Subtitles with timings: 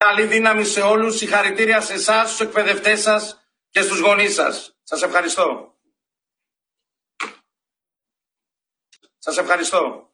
[0.00, 3.39] Καλή δύναμη σε όλους, συγχαρητήρια σε εσάς, στους εκπαιδευτές σας
[3.69, 4.75] και στους γονείς σας.
[4.83, 5.75] Σας ευχαριστώ.
[9.17, 10.05] Σας ευχαριστώ.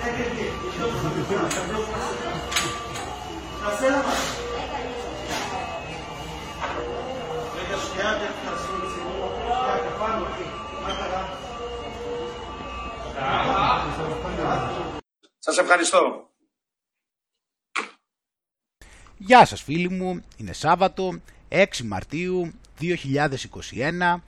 [15.39, 16.30] Σας ευχαριστώ.
[19.19, 24.23] Γεια σας φίλοι μου, είναι Σάββατο, 6 Μαρτίου 2021.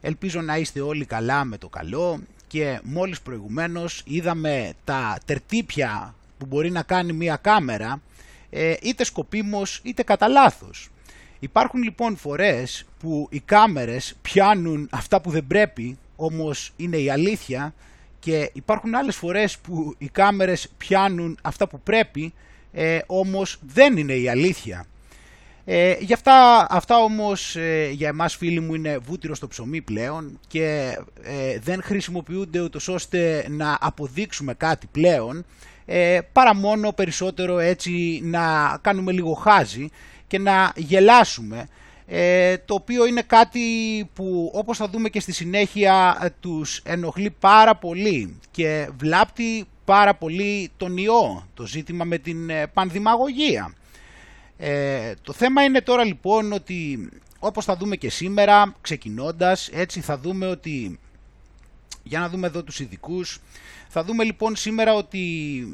[0.00, 2.20] Ελπίζω να είστε όλοι καλά με το καλό
[2.52, 8.02] και μόλις προηγουμένως είδαμε τα τερτύπια που μπορεί να κάνει μία κάμερα
[8.50, 10.90] ε, είτε σκοπίμως είτε κατά λάθος.
[11.38, 17.74] Υπάρχουν λοιπόν φορές που οι κάμερες πιάνουν αυτά που δεν πρέπει όμως είναι η αλήθεια
[18.18, 22.34] και υπάρχουν άλλες φορές που οι κάμερες πιάνουν αυτά που πρέπει
[22.72, 24.86] ε, όμως δεν είναι η αλήθεια.
[25.64, 30.38] Ε, για αυτά, αυτά όμως ε, για εμάς φίλοι μου είναι βούτυρο στο ψωμί πλέον
[30.48, 35.44] και ε, δεν χρησιμοποιούνται ούτως ώστε να αποδείξουμε κάτι πλέον
[35.84, 39.88] ε, παρά μόνο περισσότερο έτσι να κάνουμε λίγο χάζι
[40.26, 41.68] και να γελάσουμε
[42.06, 43.60] ε, το οποίο είναι κάτι
[44.14, 50.70] που όπως θα δούμε και στη συνέχεια τους ενοχλεί πάρα πολύ και βλάπτει πάρα πολύ
[50.76, 53.74] τον ιό, το ζήτημα με την πανδημαγωγία.
[54.56, 57.08] Ε, το θέμα είναι τώρα λοιπόν ότι
[57.38, 60.98] όπως θα δούμε και σήμερα ξεκινώντας έτσι θα δούμε ότι
[62.02, 63.38] για να δούμε εδώ τους ειδικούς.
[63.88, 65.64] θα δούμε λοιπόν σήμερα ότι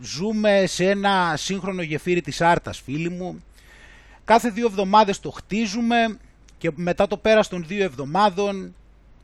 [0.00, 3.42] ζούμε σε ένα σύγχρονο γεφύρι της Άρτας φίλοι μου
[4.24, 6.18] κάθε δύο εβδομάδες το χτίζουμε
[6.58, 8.74] και μετά το πέρας των δύο εβδομάδων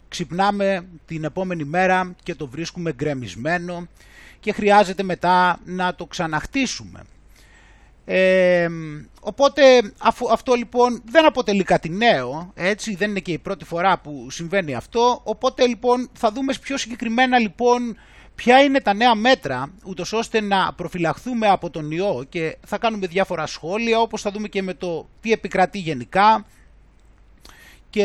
[0.08, 3.88] ξυπνάμε την επόμενη μέρα και το βρίσκουμε γκρεμισμένο
[4.40, 7.00] και χρειάζεται μετά να το ξαναχτίσουμε.
[8.10, 8.68] Ε,
[9.20, 9.62] οπότε
[10.30, 14.74] αυτό λοιπόν δεν αποτελεί κάτι νέο, έτσι δεν είναι και η πρώτη φορά που συμβαίνει
[14.74, 17.96] αυτό, οπότε λοιπόν θα δούμε πιο συγκεκριμένα λοιπόν
[18.34, 23.06] ποια είναι τα νέα μέτρα ούτως ώστε να προφυλαχθούμε από τον ιό και θα κάνουμε
[23.06, 26.46] διάφορα σχόλια όπως θα δούμε και με το τι επικρατεί γενικά
[27.90, 28.04] και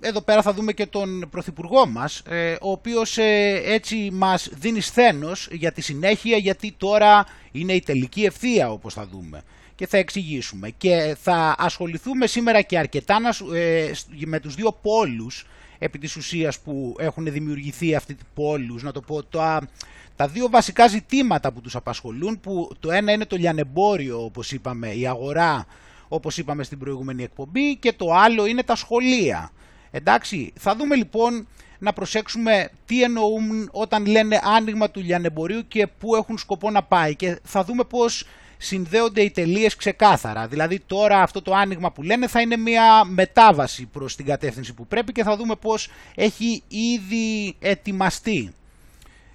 [0.00, 4.80] εδώ πέρα θα δούμε και τον Πρωθυπουργό μας, ε, ο οποίος ε, έτσι μας δίνει
[4.80, 9.42] σθένος για τη συνέχεια, γιατί τώρα είναι η τελική ευθεία όπως θα δούμε
[9.74, 10.70] και θα εξηγήσουμε.
[10.70, 13.18] Και θα ασχοληθούμε σήμερα και αρκετά
[13.54, 13.90] ε,
[14.26, 15.46] με τους δύο πόλους
[15.78, 19.68] επί της ουσίας που έχουν δημιουργηθεί αυτοί οι πόλους, να το πω, τα,
[20.16, 24.92] τα δύο βασικά ζητήματα που τους απασχολούν, που το ένα είναι το λιανεμπόριο όπως είπαμε,
[24.92, 25.66] η αγορά
[26.08, 29.50] όπως είπαμε στην προηγούμενη εκπομπή και το άλλο είναι τα σχολεία.
[29.90, 31.48] Εντάξει, θα δούμε λοιπόν
[31.78, 37.16] να προσέξουμε τι εννοούν όταν λένε άνοιγμα του λιανεμπορίου και πού έχουν σκοπό να πάει
[37.16, 38.26] και θα δούμε πώς
[38.58, 40.46] συνδέονται οι τελείες ξεκάθαρα.
[40.46, 44.86] Δηλαδή τώρα αυτό το άνοιγμα που λένε θα είναι μια μετάβαση προς την κατεύθυνση που
[44.86, 48.52] πρέπει και θα δούμε πώς έχει ήδη ετοιμαστεί.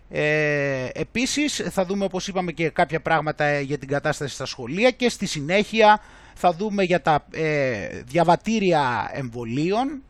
[0.09, 5.09] Ε, επίσης θα δούμε όπως είπαμε και κάποια πράγματα για την κατάσταση στα σχολεία και
[5.09, 6.01] στη συνέχεια
[6.33, 10.01] θα δούμε για τα ε, διαβατήρια εμβολίων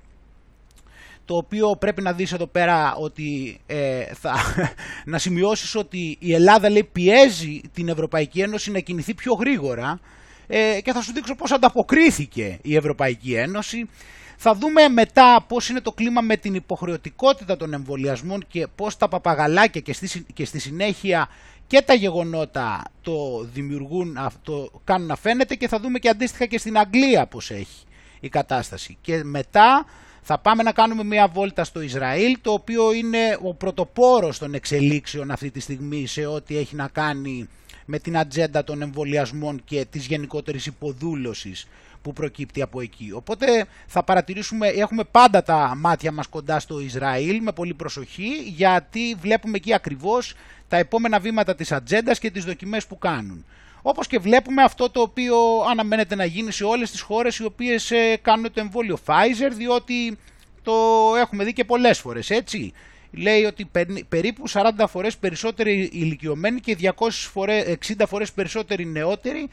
[1.26, 4.36] το οποίο πρέπει να δεις εδώ πέρα ότι ε, θα,
[5.06, 10.00] να σημειώσεις ότι η Ελλάδα λέει πιέζει την Ευρωπαϊκή Ένωση να κινηθεί πιο γρήγορα
[10.48, 13.90] ε, και θα σου δείξω πώς ανταποκρίθηκε η Ευρωπαϊκή Ένωση.
[14.38, 19.08] Θα δούμε μετά πώς είναι το κλίμα με την υποχρεωτικότητα των εμβολιασμών και πώς τα
[19.08, 21.28] παπαγαλάκια και στη, και στη συνέχεια
[21.68, 26.58] και τα γεγονότα το δημιουργούν, το κάνουν να φαίνεται και θα δούμε και αντίστοιχα και
[26.58, 27.86] στην Αγγλία πώς έχει
[28.20, 28.98] η κατάσταση.
[29.02, 29.86] Και μετά
[30.22, 35.32] θα πάμε να κάνουμε μια βόλτα στο Ισραήλ, το οποίο είναι ο πρωτοπόρος των εξελίξεων
[35.32, 37.50] αυτή τη στιγμή σε ό,τι έχει να κάνει
[37.86, 41.68] με την ατζέντα των εμβολιασμών και της γενικότερης υποδούλωσης
[42.04, 43.12] που προκύπτει από εκεί.
[43.14, 49.16] Οπότε θα παρατηρήσουμε, έχουμε πάντα τα μάτια μας κοντά στο Ισραήλ με πολύ προσοχή γιατί
[49.20, 50.34] βλέπουμε εκεί ακριβώς
[50.68, 53.46] τα επόμενα βήματα της ατζέντας και τις δοκιμές που κάνουν.
[53.82, 55.36] Όπως και βλέπουμε αυτό το οποίο
[55.70, 60.18] αναμένεται να γίνει σε όλες τις χώρες οι οποίες ε, κάνουν το εμβόλιο Pfizer διότι
[60.64, 60.74] το
[61.20, 62.74] έχουμε δει και πολλές φορές έτσι.
[63.12, 63.70] Λέει ότι
[64.10, 69.50] περίπου 40 φορές περισσότεροι ηλικιωμένοι και 260 φορές περισσότεροι νεότεροι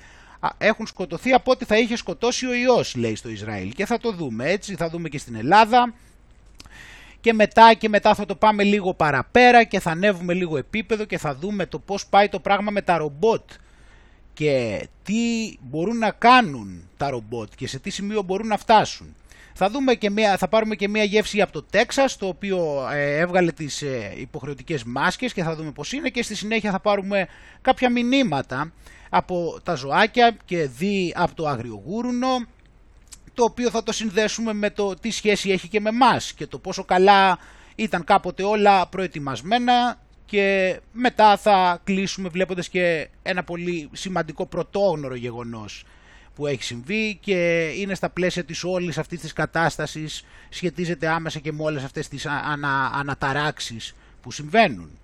[0.59, 3.73] έχουν σκοτωθεί από ό,τι θα είχε σκοτώσει ο ιός λέει στο Ισραήλ.
[3.73, 5.95] Και θα το δούμε έτσι, θα δούμε και στην Ελλάδα.
[7.21, 11.19] Και μετά και μετά θα το πάμε λίγο παραπέρα και θα ανέβουμε λίγο επίπεδο και
[11.19, 13.51] θα δούμε το πώς πάει το πράγμα με τα ρομπότ.
[14.35, 19.15] Και τι μπορούν να κάνουν τα ρομπότ και σε τι σημείο μπορούν να φτάσουν.
[19.55, 23.19] Θα, δούμε και μια, θα πάρουμε και μια γεύση από το Τέξας, το οποίο ε,
[23.19, 27.29] έβγαλε τις ε, υποχρεωτικές μάσκες και θα δούμε πώς είναι και στη συνέχεια θα πάρουμε
[27.63, 28.73] κάποια μηνύματα
[29.11, 32.47] από τα ζωάκια και δει από το αγριογούρουνο
[33.35, 36.59] το οποίο θα το συνδέσουμε με το τι σχέση έχει και με μας και το
[36.59, 37.39] πόσο καλά
[37.75, 45.85] ήταν κάποτε όλα προετοιμασμένα και μετά θα κλείσουμε βλέποντας και ένα πολύ σημαντικό πρωτόγνωρο γεγονός
[46.35, 51.53] που έχει συμβεί και είναι στα πλαίσια της όλης αυτής της κατάστασης σχετίζεται άμεσα και
[51.53, 54.99] με όλες αυτές τις ανα, αναταράξεις που συμβαίνουν.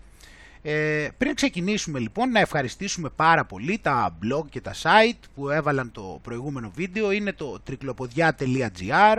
[0.68, 5.92] Ε, πριν ξεκινήσουμε λοιπόν να ευχαριστήσουμε πάρα πολύ τα blog και τα site που έβαλαν
[5.92, 7.10] το προηγούμενο βίντεο.
[7.10, 9.18] Είναι το τρικλοποδιά.gr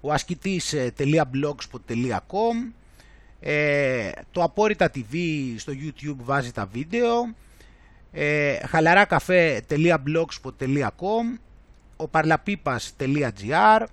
[0.00, 2.72] ο ασκητής.blogspot.com
[3.40, 5.16] ε, το Απόρριτα TV
[5.56, 7.34] στο YouTube βάζει τα βίντεο
[8.12, 11.38] ε, χαλαράκαφέ.blogspot.com
[11.96, 13.86] ο παρλαπίπας.gr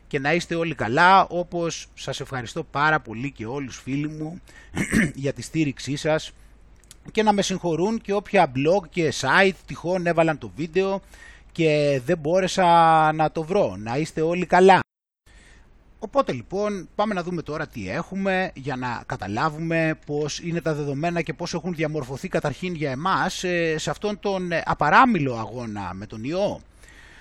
[0.06, 4.40] και να είστε όλοι καλά όπως σας ευχαριστώ πάρα πολύ και όλους φίλοι μου
[5.14, 6.32] για τη στήριξή σας
[7.12, 11.00] και να με συγχωρούν και όποια blog και site τυχόν έβαλαν το βίντεο
[11.52, 12.66] και δεν μπόρεσα
[13.12, 13.76] να το βρω.
[13.78, 14.80] Να είστε όλοι καλά.
[16.04, 21.22] Οπότε λοιπόν πάμε να δούμε τώρα τι έχουμε για να καταλάβουμε πώς είναι τα δεδομένα
[21.22, 26.06] και πώς έχουν διαμορφωθεί καταρχήν για εμάς ε, σε αυτόν τον ε, απαράμιλο αγώνα με
[26.06, 26.60] τον ιό.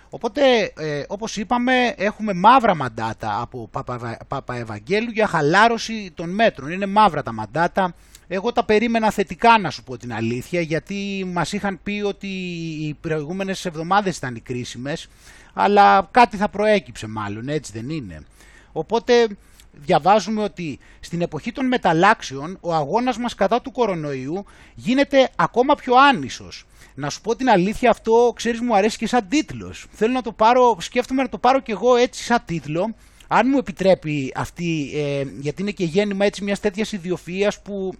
[0.09, 0.41] Οπότε
[0.77, 6.71] ε, όπως είπαμε έχουμε μαύρα μαντάτα από Παπα, Παπα Ευαγγέλου για χαλάρωση των μέτρων.
[6.71, 7.93] Είναι μαύρα τα μαντάτα.
[8.27, 12.27] Εγώ τα περίμενα θετικά να σου πω την αλήθεια γιατί μας είχαν πει ότι
[12.81, 15.07] οι προηγούμενες εβδομάδες ήταν οι κρίσιμες
[15.53, 18.25] αλλά κάτι θα προέκυψε μάλλον έτσι δεν είναι.
[18.71, 19.27] Οπότε
[19.71, 25.93] διαβάζουμε ότι στην εποχή των μεταλλάξεων ο αγώνας μας κατά του κορονοϊού γίνεται ακόμα πιο
[25.95, 26.65] άνισος.
[26.95, 29.87] Να σου πω την αλήθεια αυτό, ξέρεις μου αρέσει και σαν τίτλος.
[29.91, 32.95] Θέλω να το πάρω, σκέφτομαι να το πάρω κι εγώ έτσι σαν τίτλο.
[33.27, 37.93] Αν μου επιτρέπει αυτή, ε, γιατί είναι και γέννημα έτσι μιας τέτοιας ιδιοφυΐας που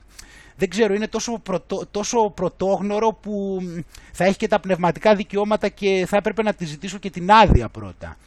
[0.56, 1.42] δεν ξέρω, είναι τόσο,
[1.92, 3.62] τόσο πρωτόγνωρο που
[4.12, 7.70] θα έχει και τα πνευματικά δικαιώματα και θα έπρεπε να τη ζητήσω και την άδεια
[7.70, 8.18] πρώτα.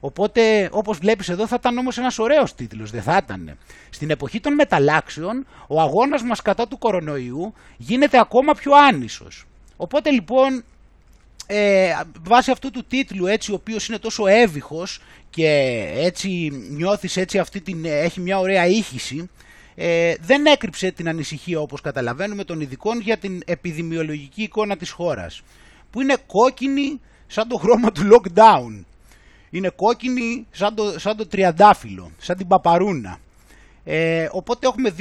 [0.00, 3.58] Οπότε, όπως βλέπεις εδώ, θα ήταν όμως ένας ωραίος τίτλος, δεν θα ήταν.
[3.90, 9.46] Στην εποχή των μεταλλάξεων, ο αγώνας μας κατά του κορονοϊού γίνεται ακόμα πιο άνισος.
[9.76, 10.64] Οπότε λοιπόν,
[11.52, 11.92] ε,
[12.22, 15.48] βάσει αυτού του τίτλου έτσι ο οποίος είναι τόσο έβυχος και
[15.94, 19.30] έτσι νιώθεις έτσι αυτή την, έχει μια ωραία ήχηση
[19.74, 25.42] ε, δεν έκρυψε την ανησυχία όπως καταλαβαίνουμε των ειδικών για την επιδημιολογική εικόνα της χώρας
[25.90, 28.84] που είναι κόκκινη σαν το χρώμα του lockdown
[29.50, 33.18] είναι κόκκινη σαν το, σαν το τριαντάφυλλο, σαν την παπαρούνα
[33.84, 34.94] ε, οπότε έχουμε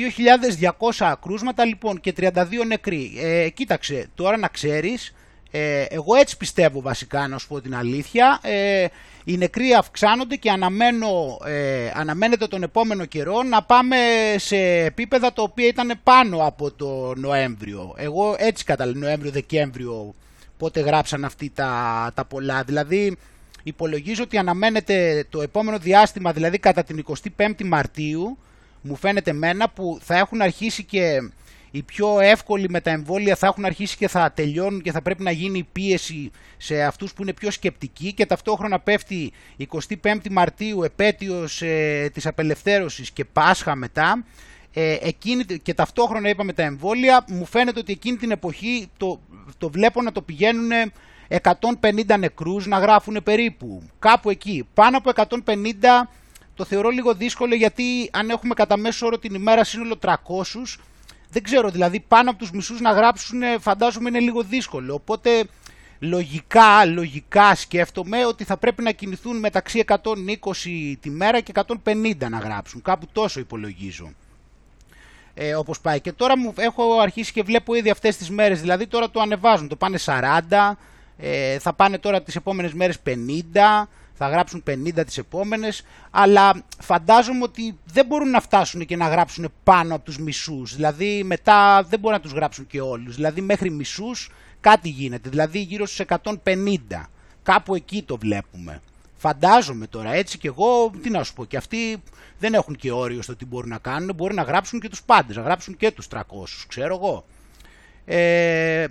[0.98, 2.32] 2.200 κρούσματα λοιπόν και 32
[2.68, 3.12] νεκροί.
[3.20, 5.14] Ε, κοίταξε, τώρα να ξέρεις,
[5.52, 8.86] ε, εγώ έτσι πιστεύω βασικά να σου πω την αλήθεια, ε,
[9.24, 13.98] οι νεκροί αυξάνονται και αναμένω, ε, αναμένεται τον επόμενο καιρό να πάμε
[14.38, 17.94] σε επίπεδα το οποίο ήταν πάνω από το Νοέμβριο.
[17.98, 20.16] Εγώ έτσι καταλαβαίνω, Νοέμβριο-Δεκέμβριο,
[20.58, 22.64] πότε γράψαν αυτοί τα, τα πολλά.
[22.64, 23.18] Δηλαδή
[23.64, 27.06] υπολογίζω ότι αναμένεται το επόμενο διάστημα, δηλαδή κατά την
[27.38, 28.38] 25η Μαρτίου,
[28.82, 31.32] μου φαίνεται μένα που θα έχουν αρχίσει και
[31.72, 35.24] οι πιο εύκολοι με τα εμβόλια θα έχουν αρχίσει και θα τελειώνουν και θα πρέπει
[35.24, 39.32] να γίνει πίεση σε αυτούς που είναι πιο σκεπτικοί και ταυτόχρονα πέφτει
[40.02, 44.26] 25η Μαρτίου επέτειος ε, της απελευθέρωσης και Πάσχα μετά.
[44.74, 49.20] Ε, εκείνη, και ταυτόχρονα είπαμε τα εμβόλια μου φαίνεται ότι εκείνη την εποχή το,
[49.58, 50.72] το βλέπω να το πηγαίνουν
[51.30, 55.66] 150 νεκρούς να γράφουν περίπου κάπου εκεί πάνω από 150
[56.60, 60.16] το θεωρώ λίγο δύσκολο γιατί αν έχουμε κατά μέσο όρο την ημέρα σύνολο 300,
[61.30, 64.94] δεν ξέρω, δηλαδή πάνω από τους μισούς να γράψουν φαντάζομαι είναι λίγο δύσκολο.
[64.94, 65.44] Οπότε
[66.00, 69.98] λογικά, λογικά σκέφτομαι ότι θα πρέπει να κινηθούν μεταξύ 120
[71.00, 71.52] τη μέρα και
[71.86, 72.82] 150 να γράψουν.
[72.82, 74.12] Κάπου τόσο υπολογίζω.
[75.34, 76.02] Ε, όπως πάει.
[76.02, 79.68] Και τώρα μου έχω αρχίσει και βλέπω ήδη αυτές τις μέρες, δηλαδή τώρα το ανεβάζουν,
[79.68, 80.78] το πάνε 40,
[81.22, 87.44] ε, θα πάνε τώρα τις επόμενες μέρες 50, θα γράψουν 50 τις επόμενες, αλλά φαντάζομαι
[87.44, 92.00] ότι δεν μπορούν να φτάσουν και να γράψουν πάνω από τους μισούς, δηλαδή μετά δεν
[92.00, 97.10] μπορούν να τους γράψουν και όλους, δηλαδή μέχρι μισούς κάτι γίνεται, δηλαδή γύρω στους 150,
[97.44, 98.82] κάπου εκεί το βλέπουμε.
[99.16, 102.04] Φαντάζομαι τώρα έτσι και εγώ, τι να σου πω, και αυτοί
[102.40, 105.36] δεν έχουν και όριο στο τι μπορούν να κάνουν, μπορεί να γράψουν και τους πάντες,
[105.36, 106.20] να γράψουν και τους 300,
[106.68, 107.26] ξέρω εγώ.
[108.06, 108.86] Ε,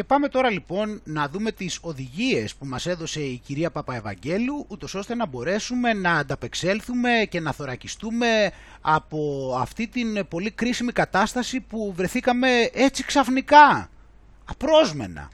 [0.00, 4.94] και πάμε τώρα λοιπόν να δούμε τις οδηγίες που μας έδωσε η κυρία Παπαευαγγέλου ούτως
[4.94, 11.92] ώστε να μπορέσουμε να ανταπεξέλθουμε και να θωρακιστούμε από αυτή την πολύ κρίσιμη κατάσταση που
[11.96, 13.90] βρεθήκαμε έτσι ξαφνικά,
[14.44, 15.30] απρόσμενα.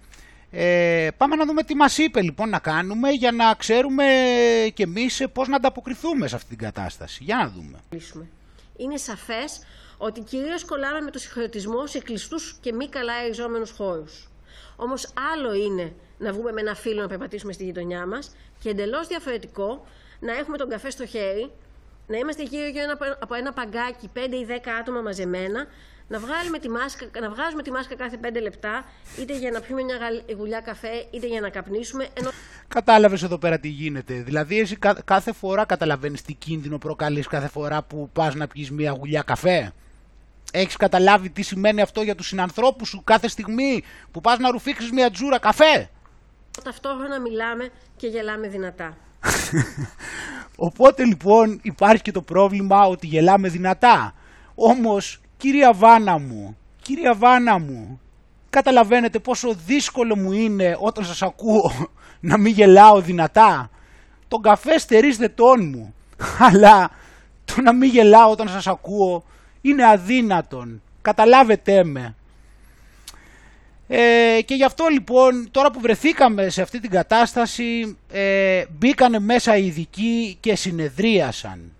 [0.51, 4.05] Ε, πάμε να δούμε τι μας είπε λοιπόν να κάνουμε για να ξέρουμε
[4.75, 7.25] και εμείς πώς να ανταποκριθούμε σε αυτή την κατάσταση.
[7.25, 7.79] Για να δούμε.
[8.77, 9.61] Είναι σαφές
[9.97, 14.29] ότι κυρίως κολλάμε με το συγχωρετισμό σε κλειστούς και μη καλά εριζόμενους χώρους.
[14.77, 19.07] Όμως άλλο είναι να βγούμε με ένα φίλο να περπατήσουμε στη γειτονιά μας και εντελώς
[19.07, 19.87] διαφορετικό
[20.21, 21.51] να έχουμε τον καφέ στο χέρι,
[22.07, 25.67] να είμαστε γύρω γύρω από ένα παγκάκι 5 ή 10 άτομα μαζεμένα,
[26.09, 28.85] να, βγάλουμε τη μάσκα, να βγάζουμε τη μάσκα κάθε 5 λεπτά,
[29.21, 29.97] είτε για να πιούμε μια
[30.37, 32.09] γουλιά καφέ, είτε για να καπνίσουμε.
[32.15, 32.31] Ενώ...
[32.69, 34.15] Κατάλαβες εδώ πέρα τι γίνεται.
[34.15, 38.91] Δηλαδή, εσύ κάθε φορά καταλαβαίνεις τι κίνδυνο προκαλείς κάθε φορά που πας να πιεις μια
[38.91, 39.73] γουλιά καφέ;
[40.53, 44.91] Έχεις καταλάβει τι σημαίνει αυτό για τους συνανθρώπους σου κάθε στιγμή που πας να ρουφήξεις
[44.91, 45.91] μια τζούρα καφέ;
[46.65, 48.97] Ταυτόχρονα μιλάμε και γελάμε δυνατά.
[50.57, 54.15] Οπότε λοιπόν υπάρχει και το πρόβλημα ότι γελάμε δυνατά.
[54.55, 58.01] Όμως κυρία Βάνα μου, κυρία Βάνα μου,
[58.51, 61.89] καταλαβαίνετε πόσο δύσκολο μου είναι όταν σας ακούω
[62.31, 63.71] να μην γελάω δυνατά;
[64.29, 65.95] Τον καφέ στερίζεται τόν μου,
[66.51, 66.91] αλλά
[67.45, 69.25] το να μην γελάω όταν σας ακούω
[69.69, 70.83] είναι αδύνατον.
[71.03, 72.15] Καταλάβετε με.
[73.89, 79.57] Ε, και γι' αυτό λοιπόν τώρα που βρεθήκαμε σε αυτή την κατάσταση ε, μπήκανε μέσα
[79.57, 81.73] οι ειδικοί και συνεδρίασαν.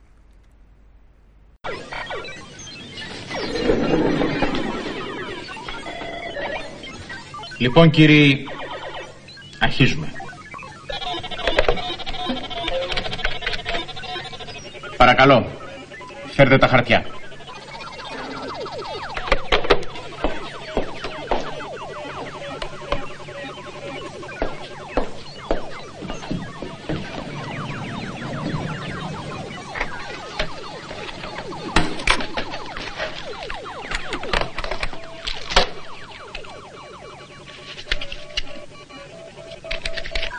[7.59, 8.47] Λοιπόν κύριοι,
[9.61, 10.13] αρχίζουμε.
[14.97, 15.47] Παρακαλώ,
[16.35, 17.16] φέρτε τα χαρτιά.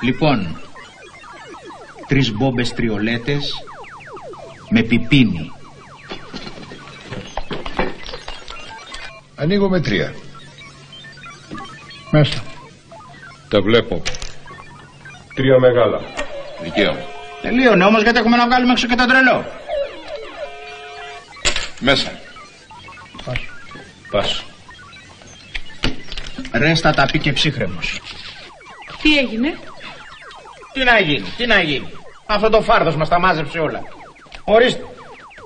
[0.08, 0.62] Λοιπόν,
[2.08, 3.54] τρεις μπόμπες τριολέτες
[4.70, 5.52] με πιπίνι.
[9.36, 10.14] Ανοίγω με τρία.
[12.12, 12.44] Μέσα.
[13.50, 14.02] Τα βλέπω.
[15.36, 16.02] Τρία μεγάλα.
[16.64, 17.06] Δικαίωμα.
[17.42, 19.46] Τελείωνε όμως γιατί έχουμε να βγάλουμε έξω και τον τρελό.
[21.80, 22.20] Μέσα.
[23.26, 23.48] Πάσο.
[24.12, 24.44] Πάσο.
[26.52, 28.02] Ρέστα τα πει και ψύχρεμος.
[29.02, 29.58] Τι έγινε;
[30.78, 31.88] Τι να γίνει, τι να γίνει.
[32.26, 33.84] Αυτό το φάρδος μας τα μάζεψε όλα.
[34.44, 34.86] Ορίστε,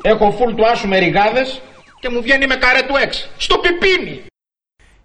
[0.02, 1.62] έχω φουλ του άσου με ριγάδες
[2.00, 3.30] και μου βγαίνει με καρέ του έξι.
[3.38, 4.22] Στο πιπίνι.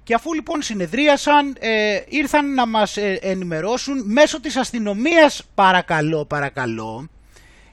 [0.03, 7.09] Και αφού λοιπόν συνεδρίασαν, ε, ήρθαν να μας ε, ενημερώσουν μέσω της αστυνομίας παρακαλώ, παρακαλώ,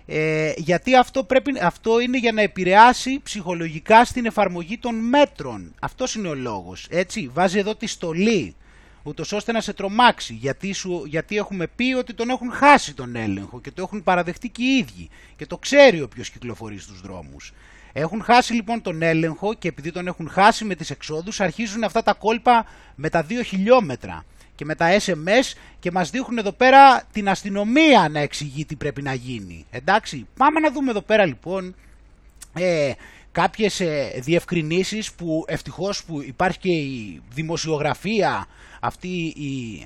[0.05, 5.75] ε, γιατί αυτό, πρέπει, αυτό είναι για να επηρεάσει ψυχολογικά στην εφαρμογή των μέτρων.
[5.79, 8.55] Αυτός είναι ο λόγος, έτσι, βάζει εδώ τη στολή,
[9.03, 13.15] ούτως ώστε να σε τρομάξει, γιατί, σου, γιατί έχουμε πει ότι τον έχουν χάσει τον
[13.15, 17.53] έλεγχο και το έχουν παραδεχτεί και οι ίδιοι και το ξέρει όποιος κυκλοφορεί στους δρόμους.
[17.93, 22.03] Έχουν χάσει λοιπόν τον έλεγχο και επειδή τον έχουν χάσει με τις εξόδους αρχίζουν αυτά
[22.03, 27.03] τα κόλπα με τα 2 χιλιόμετρα και με τα SMS και μας δείχνουν εδώ πέρα
[27.11, 29.65] την αστυνομία να εξηγεί τι πρέπει να γίνει.
[29.71, 31.75] Εντάξει, πάμε να δούμε εδώ πέρα λοιπόν
[32.53, 32.91] ε,
[33.33, 38.47] κάποιες ε, διευκρινήσεις που ευτυχώς που υπάρχει και η δημοσιογραφία
[38.79, 39.83] αυτή η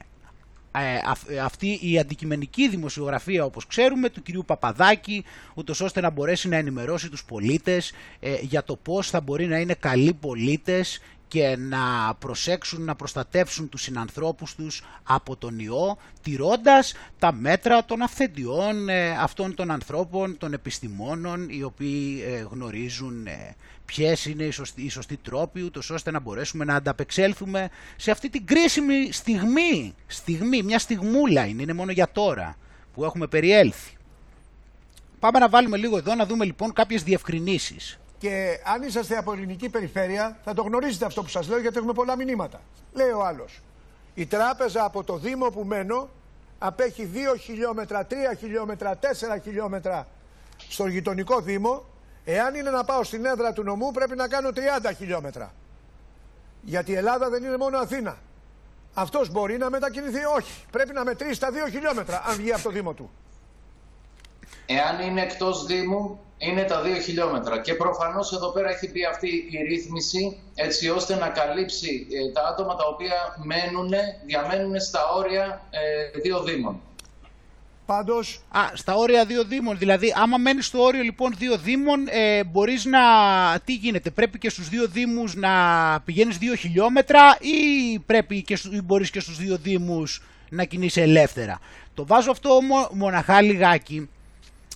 [0.80, 5.24] ε, ε, αυτή η αντικειμενική δημοσιογραφία όπως ξέρουμε του κυρίου Παπαδάκη
[5.54, 9.58] ούτως ώστε να μπορέσει να ενημερώσει τους πολίτες ε, για το πώς θα μπορεί να
[9.58, 16.93] είναι καλοί πολίτες και να προσέξουν να προστατεύσουν τους συνανθρώπους τους από τον ιό τηρώντας
[17.19, 23.27] τα μέτρα των αυθεντιών αυτών των ανθρώπων, των επιστημόνων οι οποίοι γνωρίζουν
[23.86, 28.29] ποιες είναι οι σωστοί, οι σωστοί τρόποι, ούτως ώστε να μπορέσουμε να ανταπεξέλθουμε σε αυτή
[28.29, 29.96] την κρίσιμη στιγμή.
[30.07, 32.57] Στιγμή, μια στιγμούλα είναι, είναι μόνο για τώρα
[32.93, 33.98] που έχουμε περιέλθει.
[35.19, 38.00] Πάμε να βάλουμε λίγο εδώ να δούμε λοιπόν κάποιες διευκρινήσεις.
[38.18, 41.94] Και αν είσαστε από ελληνική περιφέρεια θα το γνωρίζετε αυτό που σας λέω γιατί έχουμε
[41.94, 42.62] πολλά μηνύματα.
[42.94, 43.62] Λέει ο άλλος,
[44.14, 46.10] η τράπεζα από το Δήμο που μένω
[46.60, 49.06] απέχει 2 χιλιόμετρα, 3 χιλιόμετρα, 4
[49.44, 50.08] χιλιόμετρα
[50.70, 51.86] στο γειτονικό Δήμο
[52.30, 55.54] Εάν είναι να πάω στην έδρα του νομού πρέπει να κάνω 30 χιλιόμετρα.
[56.62, 58.18] Γιατί η Ελλάδα δεν είναι μόνο Αθήνα.
[58.94, 60.66] Αυτός μπορεί να μετακινηθεί, όχι.
[60.72, 63.12] Πρέπει να μετρήσει τα 2 χιλιόμετρα αν βγει από το Δήμο του.
[64.66, 67.62] Εάν είναι εκτός Δήμου, είναι τα 2 χιλιόμετρα.
[67.62, 72.48] Και προφανώς εδώ πέρα έχει πει αυτή η ρύθμιση έτσι ώστε να καλύψει ε, τα
[72.48, 73.13] άτομα τα οποία
[73.44, 73.91] μένουν,
[74.25, 76.81] διαμένουν στα όρια ε, δύο Δήμων.
[77.85, 78.42] Πάντως...
[78.50, 79.77] Α, στα όρια δύο δήμων.
[79.77, 83.00] Δηλαδή, άμα μένεις στο όριο λοιπόν δύο δήμων, ε, μπορείς να...
[83.66, 85.51] Τι γίνεται, πρέπει και στους δύο δήμους να
[86.05, 88.81] πηγαίνεις δύο χιλιόμετρα ή πρέπει και στου...
[88.83, 91.59] μπορείς και στους δύο δήμους να κινείσαι ελεύθερα.
[91.94, 92.59] Το βάζω αυτό
[92.92, 94.09] μοναχά λιγάκι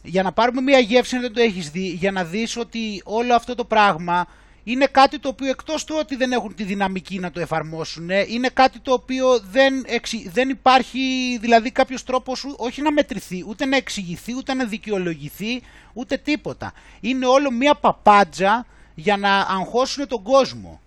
[0.03, 3.35] για να πάρουμε μια γεύση αν δεν το έχεις δει, για να δεις ότι όλο
[3.35, 4.27] αυτό το πράγμα
[4.63, 8.49] είναι κάτι το οποίο εκτός του ότι δεν έχουν τη δυναμική να το εφαρμόσουν, είναι
[8.53, 9.85] κάτι το οποίο δεν,
[10.25, 15.61] δεν υπάρχει δηλαδή κάποιος τρόπος όχι να μετρηθεί, ούτε να εξηγηθεί, ούτε να δικαιολογηθεί,
[15.93, 16.73] ούτε τίποτα.
[16.99, 20.81] Είναι όλο μία παπάντζα για να αγχώσουν τον κόσμο.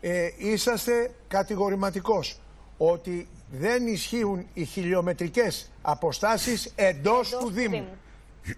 [0.00, 2.40] Ε, είσαστε κατηγορηματικός
[2.78, 7.86] ότι δεν ισχύουν οι χιλιομετρικές αποστάσεις εντός, του Δήμου.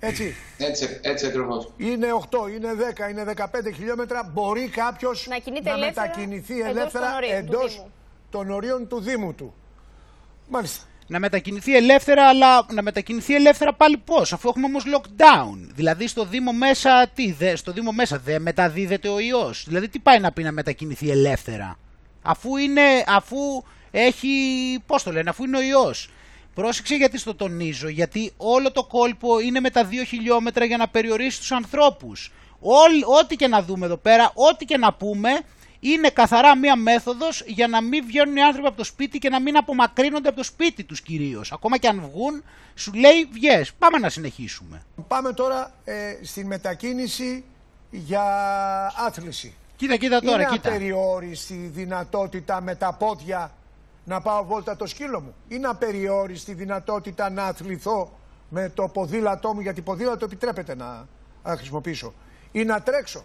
[0.01, 0.35] Έτσι.
[0.59, 1.73] Έτσι, έτσι ακριβώς.
[1.77, 2.69] Είναι 8, είναι
[3.07, 4.31] 10, είναι 15 χιλιόμετρα.
[4.33, 5.29] Μπορεί κάποιος
[5.63, 7.87] να, να μετακινηθεί ελεύθερα εντός
[8.31, 9.55] των ορίων του Δήμου του.
[10.49, 10.85] Μάλιστα.
[11.07, 15.69] Να μετακινηθεί ελεύθερα, αλλά να μετακινηθεί ελεύθερα πάλι πώς, αφού έχουμε όμως lockdown.
[15.75, 19.65] Δηλαδή στο Δήμο μέσα, τι, δε, στο Δήμο μέσα δεν μεταδίδεται ο ιός.
[19.67, 21.79] Δηλαδή τι πάει να πει να μετακινηθεί ελεύθερα;
[22.23, 23.37] Αφού είναι, αφού
[23.91, 24.29] έχει,
[24.87, 26.11] πώς το λένε, αφού είναι ο ιός.
[26.55, 30.89] Πρόσεξε γιατί στο τονίζω, γιατί όλο το κόλπο είναι με τα δύο χιλιόμετρα για να
[30.89, 32.33] περιορίσει τους ανθρώπους.
[33.21, 35.31] ό,τι και να δούμε εδώ πέρα, ό,τι και να πούμε,
[35.81, 39.41] είναι καθαρά μία μέθοδος για να μην βγαίνουν οι άνθρωποι από το σπίτι και να
[39.41, 41.53] μην απομακρύνονται από το σπίτι τους κυρίως.
[41.53, 43.73] Ακόμα και αν βγουν, σου λέει βγες.
[43.79, 44.83] Πάμε να συνεχίσουμε.
[45.09, 47.45] Πάμε τώρα ε, στην μετακίνηση
[47.91, 48.25] για
[49.07, 49.55] άθληση.
[49.77, 50.69] Κοίτα, κοίτα τώρα, είναι κοίτα.
[50.69, 53.53] Είναι απεριόριστη δυνατότητα με τα πόδια
[54.05, 55.35] να πάω βόλτα το σκύλο μου.
[55.49, 58.11] Είναι απεριόριστη δυνατότητα να αθληθώ
[58.49, 61.07] με το ποδήλατό μου, γιατί ποδήλατο επιτρέπεται να,
[61.47, 62.13] χρησιμοποιήσω.
[62.53, 63.25] Ή να τρέξω.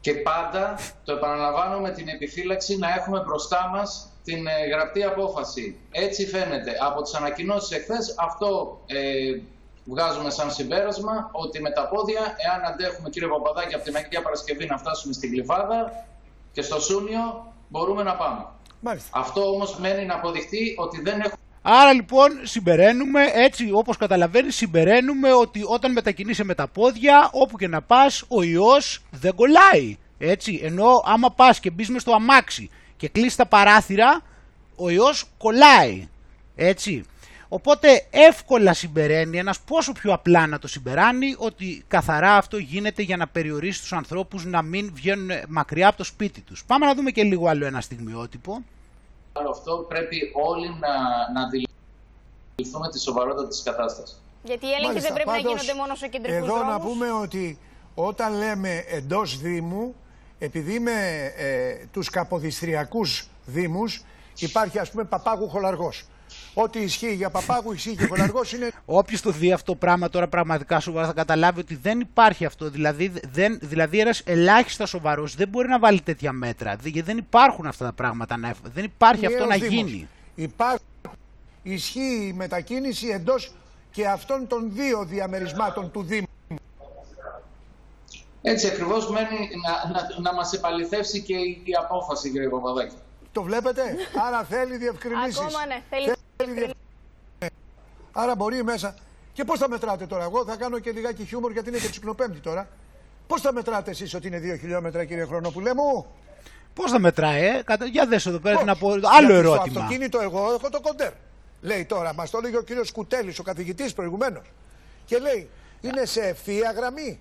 [0.00, 5.76] Και πάντα, το επαναλαμβάνω με την επιφύλαξη, να έχουμε μπροστά μας την ε, γραπτή απόφαση.
[5.90, 6.72] Έτσι φαίνεται.
[6.80, 9.40] Από τις ανακοινώσεις εχθές αυτό ε,
[9.84, 14.66] βγάζουμε σαν συμπέρασμα ότι με τα πόδια, εάν αντέχουμε κύριε Παπαδάκη από την Αγία Παρασκευή
[14.66, 16.06] να φτάσουμε στην Κλειφάδα,
[16.52, 18.46] και στο Σούνιο μπορούμε να πάμε.
[18.80, 19.18] Μάλιστα.
[19.18, 21.36] Αυτό όμως μένει να αποδειχτεί ότι δεν έχουμε...
[21.62, 27.68] Άρα λοιπόν συμπεραίνουμε, έτσι όπως καταλαβαίνεις, συμπεραίνουμε ότι όταν μετακινείσαι με τα πόδια, όπου και
[27.68, 29.96] να πας, ο ιός δεν κολλάει.
[30.18, 34.22] Έτσι, ενώ άμα πας και μπεις στο αμάξι και κλείσει τα παράθυρα,
[34.76, 36.08] ο ιός κολλάει.
[36.54, 37.04] Έτσι.
[37.54, 43.16] Οπότε εύκολα συμπεραίνει ένας πόσο πιο απλά να το συμπεράνει ότι καθαρά αυτό γίνεται για
[43.16, 46.64] να περιορίσει τους ανθρώπους να μην βγαίνουν μακριά από το σπίτι τους.
[46.64, 48.62] Πάμε να δούμε και λίγο άλλο ένα στιγμιότυπο.
[49.50, 50.88] Αυτό πρέπει όλοι να,
[51.34, 54.22] να αντιληφθούμε τη σοβαρότητα της κατάστασης.
[54.42, 56.72] Γιατί οι έλεγχοι δεν πρέπει να γίνονται μόνο σε κεντρικούς Εδώ δρόμους.
[56.72, 57.58] να πούμε ότι
[57.94, 59.94] όταν λέμε εντός Δήμου,
[60.38, 60.92] επειδή με
[61.36, 64.02] ε, τους καποδιστριακούς Δήμους
[64.38, 66.06] υπάρχει ας πούμε Παπάγου Χολαργός.
[66.54, 70.28] Ό,τι ισχύει για Παπάγου ισχύει και Χολαργός είναι Όποιος το δει αυτό το πράγμα τώρα
[70.28, 72.70] πραγματικά σοβαρά θα καταλάβει ότι δεν υπάρχει αυτό.
[72.70, 76.76] Δηλαδή, δεν, δηλαδή ένας ελάχιστα σοβαρός δεν μπορεί να βάλει τέτοια μέτρα.
[76.76, 78.36] Δη- Γιατί δεν υπάρχουν αυτά τα πράγματα.
[78.36, 79.90] Να, δεν υπάρχει αυτό να ενιαίος Δήμος.
[79.90, 80.08] γίνει.
[80.34, 80.82] Υπάρχει,
[81.62, 83.52] ισχύει η μετακίνηση εντός
[83.90, 86.26] και αυτών των δύο διαμερισμάτων του Δήμου.
[88.42, 92.94] Έτσι ακριβώς μένει να, να, να μας επαληθεύσει και η, η απόφαση κύριε Παπαδάκη.
[93.32, 93.82] Το βλέπετε,
[94.26, 95.38] άρα θέλει διευκρινήσεις.
[95.38, 96.16] Ακόμα ναι, θέλει Θέλει
[98.12, 98.94] Άρα μπορεί μέσα.
[99.32, 102.38] Και πώς θα μετράτε τώρα, Εγώ θα κάνω και λιγάκι χιούμορ γιατί είναι και τσικνοπέμπτη
[102.38, 102.68] τώρα.
[103.26, 106.06] Πώς θα μετράτε εσείς ότι είναι 2 χιλιόμετρα, κύριε Χρονοπουλέ μου;
[106.74, 109.66] Πώς θα μετράει, ε; Κατα- Για δες εδώ πέρα Πώς; να πω άλλο Γιατί ερώτημα.
[109.66, 111.12] Στο αυτοκίνητο, εγώ έχω το κοντέρ.
[111.60, 114.52] Λέει τώρα, μας το έλεγε ο κύριος Κουτέλης, ο καθηγητής προηγουμένως.
[115.04, 115.48] Και λέει,
[115.80, 117.20] είναι σε ευθεία γραμμή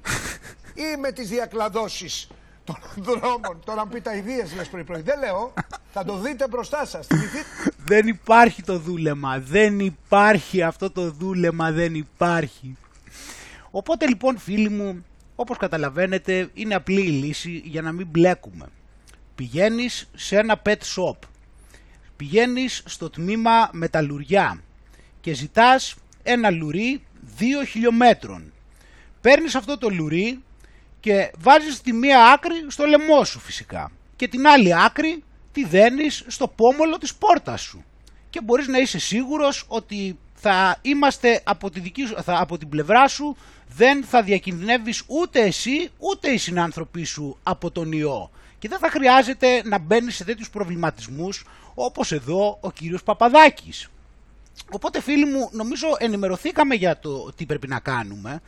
[0.74, 2.28] ή με τις διακλαδώσεις;
[2.96, 3.60] Των δρόμων.
[3.66, 5.02] Τώρα, αν πείτε αειδίε, λε πρωί-πρωί.
[5.02, 5.54] Δεν λέω.
[5.94, 7.08] Θα το δείτε μπροστά σας.
[7.86, 9.40] Δεν υπάρχει το δούλεμα.
[9.40, 11.72] Δεν υπάρχει αυτό το δούλεμα.
[11.72, 12.78] Δεν υπάρχει.
[13.72, 15.06] Οπότε λοιπόν φίλοι μου,
[15.36, 18.66] όπως καταλαβαίνετε, είναι απλή η λύση για να μην μπλέκουμε.
[19.36, 21.18] Πηγαίνεις σε ένα pet shop.
[22.16, 24.62] Πηγαίνεις στο τμήμα μεταλλουριά
[25.22, 27.04] και ζητάς ένα λουρί
[27.40, 28.52] 2 χιλιόμετρων.
[29.22, 30.44] Παίρνεις αυτό το λουρί
[31.02, 36.24] και βάζεις τη μία άκρη στο λαιμό σου φυσικά και την άλλη άκρη τη δένεις
[36.28, 37.84] στο πόμολο της πόρτας σου
[38.30, 42.70] και μπορείς να είσαι σίγουρος ότι θα είμαστε από, τη δική σου, θα, από την
[42.70, 43.38] πλευρά σου
[43.68, 48.90] δεν θα διακινδυνεύεις ούτε εσύ ούτε οι συνάνθρωποι σου από τον ιό και δεν θα
[48.90, 53.88] χρειάζεται να μπαίνεις σε τέτοιους προβληματισμούς όπως εδώ ο κύριος Παπαδάκης.
[54.72, 58.42] Οπότε φίλοι μου νομίζω ενημερωθήκαμε για το τι πρέπει να κάνουμε.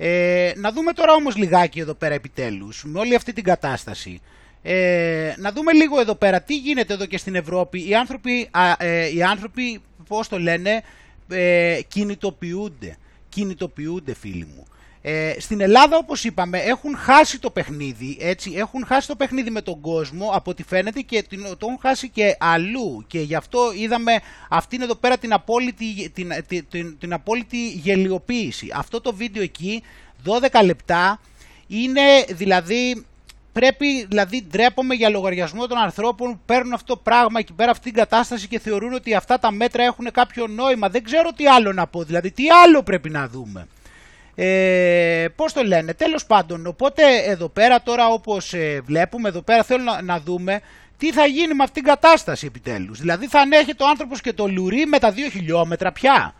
[0.00, 4.20] Ε, να δούμε τώρα όμως λιγάκι εδώ πέρα επιτέλους με όλη αυτή την κατάσταση.
[4.62, 7.88] Ε, να δούμε λίγο εδώ πέρα τι γίνεται εδώ και στην Ευρώπη.
[7.88, 10.82] Οι άνθρωποι, α, ε, οι άνθρωποι πώς το λένε,
[11.28, 12.96] ε, κινητοποιούνται.
[13.28, 14.66] Κινητοποιούνται φίλοι μου.
[15.10, 19.60] Ε, στην Ελλάδα όπως είπαμε έχουν χάσει το παιχνίδι, έτσι, έχουν χάσει το παιχνίδι με
[19.62, 23.72] τον κόσμο από ό,τι φαίνεται και την- το έχουν χάσει και αλλού και γι' αυτό
[23.76, 28.68] είδαμε αυτήν εδώ πέρα την απόλυτη, την, την, την, την απόλυτη γελιοποίηση.
[28.74, 29.82] Αυτό το βίντεο εκεί,
[30.24, 31.20] 12 λεπτά,
[31.66, 33.04] είναι δηλαδή
[33.52, 37.84] πρέπει, δηλαδή ντρέπομαι για λογαριασμό των ανθρώπων που παίρνουν αυτό το πράγμα εκεί πέρα, αυτή
[37.84, 40.88] την κατάσταση και θεωρούν ότι αυτά τα μέτρα έχουν κάποιο νόημα.
[40.88, 43.66] Δεν ξέρω τι άλλο να πω, δηλαδή τι άλλο πρέπει να δούμε.
[44.40, 49.62] Ε, πώς το λένε, τέλος πάντων, οπότε εδώ πέρα τώρα όπως ε, βλέπουμε, εδώ πέρα
[49.62, 50.60] θέλω να, να δούμε
[50.96, 53.00] τι θα γίνει με αυτήν την κατάσταση επιτέλους.
[53.00, 56.34] Δηλαδή θα ανέχεται ο άνθρωπος και το λουρί με τα 2 χιλιόμετρα πια.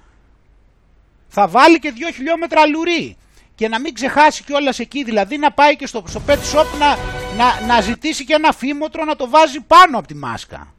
[1.28, 3.16] Θα βάλει και 2 χιλιόμετρα λουρί.
[3.54, 6.96] Και να μην ξεχάσει κιόλας εκεί, δηλαδή να πάει και στο, στο pet shop να,
[7.37, 10.74] να, να ζητήσει και ένα φήμοτρο να το βάζει πάνω από τη μάσκα.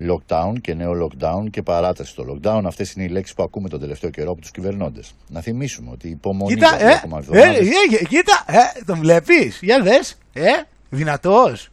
[0.00, 2.62] Lockdown και νέο lockdown και παράταση στο lockdown.
[2.64, 5.12] Αυτές είναι οι λέξεις που ακούμε τον τελευταίο καιρό από τους κυβερνώντες.
[5.28, 8.44] Να θυμίσουμε ότι η υπομονή Κοίτα, για δύο ε, ακόμα ε, εβδομάδες ε, ε, κοίτα,
[8.46, 10.42] ε, τον βλέπεις, για δες, ε,
[10.88, 11.68] δυνατός.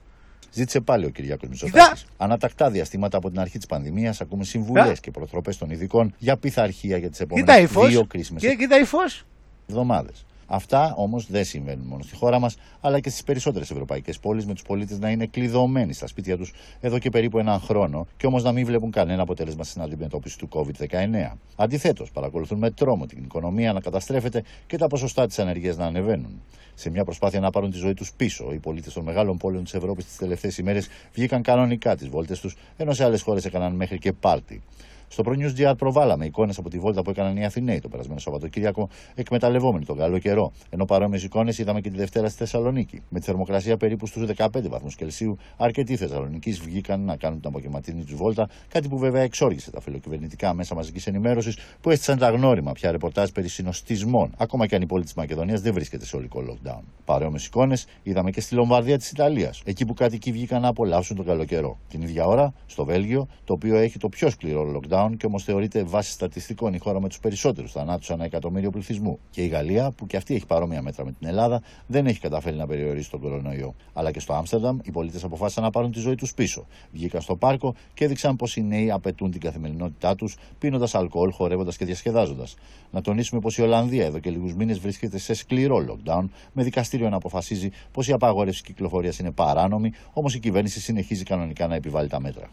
[0.52, 2.06] Ζήτησε πάλι ο Κυριάκος Μητσοτάκης.
[2.18, 5.02] Ανατακτά διαστήματα από την αρχή της πανδημίας ακούμε συμβουλές Ε.
[5.02, 8.80] και προτροπές των ειδικών για πειθαρχία για τις Κοίτα επόμενες ύφος, δύο κρίσιμες Κοίτα, κοίτα
[8.80, 9.26] ύφος.
[9.70, 10.26] εβδομάδες.
[10.48, 14.54] Αυτά όμως δεν συμβαίνουν μόνο στη χώρα μας, αλλά και στις περισσότερες ευρωπαϊκές πόλεις, με
[14.54, 18.44] τους πολίτες να είναι κλειδωμένοι στα σπίτια τους εδώ και περίπου έναν χρόνο, και όμως
[18.44, 21.38] να μην βλέπουν κανένα αποτέλεσμα στην αντιμετώπιση του COVID-19.
[21.56, 26.42] Αντιθέτως, παρακολουθούν με τρόμο την οικονομία να καταστρέφεται και τα ποσοστά της ανεργίας να ανεβαίνουν.
[26.74, 29.74] Σε μια προσπάθεια να πάρουν τη ζωή τους πίσω, οι πολίτες των μεγάλων πόλεων της
[29.74, 33.98] Ευρώπης τις τελευταίες ημέρες βγήκαν κανονικά τις βόλτες τους, ενώ σε άλλες χώρες έκαναν μέχρι
[33.98, 34.62] και πάρτι.
[35.08, 38.20] Στο Pro News GR προβάλαμε εικόνες από τη βόλτα που έκαναν οι Αθηναίοι το περασμένο
[38.20, 40.52] Σαββατοκύριακο, εκμεταλλευόμενοι τον καλό καιρό.
[40.70, 43.02] Ενώ παρόμοιες εικόνες είδαμε και τη Δευτέρα στη Θεσσαλονίκη.
[43.10, 48.04] Με τη θερμοκρασία περίπου στους 15 βαθμούς Κελσίου, αρκετοί Θεσσαλονίκη βγήκαν να κάνουν την απογευματινή
[48.04, 52.72] τους βόλτα, κάτι που βέβαια εξόργησε τα φιλοκυβερνητικά μέσα μαζικής ενημέρωσης που έστησαν τα γνώριμα
[52.72, 56.44] πια ρεπορτάζ περί συνοστισμών, ακόμα και αν η πόλη της Μακεδονίας δεν βρίσκεται σε ολικό
[56.50, 56.82] lockdown.
[57.06, 61.26] Παρόμοιες εικόνες είδαμε και στη Λομβαρδία της Ιταλίας, εκεί που κάτοικοι βγήκαν να απολαύσουν τον
[61.26, 61.78] καλό καιρό.
[61.90, 65.44] Την ίδια ώρα, στο Βέλγιο, το οποίο έχει το πιο σκληρό lockdown lockdown και όμως
[65.44, 69.20] θεωρείται βάσει στατιστικών η χώρα με τους περισσότερους θανάτους ανά εκατομμύριο πληθυσμού.
[69.30, 72.56] Και η Γαλλία, που και αυτή έχει παρόμοια μέτρα με την Ελλάδα, δεν έχει καταφέρει
[72.56, 73.76] να περιορίσει τον κορονοϊό.
[73.94, 76.66] Αλλά και στο Άμστερνταμ οι πολίτες αποφάσισαν να πάρουν τη ζωή τους πίσω.
[76.92, 81.78] Βγήκαν στο πάρκο και έδειξαν πως οι νέοι απαιτούν την καθημερινότητά τους, πίνοντας αλκοόλ, χορεύοντας
[81.78, 82.56] και διασκεδάζοντας.
[82.92, 87.10] Να τονίσουμε πως η Ολλανδία εδώ και λίγους μήνες βρίσκεται σε σκληρό lockdown, με δικαστήριο
[87.10, 92.08] να αποφασίζει πως η απαγόρευση κυκλοφορίας είναι παράνομη, όμως η κυβέρνηση συνεχίζει κανονικά να επιβάλλει
[92.10, 92.50] τα μέτρα.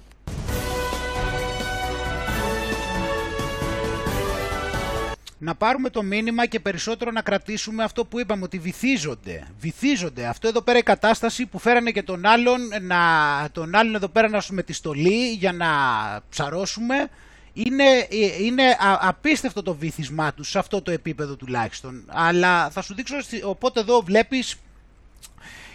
[5.43, 9.47] Να πάρουμε το μήνυμα και περισσότερο να κρατήσουμε αυτό που είπαμε ότι βυθίζονται.
[9.61, 10.27] Βυθίζονται.
[10.27, 12.99] Αυτό εδώ πέρα η κατάσταση που φέρανε και τον άλλον, να,
[13.53, 15.69] τον άλλον εδώ πέρα να σου με τη στολή για να
[16.29, 17.09] ψαρώσουμε.
[17.53, 17.85] Είναι,
[18.41, 18.63] είναι
[19.01, 22.05] απίστευτο το βυθισμά τους σε αυτό το επίπεδο τουλάχιστον.
[22.07, 24.57] Αλλά θα σου δείξω, οπότε εδώ βλέπεις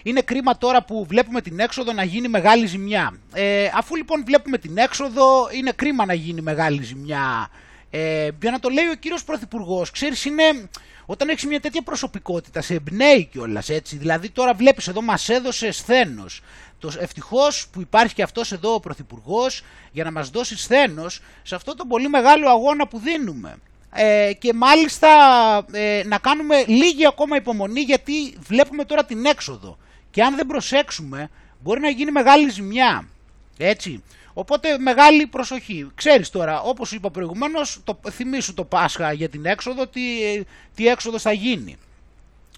[0.04, 3.14] είναι κρίμα τώρα που βλέπουμε την έξοδο να γίνει μεγάλη ζημιά.
[3.34, 7.50] Ε, αφού λοιπόν βλέπουμε την έξοδο, είναι κρίμα να γίνει μεγάλη ζημιά
[7.90, 10.44] ε, για να το λέει ο κύριος Πρωθυπουργός, ξέρεις είναι
[11.10, 13.98] όταν έχεις μια τέτοια προσωπικότητα σε εμπνέει κιόλας έτσι.
[13.98, 16.42] Δηλαδή τώρα βλέπεις εδώ μας έδωσε σθένος.
[16.80, 21.56] Το, ευτυχώς που υπάρχει και αυτός εδώ ο Πρωθυπουργός για να μας δώσει σθένος σε
[21.56, 23.58] αυτό το πολύ μεγάλο αγώνα που δίνουμε.
[23.94, 25.08] Ε, και μάλιστα
[25.72, 29.78] ε, να κάνουμε λίγη ακόμα υπομονή γιατί βλέπουμε τώρα την έξοδο.
[30.12, 33.08] Και αν δεν προσέξουμε μπορεί να γίνει μεγάλη ζημιά.
[33.58, 34.04] Έτσι.
[34.40, 35.92] Οπότε μεγάλη προσοχή.
[35.96, 40.02] Ξέρεις τώρα, όπως είπα προηγουμένως, το, θυμήσου το Πάσχα για την έξοδο, τι,
[40.76, 41.78] τι έξοδος θα γίνει.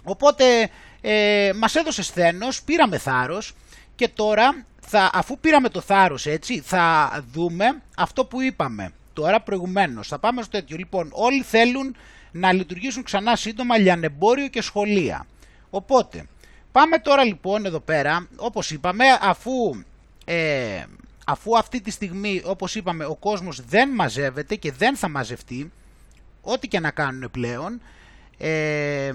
[0.04, 0.70] Οπότε
[1.02, 3.54] ε, μας έδωσε σθένος, πήραμε θάρρος
[3.96, 10.08] και τώρα θα, αφού πήραμε το θάρρος έτσι θα δούμε αυτό που είπαμε τώρα προηγουμένως.
[10.08, 10.78] Θα πάμε στο τέτοιο.
[10.78, 11.96] Λοιπόν όλοι θέλουν
[12.32, 15.26] να λειτουργήσουν ξανά σύντομα λιανεμπόριο και σχολεία.
[15.70, 16.26] Οπότε
[16.72, 19.84] πάμε τώρα λοιπόν εδώ πέρα όπως είπαμε αφού
[20.26, 20.84] ε,
[21.30, 25.72] αφού αυτή τη στιγμή όπως είπαμε ο κόσμος δεν μαζεύεται και δεν θα μαζευτεί
[26.42, 27.82] ό,τι και να κάνουν πλέον
[28.38, 29.12] ε,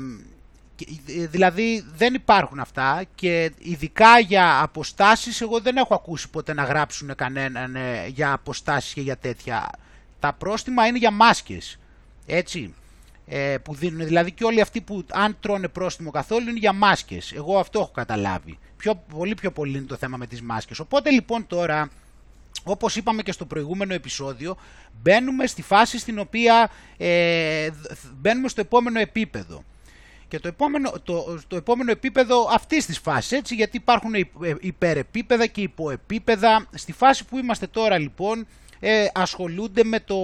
[1.06, 7.14] δηλαδή δεν υπάρχουν αυτά και ειδικά για αποστάσεις εγώ δεν έχω ακούσει ποτέ να γράψουν
[7.14, 9.70] κανέναν ε, για αποστάσεις και για τέτοια.
[10.20, 11.78] Τα πρόστιμα είναι για μάσκες
[12.26, 12.74] έτσι
[13.26, 14.06] ε, που δίνουν.
[14.06, 17.32] Δηλαδή και όλοι αυτοί που αν τρώνε πρόστιμο καθόλου είναι για μάσκες.
[17.32, 18.58] Εγώ αυτό έχω καταλάβει.
[18.76, 20.78] Πιο, πολύ πιο πολύ είναι το θέμα με τις μάσκες.
[20.78, 21.90] Οπότε λοιπόν τώρα
[22.64, 24.56] όπως είπαμε και στο προηγούμενο επεισόδιο,
[25.02, 27.68] μπαίνουμε στη φάση στην οποία ε,
[28.14, 29.64] μπαίνουμε στο επόμενο επίπεδο.
[30.28, 34.24] Και το επόμενο, το, το επόμενο επίπεδο αυτής της φάσης, έτσι, γιατί υπάρχουν ε,
[34.60, 36.66] υπερεπίπεδα και υποεπίπεδα.
[36.74, 38.46] Στη φάση που είμαστε τώρα λοιπόν,
[38.80, 40.16] ε, ασχολούνται με το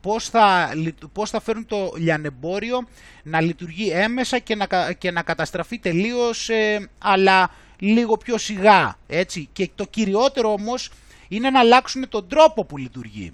[0.00, 0.70] πώς θα,
[1.12, 2.88] πώς θα φέρουν το λιανεμπόριο
[3.22, 9.48] να λειτουργεί έμεσα και να, και να καταστραφεί τελείως, ε, αλλά λίγο πιο σιγά, έτσι.
[9.52, 10.90] Και το κυριότερο όμως
[11.36, 13.32] είναι να αλλάξουν τον τρόπο που λειτουργεί.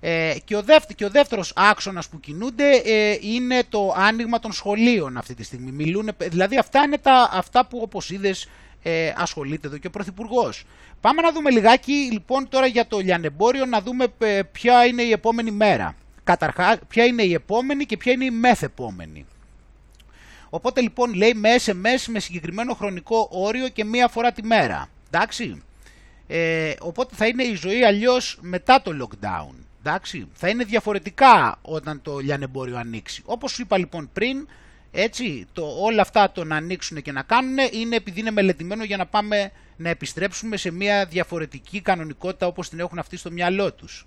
[0.00, 4.52] Ε, και, ο δεύτερο, και ο δεύτερος άξονας που κινούνται ε, είναι το άνοιγμα των
[4.52, 5.70] σχολείων αυτή τη στιγμή.
[5.70, 8.48] Μιλούν, δηλαδή αυτά είναι τα, αυτά που όπως είδες
[8.82, 10.64] ε, ασχολείται εδώ και ο Πρωθυπουργός.
[11.00, 15.10] Πάμε να δούμε λιγάκι λοιπόν τώρα για το λιανεμπόριο να δούμε ε, ποια είναι η
[15.10, 15.94] επόμενη μέρα.
[16.24, 19.26] Καταρχάς ποια είναι η επόμενη και ποια είναι η μεθεπόμενη.
[20.50, 24.88] Οπότε λοιπόν λέει με SMS με συγκεκριμένο χρονικό όριο και μία φορά τη μέρα.
[25.10, 25.62] Εντάξει.
[26.26, 29.54] Ε, οπότε θα είναι η ζωή αλλιώς μετά το lockdown.
[29.84, 33.22] Εντάξει, θα είναι διαφορετικά όταν το λιανεμπόριο ανοίξει.
[33.24, 34.48] Όπως σου είπα λοιπόν πριν,
[34.90, 38.96] έτσι, το, όλα αυτά το να ανοίξουν και να κάνουν είναι επειδή είναι μελετημένο για
[38.96, 44.06] να πάμε να επιστρέψουμε σε μια διαφορετική κανονικότητα όπως την έχουν αυτοί στο μυαλό τους.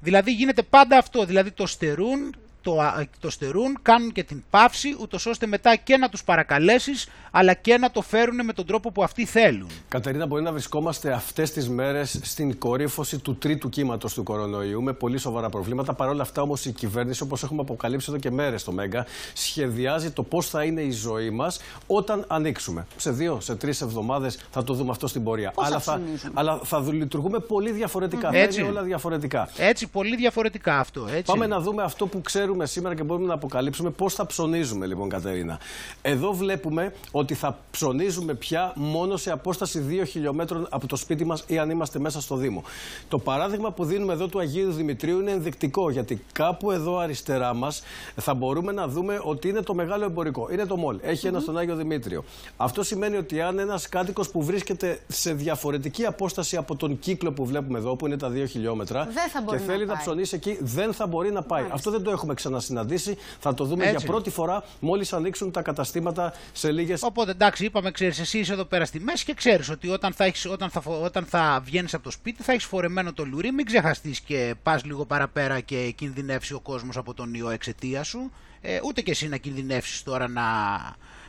[0.00, 2.76] Δηλαδή γίνεται πάντα αυτό, δηλαδή το στερούν το,
[3.20, 7.78] το στερούν, κάνουν και την παύση, ούτως ώστε μετά και να τους παρακαλέσεις, αλλά και
[7.78, 9.68] να το φέρουν με τον τρόπο που αυτοί θέλουν.
[9.88, 14.92] Κατερίνα, μπορεί να βρισκόμαστε αυτές τις μέρες στην κορύφωση του τρίτου κύματος του κορονοϊού με
[14.92, 15.94] πολύ σοβαρά προβλήματα.
[15.94, 20.10] Παρ' όλα αυτά, όμως, η κυβέρνηση, όπως έχουμε αποκαλύψει εδώ και μέρες στο ΜΕΓΑ, σχεδιάζει
[20.10, 22.86] το πώς θα είναι η ζωή μας όταν ανοίξουμε.
[22.96, 25.52] Σε δύο, σε τρεις εβδομάδες θα το δούμε αυτό στην πορεία.
[25.56, 26.00] αλλά θα,
[26.32, 28.28] αλλά θα λειτουργούμε πολύ διαφορετικά.
[28.28, 28.32] Mm.
[28.32, 29.48] Θα είναι όλα διαφορετικά.
[29.56, 31.06] Έτσι, πολύ διαφορετικά αυτό.
[31.10, 31.22] Έτσι.
[31.22, 34.86] Πάμε να δούμε αυτό που ξέρουμε ξέρουμε σήμερα και μπορούμε να αποκαλύψουμε πώς θα ψωνίζουμε,
[34.86, 35.58] λοιπόν, Κατερίνα.
[36.02, 41.44] Εδώ βλέπουμε ότι θα ψωνίζουμε πια μόνο σε απόσταση 2 χιλιόμετρων από το σπίτι μας
[41.46, 42.62] ή αν είμαστε μέσα στο Δήμο.
[43.08, 47.82] Το παράδειγμα που δίνουμε εδώ του Αγίου Δημητρίου είναι ενδεικτικό, γιατί κάπου εδώ αριστερά μας
[48.16, 50.48] θα μπορούμε να δούμε ότι είναι το μεγάλο εμπορικό.
[50.52, 50.98] Είναι το μόλ.
[51.02, 52.24] Έχει ένα στον Άγιο Δημήτριο.
[52.56, 57.44] Αυτό σημαίνει ότι αν ένας κάτοικος που βρίσκεται σε διαφορετική απόσταση από τον κύκλο που
[57.46, 59.08] βλέπουμε εδώ, που είναι τα 2 χιλιόμετρα,
[59.50, 61.64] και θέλει να, ψωνίσει εκεί, δεν θα μπορεί να πάει.
[61.72, 63.16] Αυτό δεν το έχουμε ξανασυναντήσει.
[63.40, 63.96] Θα το δούμε Έτσι.
[63.96, 66.94] για πρώτη φορά μόλις ανοίξουν τα καταστήματα σε λίγε.
[67.00, 70.24] Οπότε εντάξει, είπαμε, ξέρεις, εσύ είσαι εδώ πέρα στη μέση και ξέρεις ότι όταν θα,
[70.24, 73.52] έχεις, όταν θα, φο- όταν θα βγαίνεις από το σπίτι θα έχεις φορεμένο το λουρί.
[73.52, 78.30] Μην ξεχαστείς και πας λίγο παραπέρα και κινδυνεύσει ο κόσμος από τον ιό εξαιτία σου.
[78.60, 80.42] Ε, ούτε και εσύ να κινδυνεύσεις τώρα να,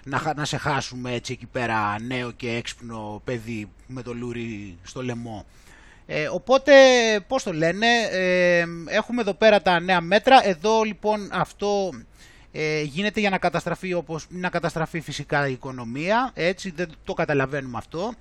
[0.03, 4.77] να, χα- να σε χάσουμε έτσι εκεί πέρα νέο και έξυπνο παιδί με το λουρί
[4.83, 5.45] στο λαιμό.
[6.07, 6.73] Ε, οπότε,
[7.27, 10.47] πώς το λένε, ε, έχουμε εδώ πέρα τα νέα μέτρα.
[10.47, 11.89] Εδώ λοιπόν αυτό
[12.51, 17.77] ε, γίνεται για να καταστραφεί, όπως, να καταστραφεί φυσικά η οικονομία, έτσι δεν το καταλαβαίνουμε
[17.77, 18.13] αυτό.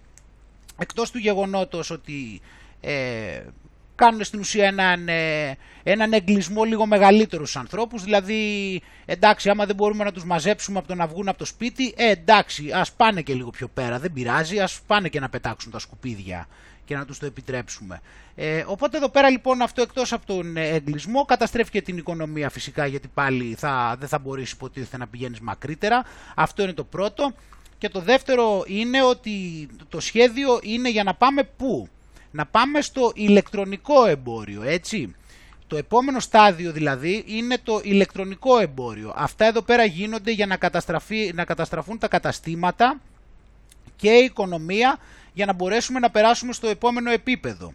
[0.78, 2.40] Εκτός του γεγονότος ότι
[2.80, 3.42] ε,
[3.94, 9.76] κάνουν στην ουσία έναν, ε, έναν εγκλισμό λίγο μεγαλύτερο στους ανθρώπους, δηλαδή εντάξει άμα δεν
[9.76, 13.22] μπορούμε να τους μαζέψουμε από το να βγουν από το σπίτι, ε, εντάξει ας πάνε
[13.22, 16.48] και λίγο πιο πέρα, δεν πειράζει, ας πάνε και να πετάξουν τα σκουπίδια
[16.84, 18.00] και να τους το επιτρέψουμε.
[18.34, 22.50] Ε, οπότε εδώ πέρα λοιπόν αυτό εκτός από τον ε, εγκλισμό καταστρέφει και την οικονομία
[22.50, 26.04] φυσικά γιατί πάλι θα, δεν θα μπορείς υποτίθεται να πηγαίνεις μακρύτερα.
[26.34, 27.32] Αυτό είναι το πρώτο.
[27.78, 31.88] Και το δεύτερο είναι ότι το σχέδιο είναι για να πάμε πού;
[32.30, 35.14] Να πάμε στο ηλεκτρονικό εμπόριο, έτσι.
[35.66, 39.12] Το επόμενο στάδιο δηλαδή είναι το ηλεκτρονικό εμπόριο.
[39.16, 43.00] Αυτά εδώ πέρα γίνονται για να, καταστραφεί, να καταστραφούν τα καταστήματα
[43.96, 44.98] και η οικονομία
[45.34, 47.72] για να μπορέσουμε να περάσουμε στο επόμενο επίπεδο.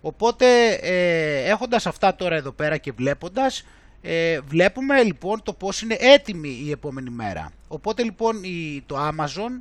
[0.00, 3.64] Οπότε ε, έχοντας αυτά τώρα εδώ πέρα και βλέποντας
[4.02, 7.52] ε, βλέπουμε λοιπόν το πώς είναι έτοιμη η επόμενη μέρα.
[7.68, 9.60] Οπότε λοιπόν η, το Amazon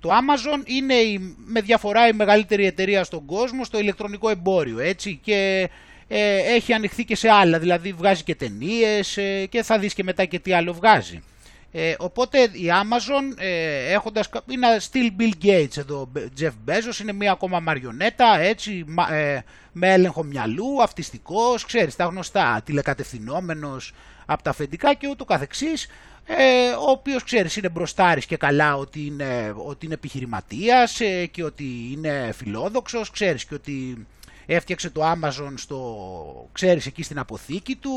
[0.00, 5.20] το Amazon είναι η, με διαφορά η μεγαλύτερη εταιρεία στον κόσμο στο ηλεκτρονικό εμπόριο έτσι
[5.22, 5.70] και
[6.08, 10.24] ε, έχει ανοιχθεί και σε άλλα δηλαδή βγάζει και ταινίες και θα δεις και μετά
[10.24, 11.22] και τι άλλο βγάζει.
[11.72, 16.08] Ε, οπότε η Amazon ε, έχοντας, κα- είναι still Bill Gates εδώ,
[16.40, 22.04] Jeff Bezos, είναι μία ακόμα μαριονέτα, έτσι, μα- ε, με έλεγχο μυαλού, αυτιστικός, ξέρεις, τα
[22.04, 23.92] γνωστά, τηλεκατευθυνόμενος
[24.26, 25.86] από τα αφεντικά και ούτω καθεξής,
[26.24, 31.44] ε, ο οποίος, ξέρεις, είναι μπροστάρης και καλά ότι είναι, ότι είναι επιχειρηματίας ε, και
[31.44, 34.06] ότι είναι φιλόδοξος, ξέρεις, και ότι
[34.46, 37.92] έφτιαξε το Amazon στο, ξέρεις, εκεί στην αποθήκη του.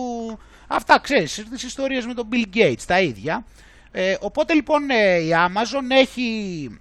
[0.67, 3.45] Αυτά, ξέρεις, τις ιστορίες με τον Bill Gates, τα ίδια.
[3.91, 6.79] Ε, οπότε λοιπόν ε, η Amazon έχει,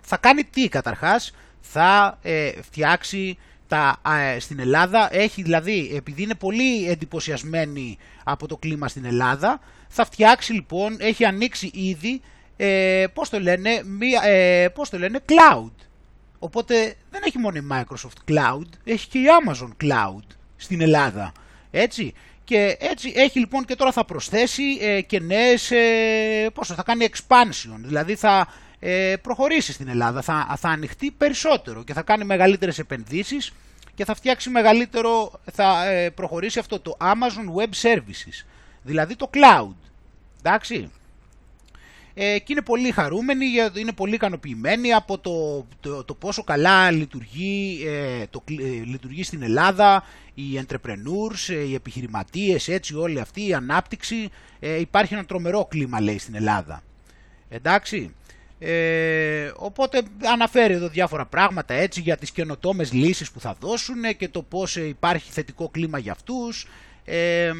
[0.00, 3.38] θα κάνει τι καταρχάς, θα ε, φτιάξει
[3.68, 4.00] τα,
[4.34, 10.04] ε, στην Ελλάδα, έχει δηλαδή, επειδή είναι πολύ εντυπωσιασμένη από το κλίμα στην Ελλάδα, θα
[10.04, 12.20] φτιάξει λοιπόν, έχει ανοίξει ήδη,
[12.56, 15.72] ε, πώς το λένε, μία, ε, πώς το λένε, cloud.
[16.38, 20.24] Οπότε δεν έχει μόνο η Microsoft Cloud, έχει και η Amazon Cloud
[20.56, 21.32] στην Ελλάδα.
[21.70, 22.14] Έτσι.
[22.44, 27.08] Και έτσι έχει λοιπόν και τώρα θα προσθέσει ε, και νέες, ε, πόσο, θα κάνει
[27.10, 28.48] expansion, δηλαδή θα
[28.78, 33.52] ε, προχωρήσει στην Ελλάδα, θα, θα ανοιχτεί περισσότερο και θα κάνει μεγαλύτερες επενδύσεις
[33.94, 38.46] και θα φτιάξει μεγαλύτερο, θα ε, προχωρήσει αυτό το Amazon Web Services,
[38.82, 39.74] δηλαδή το cloud.
[40.38, 40.90] Εντάξει
[42.20, 46.90] ε, και είναι πολύ χαρούμενοι, για- είναι πολύ ικανοποιημένοι από το, το, το πόσο καλά
[46.90, 50.04] λειτουργεί, ε, το, κλ- ε, λειτουργεί στην Ελλάδα
[50.34, 54.28] οι entrepreneurs, ε, οι επιχειρηματίες, έτσι όλη αυτή η ανάπτυξη.
[54.60, 56.82] Ε, υπάρχει ένα τρομερό κλίμα λέει στην Ελλάδα.
[57.48, 58.14] Εντάξει.
[58.60, 60.02] Ε, οπότε
[60.32, 64.76] αναφέρει εδώ διάφορα πράγματα έτσι για τις καινοτόμες λύσεις που θα δώσουν και το πώς
[64.76, 66.66] ε, υπάρχει θετικό κλίμα για αυτούς
[67.04, 67.50] ε,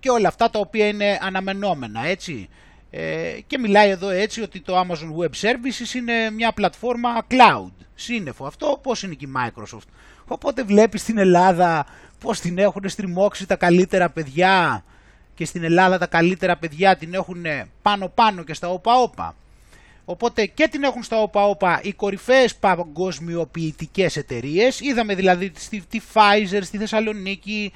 [0.00, 2.48] και όλα αυτά τα οποία είναι αναμενόμενα έτσι.
[2.90, 8.46] Ε, και μιλάει εδώ έτσι ότι το Amazon Web Services είναι μια πλατφόρμα cloud, σύννεφο
[8.46, 9.88] αυτό, πώς είναι και η Microsoft.
[10.26, 11.86] Οπότε βλέπεις στην Ελλάδα
[12.20, 14.84] πώς την έχουν στριμώξει τα καλύτερα παιδιά
[15.34, 17.44] και στην Ελλάδα τα καλύτερα παιδιά την έχουν
[17.82, 19.34] πάνω πάνω και στα όπα όπα.
[20.04, 24.80] Οπότε και την έχουν στα όπα όπα οι κορυφαίες παγκοσμιοποιητικές εταιρείες.
[24.80, 27.72] Είδαμε δηλαδή τη, τη Pfizer στη Θεσσαλονίκη,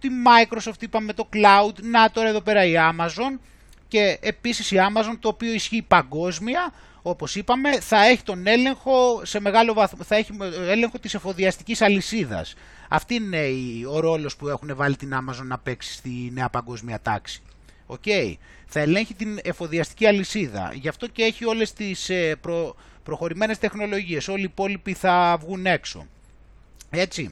[0.00, 3.38] τη Microsoft είπαμε το Cloud, να τώρα εδώ πέρα η Amazon
[3.88, 6.72] και επίσης η Amazon το οποίο ισχύει παγκόσμια
[7.02, 10.32] όπως είπαμε θα έχει τον έλεγχο σε μεγάλο βαθμό, θα έχει
[10.68, 12.54] έλεγχο της εφοδιαστικής αλυσίδας.
[12.88, 17.00] Αυτή είναι η- ο ρόλος που έχουν βάλει την Amazon να παίξει στη νέα παγκόσμια
[17.02, 17.42] τάξη.
[17.86, 18.02] Οκ.
[18.66, 20.72] Θα ελέγχει την εφοδιαστική αλυσίδα.
[20.74, 24.28] Γι' αυτό και έχει όλες τις ε, προ, προχωρημένες τεχνολογίες.
[24.28, 26.06] Όλοι οι υπόλοιποι θα βγουν έξω.
[26.90, 27.30] Έτσι.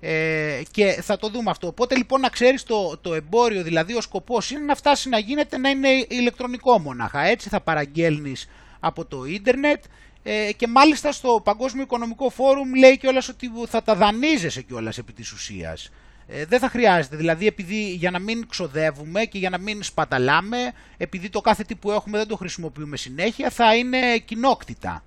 [0.00, 1.66] Ε, και θα το δούμε αυτό.
[1.66, 5.58] Οπότε λοιπόν να ξέρεις το, το εμπόριο, δηλαδή ο σκοπός είναι να φτάσει να γίνεται
[5.58, 7.20] να είναι ηλεκτρονικό μόναχα.
[7.20, 8.48] Έτσι θα παραγγέλνεις
[8.80, 9.84] από το ίντερνετ
[10.22, 15.12] ε, και μάλιστα στο Παγκόσμιο Οικονομικό Φόρουμ λέει κιόλας ότι θα τα δανείζεσαι κιόλας επί
[15.12, 15.90] της ουσίας.
[16.28, 20.72] Ε, δεν θα χρειάζεται, δηλαδή επειδή για να μην ξοδεύουμε και για να μην σπαταλάμε,
[20.96, 25.04] επειδή το κάθε τι που έχουμε δεν το χρησιμοποιούμε συνέχεια, θα είναι κοινόκτητα.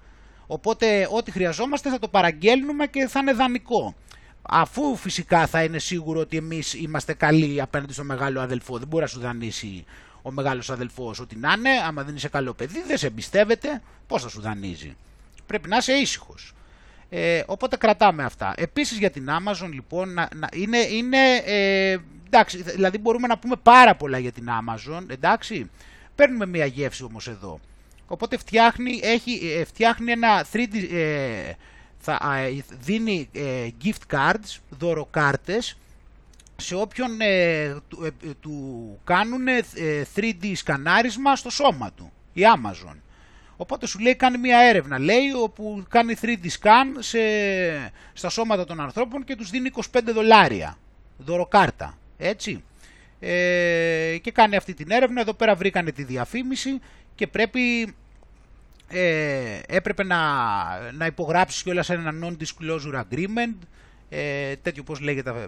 [0.48, 3.96] Οπότε ό,τι χρειαζόμαστε θα το παραγγέλνουμε και θα είναι δανεικό.
[4.42, 8.78] Αφού φυσικά θα είναι σίγουρο ότι εμείς είμαστε καλοί απέναντι στο μεγάλο αδελφό.
[8.78, 9.86] Δεν μπορεί να σου δανείσει
[10.22, 14.22] ο μεγάλος αδελφός ότι να είναι, άμα δεν είσαι καλό παιδί, δεν σε εμπιστεύεται, πώς
[14.22, 14.96] θα σου δανείζει.
[15.46, 16.54] Πρέπει να είσαι ήσυχος.
[17.10, 18.54] Ε, οπότε κρατάμε αυτά.
[18.58, 23.56] Επίσης για την Amazon λοιπόν να, να, είναι, είναι ε, εντάξει, δηλαδή μπορούμε να πούμε
[23.64, 25.70] πάρα πολλά για την Amazon, εντάξει.
[26.16, 27.60] Παίρνουμε μια γεύση όμως εδώ.
[28.08, 31.52] Οπότε φτιάχνει, έχει, ε, φτιάχνει ένα 3D, ε,
[32.18, 32.40] θα,
[32.80, 35.78] δίνει ε, gift cards, δωροκάρτες,
[36.56, 39.46] σε όποιον ε, του, του κάνουν
[40.16, 42.96] 3D σκανάρισμα στο σώμα του, η Amazon.
[43.58, 47.20] Οπότε σου λέει κάνει μια έρευνα, λέει, όπου κάνει 3D scan σε,
[48.14, 50.78] στα σώματα των ανθρώπων και τους δίνει 25 δολάρια
[51.18, 52.64] δωροκάρτα, έτσι.
[53.20, 56.80] Ε, και κάνει αυτή την έρευνα, εδώ πέρα βρήκανε τη διαφήμιση
[57.16, 57.96] και πρέπει
[58.92, 60.18] ε, έπρεπε να,
[60.92, 63.58] να υπογράψεις κιόλας ένα non-disclosure agreement,
[64.10, 65.46] ε, τέτοιο πώς λέγεται, ε,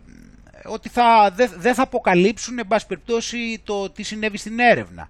[0.66, 5.10] ότι θα, δεν θα αποκαλύψουν, εν πάση περιπτώσει, το τι συνέβη στην έρευνα.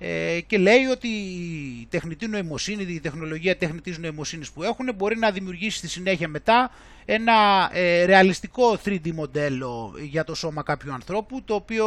[0.00, 5.30] Ε, και λέει ότι η τεχνητή νοημοσύνη, η τεχνολογία τεχνητής νοημοσύνης που έχουν μπορεί να
[5.30, 6.70] δημιουργήσει στη συνέχεια μετά
[7.04, 11.86] ένα ε, ρεαλιστικό 3D μοντέλο για το σώμα κάποιου ανθρώπου το οποίο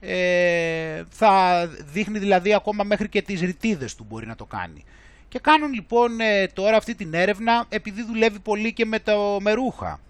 [0.00, 4.84] ε, θα δείχνει δηλαδή ακόμα μέχρι και τις ρητίδες του μπορεί να το κάνει.
[5.28, 10.00] Και κάνουν λοιπόν ε, τώρα αυτή την έρευνα επειδή δουλεύει πολύ και με το μερούχα.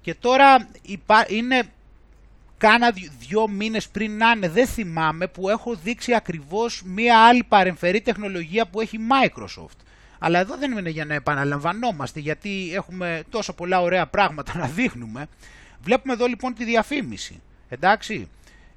[0.00, 0.68] Και τώρα
[1.28, 1.62] είναι
[2.58, 8.00] κάνα δυο μήνες πριν να είναι, δεν θυμάμαι, που έχω δείξει ακριβώς μία άλλη παρεμφερή
[8.00, 9.78] τεχνολογία που έχει Microsoft.
[10.18, 15.26] Αλλά εδώ δεν είναι για να επαναλαμβανόμαστε, γιατί έχουμε τόσο πολλά ωραία πράγματα να δείχνουμε.
[15.80, 18.28] Βλέπουμε εδώ λοιπόν τη διαφήμιση, εντάξει.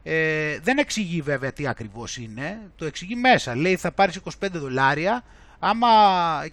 [0.03, 3.55] Ε, δεν εξηγεί βέβαια τι ακριβώς είναι, το εξηγεί μέσα.
[3.55, 5.23] Λέει θα πάρεις 25 δολάρια,
[5.59, 5.87] άμα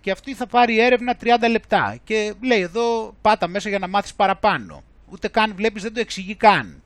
[0.01, 1.99] και αυτή θα πάρει έρευνα 30 λεπτά.
[2.05, 4.83] Και λέει εδώ πάτα μέσα για να μάθεις παραπάνω.
[5.09, 6.83] Ούτε καν βλέπεις δεν το εξηγεί καν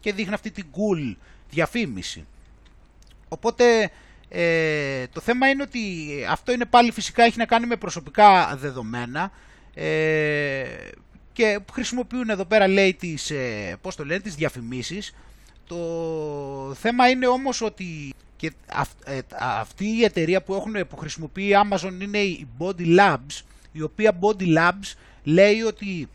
[0.00, 1.16] και δείχνει αυτή την cool
[1.50, 2.26] διαφήμιση.
[3.28, 3.90] Οπότε
[4.28, 5.80] ε, το θέμα είναι ότι
[6.28, 9.30] αυτό είναι πάλι φυσικά έχει να κάνει με προσωπικά δεδομένα
[9.74, 10.64] ε,
[11.32, 15.14] και χρησιμοποιούν εδώ πέρα λέει τις, ε, πώς το λένε, τις διαφημίσεις.
[15.66, 15.76] Το
[16.74, 18.52] θέμα είναι όμως ότι και
[19.04, 23.82] ε, αυτή η εταιρεία που, έχουν, που χρησιμοποιεί η Amazon είναι η Body Labs η
[23.82, 26.08] οποία Body Labs λέει ότι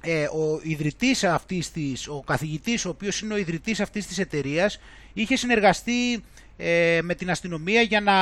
[0.00, 4.80] ε, ο ιδρυτής αυτής της, ο καθηγητής ο οποίος είναι ο ιδρυτής αυτής της εταιρείας
[5.12, 6.24] είχε συνεργαστεί
[6.56, 8.14] ε, με την αστυνομία για να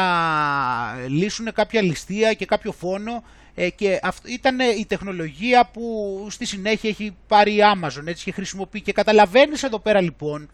[1.09, 3.25] λύσουν κάποια ληστεία και κάποιο φόνο
[3.59, 8.33] ε, και αυτό ήταν η τεχνολογία που στη συνέχεια έχει πάρει η Amazon έτσι και
[8.33, 8.81] χρησιμοποιεί.
[8.81, 10.51] Και καταλαβαίνεις εδώ πέρα λοιπόν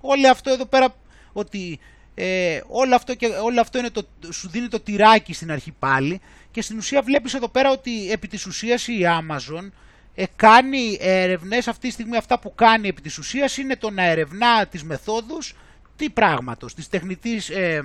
[0.00, 0.94] όλο αυτό εδώ πέρα
[1.32, 1.78] ότι
[2.14, 6.20] ε, όλο, αυτό και, όλο αυτό είναι το, σου δίνει το τυράκι στην αρχή πάλι.
[6.50, 9.70] Και στην ουσία βλέπεις εδώ πέρα ότι επί της ουσίας η Amazon
[10.14, 14.02] ε, κάνει ερευνές αυτή τη στιγμή αυτά που κάνει επί της ουσίας είναι το να
[14.02, 15.54] ερευνά τις μεθόδους
[15.96, 17.82] τι πράγματος, της τεχνητής, ε,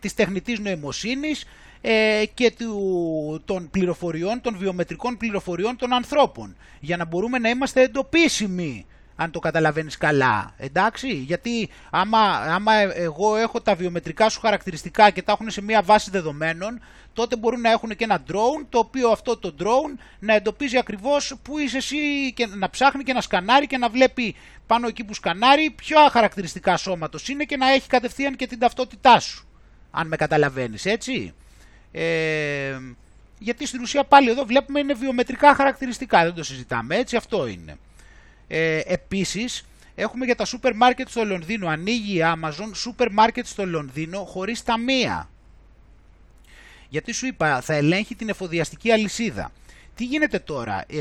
[0.00, 1.44] της τεχνητής νοημοσύνης
[1.86, 7.82] ε, και του, των πληροφοριών, των βιομετρικών πληροφοριών των ανθρώπων για να μπορούμε να είμαστε
[7.82, 15.10] εντοπίσιμοι αν το καταλαβαίνεις καλά, εντάξει, γιατί άμα, άμα εγώ έχω τα βιομετρικά σου χαρακτηριστικά
[15.10, 16.80] και τα έχουν σε μια βάση δεδομένων,
[17.12, 21.34] τότε μπορούν να έχουν και ένα drone, το οποίο αυτό το drone να εντοπίζει ακριβώς
[21.42, 24.34] που είσαι εσύ και να ψάχνει και να σκανάρει και να βλέπει
[24.66, 29.20] πάνω εκεί που σκανάρει ποια χαρακτηριστικά σώματος είναι και να έχει κατευθείαν και την ταυτότητά
[29.20, 29.46] σου,
[29.90, 31.34] αν με καταλαβαίνεις, έτσι.
[31.96, 32.78] Ε,
[33.38, 37.76] γιατί στην ουσία πάλι εδώ βλέπουμε είναι βιομετρικά χαρακτηριστικά, δεν το συζητάμε, έτσι αυτό είναι.
[38.48, 39.64] Ε, επίσης,
[39.94, 44.62] έχουμε για τα σούπερ μάρκετ στο Λονδίνο, ανοίγει η Amazon σούπερ μάρκετ στο Λονδίνο χωρίς
[44.62, 45.28] ταμεία.
[46.88, 49.52] Γιατί σου είπα, θα ελέγχει την εφοδιαστική αλυσίδα.
[49.94, 50.98] Τι γίνεται τώρα, ε,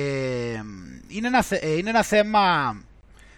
[1.07, 2.75] είναι, ένα, ε, είναι ένα θέμα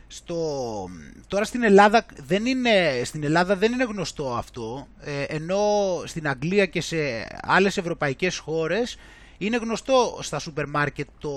[0.08, 0.90] στο...
[1.28, 5.60] Τώρα στην Ελλάδα, δεν είναι, στην Ελλάδα δεν είναι γνωστό αυτό, ε, ενώ
[6.06, 6.98] στην Αγγλία και σε
[7.42, 8.98] άλλες ευρωπαϊκές χώρες
[9.38, 11.32] είναι γνωστό στα σούπερ μάρκετ το,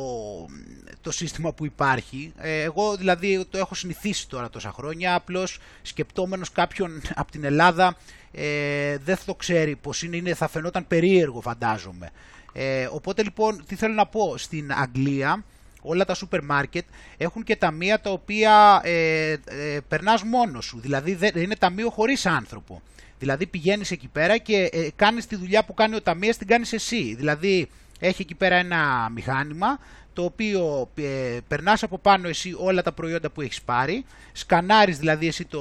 [1.01, 2.33] το σύστημα που υπάρχει.
[2.37, 7.97] Ε, εγώ δηλαδή το έχω συνηθίσει τώρα τόσα χρόνια, απλώς σκεπτόμενος κάποιον από την Ελλάδα
[8.33, 12.11] ε, δεν θα το ξέρει πως είναι, είναι, θα φαινόταν περίεργο φαντάζομαι.
[12.53, 15.45] Ε, οπότε λοιπόν τι θέλω να πω, στην Αγγλία
[15.83, 16.85] όλα τα σούπερ μάρκετ
[17.17, 22.27] έχουν και ταμεία τα οποία ε, ε, περνάς μόνος σου, δηλαδή δεν, είναι ταμείο χωρίς
[22.27, 22.83] άνθρωπο.
[23.19, 26.73] Δηλαδή πηγαίνεις εκεί πέρα και ε, κάνεις τη δουλειά που κάνει ο ταμείας, την κάνεις
[26.73, 27.15] εσύ.
[27.15, 27.69] Δηλαδή
[27.99, 29.79] έχει εκεί πέρα ένα μηχάνημα
[30.13, 35.27] το οποίο ε, περνάς από πάνω εσύ όλα τα προϊόντα που έχεις πάρει, σκανάρεις δηλαδή
[35.27, 35.61] εσύ το,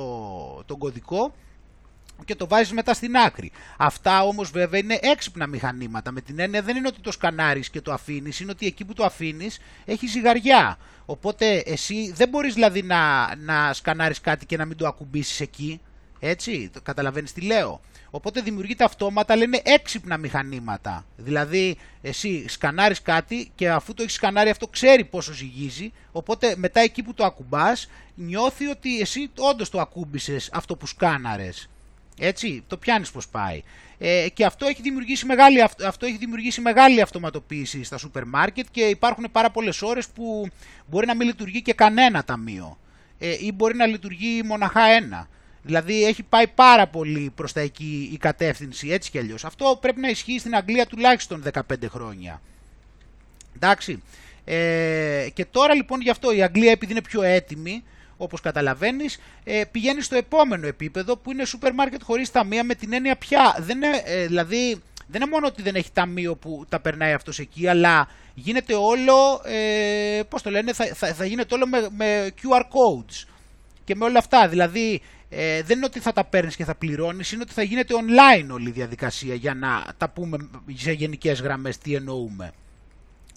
[0.66, 1.34] τον κωδικό
[2.26, 3.52] και το βάζεις μετά στην άκρη.
[3.78, 6.12] Αυτά όμως βέβαια είναι έξυπνα μηχανήματα.
[6.12, 8.94] Με την έννοια δεν είναι ότι το σκανάρεις και το αφήνεις, είναι ότι εκεί που
[8.94, 10.78] το αφήνεις έχει ζυγαριά.
[11.06, 15.82] Οπότε εσύ δεν μπορείς δηλαδή να, να σκανάρεις κάτι και να μην το ακουμπήσεις εκεί.
[16.20, 17.82] Έτσι, το καταλαβαίνεις τι λέω.
[18.10, 21.06] Οπότε δημιουργείται αυτόματα, λένε έξυπνα μηχανήματα.
[21.18, 25.92] Δηλαδή, εσύ σκανάρεις κάτι και αφού το έχεις σκανάρει αυτό ξέρει πόσο ζυγίζει.
[26.12, 31.70] Οπότε μετά εκεί που το ακουμπάς, νιώθει ότι εσύ όντως το ακούμπησες αυτό που σκάναρες.
[32.20, 33.64] Έτσι, το πιάνεις πως πάει.
[33.98, 38.82] Ε, και αυτό έχει, δημιουργήσει μεγάλη, αυτό έχει δημιουργήσει μεγάλη αυτοματοποίηση στα σούπερ μάρκετ και
[38.82, 40.48] υπάρχουν πάρα πολλές ώρες που
[40.86, 42.78] μπορεί να μην λειτουργεί και κανένα ταμείο.
[43.20, 45.28] Ε, ή μπορεί να λειτουργεί μοναχά ένα.
[45.62, 49.46] Δηλαδή έχει πάει πάρα πολύ προς τα εκεί η κατεύθυνση έτσι κι αλλιώς.
[49.46, 51.60] Αυτό πρέπει να ισχύει στην Αγγλία τουλάχιστον 15
[51.90, 52.42] χρόνια.
[53.56, 54.04] Εντάξει.
[54.46, 57.84] Ε, και τώρα λοιπόν γι' αυτό η Αγγλία επειδή είναι πιο έτοιμη
[58.18, 62.94] όπως καταλαβαίνεις, ε, πηγαίνει στο επόμενο επίπεδο που είναι σούπερ μάρκετ χωρίς ταμεία με την
[62.94, 63.56] έννοια πια.
[63.60, 67.40] Δεν είναι, ε, δηλαδή, δεν είναι μόνο ότι δεν έχει ταμείο που τα περνάει αυτός
[67.40, 72.32] εκεί, αλλά γίνεται όλο, ε, πώς το λένε, θα, θα, θα γίνεται όλο με, με
[72.44, 73.28] QR codes
[73.84, 74.48] και με όλα αυτά.
[74.48, 77.94] Δηλαδή, ε, δεν είναι ότι θα τα παίρνεις και θα πληρώνεις, είναι ότι θα γίνεται
[77.94, 82.54] online όλη η διαδικασία για να τα πούμε σε γενικές γραμμές τι εννοούμε.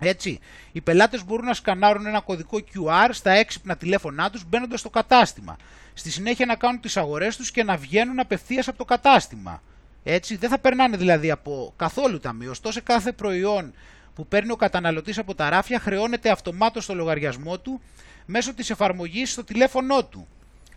[0.01, 0.39] Έτσι,
[0.73, 5.57] οι πελάτες μπορούν να σκανάρουν ένα κωδικό QR στα έξυπνα τηλέφωνά τους μπαίνοντας στο κατάστημα.
[5.95, 9.63] Στη συνέχεια να κάνουν τις αγορές τους και να βγαίνουν απευθείας από το κατάστημα.
[10.03, 12.51] Έτσι, δεν θα περνάνε δηλαδή από καθόλου ταμείο.
[12.51, 13.73] Ωστόσο, κάθε προϊόν
[14.15, 17.81] που παίρνει ο καταναλωτής από τα ράφια χρεώνεται αυτομάτως στο λογαριασμό του
[18.27, 20.27] μέσω της εφαρμογής στο τηλέφωνό του.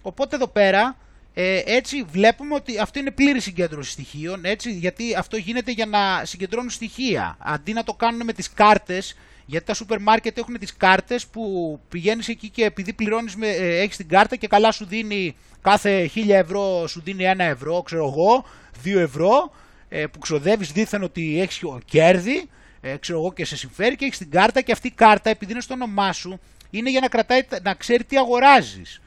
[0.01, 0.97] Οπότε εδώ πέρα
[1.33, 6.25] ε, έτσι βλέπουμε ότι αυτό είναι πλήρη συγκέντρωση στοιχείων, έτσι, γιατί αυτό γίνεται για να
[6.25, 7.37] συγκεντρώνουν στοιχεία.
[7.39, 9.15] Αντί να το κάνουν με τις κάρτες,
[9.45, 13.79] γιατί τα σούπερ μάρκετ έχουν τις κάρτες που πηγαίνεις εκεί και επειδή πληρώνεις με, ε,
[13.81, 18.05] έχεις την κάρτα και καλά σου δίνει κάθε χίλια ευρώ σου δίνει ένα ευρώ, ξέρω
[18.05, 18.45] εγώ,
[18.81, 19.51] δύο ευρώ,
[19.89, 22.49] ε, που ξοδεύεις δίθεν ότι έχεις κέρδη,
[22.81, 25.51] ε, ξέρω εγώ και σε συμφέρει και έχεις την κάρτα και αυτή η κάρτα επειδή
[25.51, 29.01] είναι στο όνομά σου είναι για να, κρατάει, να ξέρει τι αγοράζεις.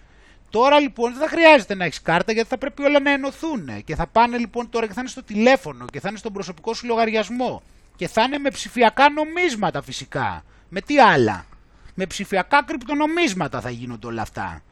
[0.50, 3.84] Τώρα λοιπόν δεν θα χρειάζεται να έχεις κάρτα γιατί θα πρέπει όλα να ενωθούν.
[3.84, 6.74] Και θα πάνε λοιπόν τώρα και θα είναι στο τηλέφωνο και θα είναι στον προσωπικό
[6.74, 7.62] σου λογαριασμό.
[7.96, 10.44] Και θα είναι με ψηφιακά νομίσματα φυσικά.
[10.68, 11.46] Με τι άλλα;
[11.94, 14.62] Με ψηφιακά κρυπτονομίσματα θα γίνονται όλα αυτά.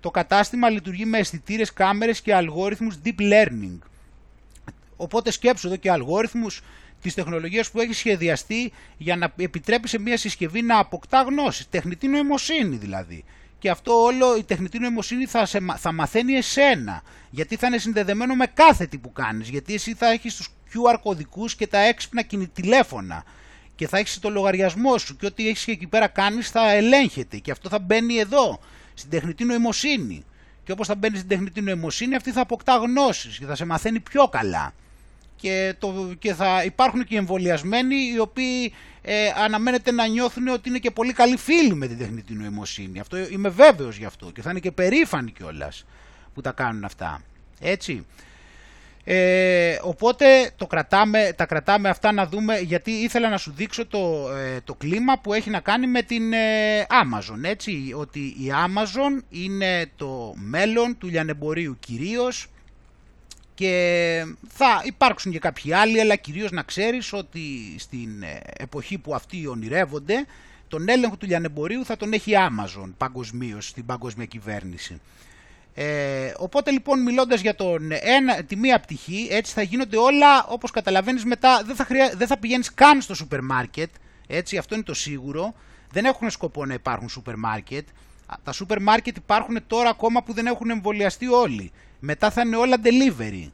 [0.00, 3.78] Το κατάστημα λειτουργεί με αισθητήρες, κάμερες και αλγόριθμους deep learning.
[4.96, 6.62] Οπότε σκέψου εδώ και αλγόριθμους
[7.02, 12.08] της τεχνολογίας που έχει σχεδιαστεί για να επιτρέπει σε μια συσκευή να αποκτά γνώση, τεχνητή
[12.08, 13.24] νοημοσύνη δηλαδή
[13.62, 17.02] και αυτό όλο η τεχνητή νοημοσύνη θα, σε, θα μαθαίνει εσένα.
[17.30, 19.48] Γιατί θα είναι συνδεδεμένο με κάθε τι που κάνεις.
[19.48, 23.24] Γιατί εσύ θα έχεις τους QR κωδικούς και τα έξυπνα τηλέφωνα.
[23.74, 27.36] Και θα έχεις το λογαριασμό σου και ό,τι έχεις εκεί πέρα κάνεις θα ελέγχεται.
[27.36, 28.60] Και αυτό θα μπαίνει εδώ,
[28.94, 30.24] στην τεχνητή νοημοσύνη.
[30.64, 34.00] Και όπως θα μπαίνει στην τεχνητή νοημοσύνη αυτή θα αποκτά γνώσεις και θα σε μαθαίνει
[34.00, 34.72] πιο καλά
[35.42, 38.72] και, το, και θα υπάρχουν και εμβολιασμένοι οι οποίοι
[39.02, 43.00] ε, αναμένεται να νιώθουν ότι είναι και πολύ καλοί φίλοι με την τεχνητή νοημοσύνη.
[43.00, 45.84] Αυτό είμαι βέβαιος γι' αυτό και θα είναι και περήφανοι κιόλας
[46.34, 47.22] που τα κάνουν αυτά.
[47.60, 48.06] Έτσι.
[49.04, 54.30] Ε, οπότε το κρατάμε, τα κρατάμε αυτά να δούμε γιατί ήθελα να σου δείξω το,
[54.36, 59.22] ε, το κλίμα που έχει να κάνει με την ε, Amazon έτσι ότι η Amazon
[59.28, 62.46] είναι το μέλλον του λιανεμπορίου κυρίως
[63.54, 69.14] και θα υπάρξουν και κάποιοι άλλοι, αλλά κυρίως να ξέρεις ότι στην ε, εποχή που
[69.14, 70.26] αυτοί ονειρεύονται,
[70.68, 75.00] τον έλεγχο του λιανεμπορίου θα τον έχει Amazon παγκοσμίως στην παγκόσμια κυβέρνηση.
[75.74, 80.70] Ε, οπότε λοιπόν μιλώντας για τον ένα, τη μία πτυχή, έτσι θα γίνονται όλα όπως
[80.70, 83.90] καταλαβαίνεις μετά, δεν θα, χρειά, δεν θα πηγαίνεις καν στο σούπερ μάρκετ,
[84.26, 85.54] έτσι αυτό είναι το σίγουρο,
[85.90, 87.88] δεν έχουν σκοπό να υπάρχουν σούπερ μάρκετ,
[88.44, 91.72] τα σούπερ μάρκετ υπάρχουν τώρα ακόμα που δεν έχουν εμβολιαστεί όλοι.
[92.04, 93.50] Μετά θα είναι όλα delivery.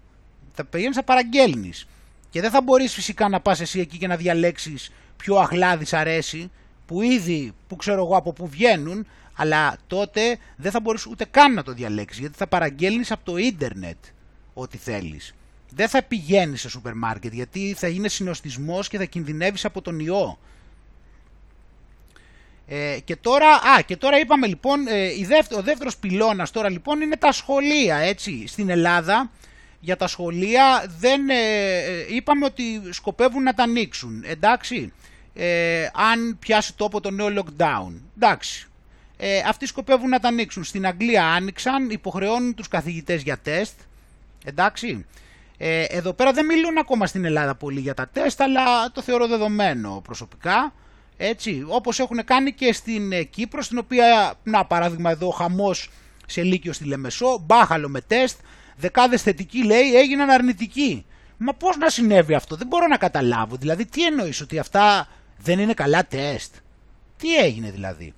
[0.54, 1.86] Θα πηγαίνεις να παραγγέλνεις.
[2.30, 6.50] Και δεν θα μπορείς φυσικά να πας εσύ εκεί και να διαλέξεις ποιο αχλάδις αρέσει,
[6.86, 11.54] που ήδη που ξέρω εγώ από πού βγαίνουν, αλλά τότε δεν θα μπορείς ούτε καν
[11.54, 13.96] να το διαλέξεις, γιατί θα παραγγέλνεις από το ίντερνετ
[14.54, 15.34] ό,τι θέλεις.
[15.70, 19.98] Δεν θα πηγαίνεις σε σούπερ μάρκετ, γιατί θα είναι συνοστισμός και θα κινδυνεύεις από τον
[19.98, 20.38] ιό.
[22.70, 27.00] Ε, και, τώρα, α, και τώρα είπαμε λοιπόν, ε, η ο δεύτερος πυλώνας τώρα λοιπόν
[27.00, 28.46] είναι τα σχολεία, έτσι.
[28.46, 29.30] Στην Ελλάδα
[29.80, 34.92] για τα σχολεία δεν ε, ε, είπαμε ότι σκοπεύουν να τα ανοίξουν, εντάξει.
[36.12, 38.66] αν πιάσει τόπο το νέο lockdown, εντάξει.
[39.48, 40.64] αυτοί σκοπεύουν να τα ανοίξουν.
[40.64, 43.80] Στην Αγγλία άνοιξαν, υποχρεώνουν τους καθηγητές για τεστ,
[44.44, 45.06] εντάξει.
[45.88, 50.00] εδώ πέρα δεν μιλούν ακόμα στην Ελλάδα πολύ για τα τεστ, αλλά το θεωρώ δεδομένο
[50.04, 50.72] προσωπικά.
[51.20, 55.90] Έτσι, όπως έχουν κάνει και στην ε, Κύπρο, στην οποία, να παράδειγμα εδώ, χαμός
[56.26, 58.38] σε Λύκειο στη Λεμεσό, μπάχαλο με τεστ,
[58.76, 61.04] δεκάδες θετικοί λέει έγιναν αρνητικοί.
[61.36, 63.56] Μα πώς να συνέβη αυτό, δεν μπορώ να καταλάβω.
[63.56, 65.08] Δηλαδή τι εννοείς ότι αυτά
[65.38, 66.54] δεν είναι καλά τεστ;
[67.16, 68.14] Τι έγινε δηλαδή;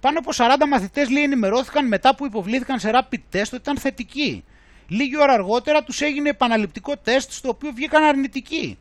[0.00, 4.44] Πάνω από 40 μαθητές λέει ενημερώθηκαν μετά που υποβλήθηκαν σε rapid test ότι ήταν θετικοί.
[4.88, 8.78] Λίγη ώρα αργότερα τους έγινε επαναληπτικό τεστ στο οποίο βγήκαν αρνητικοί.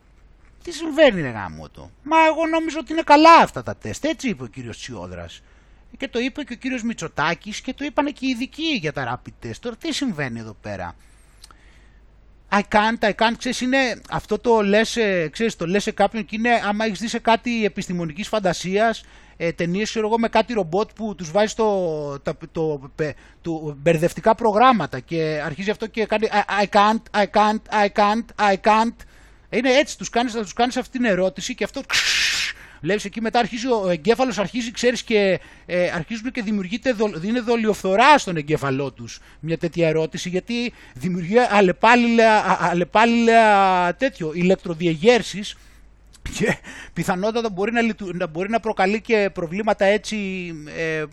[0.63, 1.69] Τι συμβαίνει ρε γάμο
[2.03, 4.05] Μα εγώ νόμιζα ότι είναι καλά αυτά τα τεστ.
[4.05, 5.41] Έτσι είπε ο κύριος Τσιόδρας.
[5.97, 9.21] Και το είπε και ο κύριος Μητσοτάκης και το είπαν και οι ειδικοί για τα
[9.25, 9.55] rapid test.
[9.59, 10.95] Τώρα τι συμβαίνει εδώ πέρα;
[12.51, 16.25] I can't, I can't, ξέρεις, είναι, αυτό το λες, ε, ξέρεις, το λες σε κάποιον
[16.25, 19.03] και είναι, άμα έχεις δει σε κάτι επιστημονικής φαντασίας,
[19.37, 22.91] ε, ταινίες, ξέρω εγώ, με κάτι ρομπότ που τους βάζει το, το, το,
[23.41, 28.51] το, μπερδευτικά προγράμματα και αρχίζει αυτό και κάνει I, I can't, I can't, I can't,
[28.51, 28.95] I can't.
[29.51, 31.81] Είναι έτσι, τους κάνεις, θα τους κάνεις αυτή την ερώτηση και αυτό
[32.81, 38.17] Βλέπει εκεί μετά αρχίζει ο εγκέφαλο, αρχίζει, ξέρει και ε, αρχίζουν και δημιουργείται, είναι δολιοφθορά
[38.17, 39.07] στον εγκέφαλό του
[39.39, 45.41] μια τέτοια ερώτηση, γιατί δημιουργεί αλλεπάλληλα, αλλεπάλληλα τέτοιο, ηλεκτροδιεγέρσει
[46.37, 46.57] και
[46.93, 47.81] πιθανότατα μπορεί να,
[48.13, 50.17] να, μπορεί να προκαλεί και προβλήματα έτσι,
[50.77, 51.03] ε,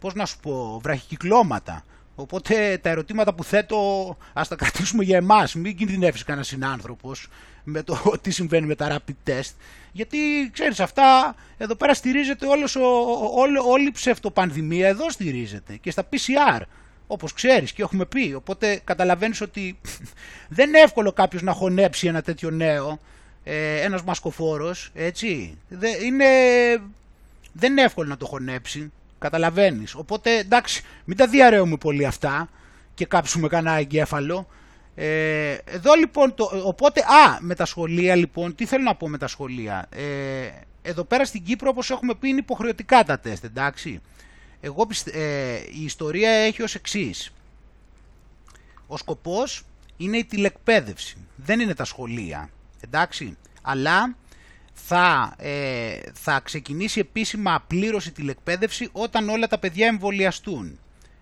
[0.00, 1.84] πώς να σου πω, βραχικυκλώματα.
[2.14, 7.28] Οπότε τα ερωτήματα που θέτω ας τα κρατήσουμε για εμάς, μην κινδυνεύσει κανένα συνάνθρωπος
[7.64, 9.52] με το τι συμβαίνει με τα rapid test.
[9.92, 10.18] Γιατί
[10.52, 12.82] ξέρεις αυτά, εδώ πέρα στηρίζεται όλος ο,
[13.34, 16.60] όλη, όλη η ψευτοπανδημία, εδώ στηρίζεται και στα PCR.
[17.06, 19.78] Όπως ξέρεις και έχουμε πει, οπότε καταλαβαίνεις ότι
[20.56, 22.98] δεν είναι εύκολο κάποιος να χωνέψει ένα τέτοιο νέο,
[23.44, 25.58] ε, ένας μασκοφόρος, έτσι.
[25.68, 26.26] Δεν είναι,
[27.52, 29.94] δεν είναι εύκολο να το χωνέψει, καταλαβαίνεις.
[29.94, 32.48] Οπότε εντάξει, μην τα διαρρέουμε πολύ αυτά
[32.94, 34.46] και κάψουμε κανένα εγκέφαλο.
[34.94, 39.18] Ε, εδώ λοιπόν, το, οπότε, α, με τα σχολεία λοιπόν, τι θέλω να πω με
[39.18, 40.50] τα σχολεία; Ε,
[40.82, 44.00] εδώ πέρα στην Κύπρο όπως έχουμε πει είναι υποχρεωτικά τα τεστ, εντάξει.
[44.60, 47.32] Εγώ ε, η ιστορία έχει ως εξής.
[48.86, 49.64] Ο σκοπός
[49.96, 53.36] είναι η τηλεκπαίδευση, δεν είναι τα σχολεία, εντάξει.
[53.62, 54.16] Αλλά
[54.72, 60.78] θα, ε, θα ξεκινήσει επίσημα απλήρωση τηλεκπαίδευση όταν όλα τα παιδιά εμβολιαστούν.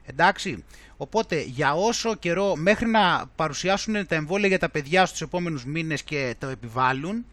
[0.07, 0.65] Εντάξει.
[1.03, 6.03] Οπότε για όσο καιρό μέχρι να παρουσιάσουν τα εμβόλια για τα παιδιά στους επόμενους μήνες
[6.03, 7.25] και το επιβάλλουν,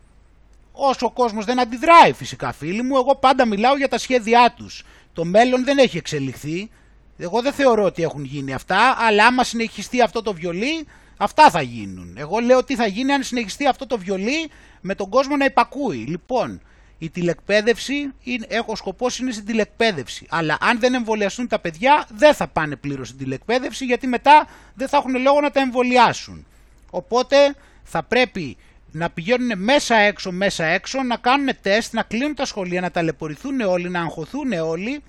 [0.71, 4.83] όσο ο κόσμος δεν αντιδράει φυσικά φίλοι μου, εγώ πάντα μιλάω για τα σχέδιά τους.
[5.13, 6.69] Το μέλλον δεν έχει εξελιχθεί,
[7.17, 11.61] εγώ δεν θεωρώ ότι έχουν γίνει αυτά, αλλά άμα συνεχιστεί αυτό το βιολί, αυτά θα
[11.61, 12.15] γίνουν.
[12.17, 14.49] Εγώ λέω τι θα γίνει αν συνεχιστεί αυτό το βιολί
[14.81, 15.97] με τον κόσμο να υπακούει.
[15.97, 16.61] Λοιπόν,
[16.99, 18.13] η τηλεκπαίδευση,
[18.47, 20.25] έχω σκοπός είναι στην τηλεκπαίδευση.
[20.29, 24.87] Αλλά αν δεν εμβολιαστούν τα παιδιά, δεν θα πάνε πλήρως στην τηλεκπαίδευση, γιατί μετά δεν
[24.87, 26.45] θα έχουν λόγο να τα εμβολιάσουν.
[26.89, 28.57] Οπότε θα πρέπει
[28.91, 33.61] να πηγαίνουν μέσα έξω, μέσα έξω, να κάνουν τεστ, να κλείνουν τα σχολεία, να ταλαιπωρηθούν
[33.61, 35.03] όλοι, να αγχωθούν όλοι,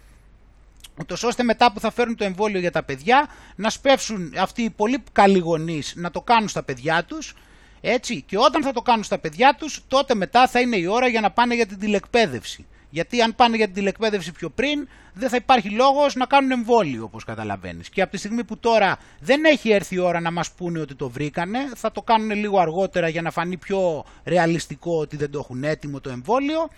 [1.01, 4.71] ούτως ώστε μετά που θα φέρουν το εμβόλιο για τα παιδιά, να σπεύσουν αυτοί οι
[4.71, 7.35] πολύ καλοί γονείς να το κάνουν στα παιδιά τους
[7.81, 11.07] έτσι, και όταν θα το κάνουν στα παιδιά τους, τότε μετά θα είναι η ώρα
[11.09, 12.67] για να πάνε για την τηλεκπαίδευση.
[12.91, 17.05] Γιατί αν πάνε για την τηλεκπαίδευση πιο πριν, δεν θα υπάρχει λόγος να κάνουν εμβόλιο,
[17.05, 17.89] όπως καταλαβαίνεις.
[17.89, 20.95] Και από τη στιγμή που τώρα δεν έχει έρθει η ώρα να μας πούνε ότι
[20.95, 25.39] το βρήκανε, θα το κάνουν λίγο αργότερα για να φανεί πιο ρεαλιστικό ότι δεν το
[25.39, 26.69] έχουν έτοιμο το εμβόλιο.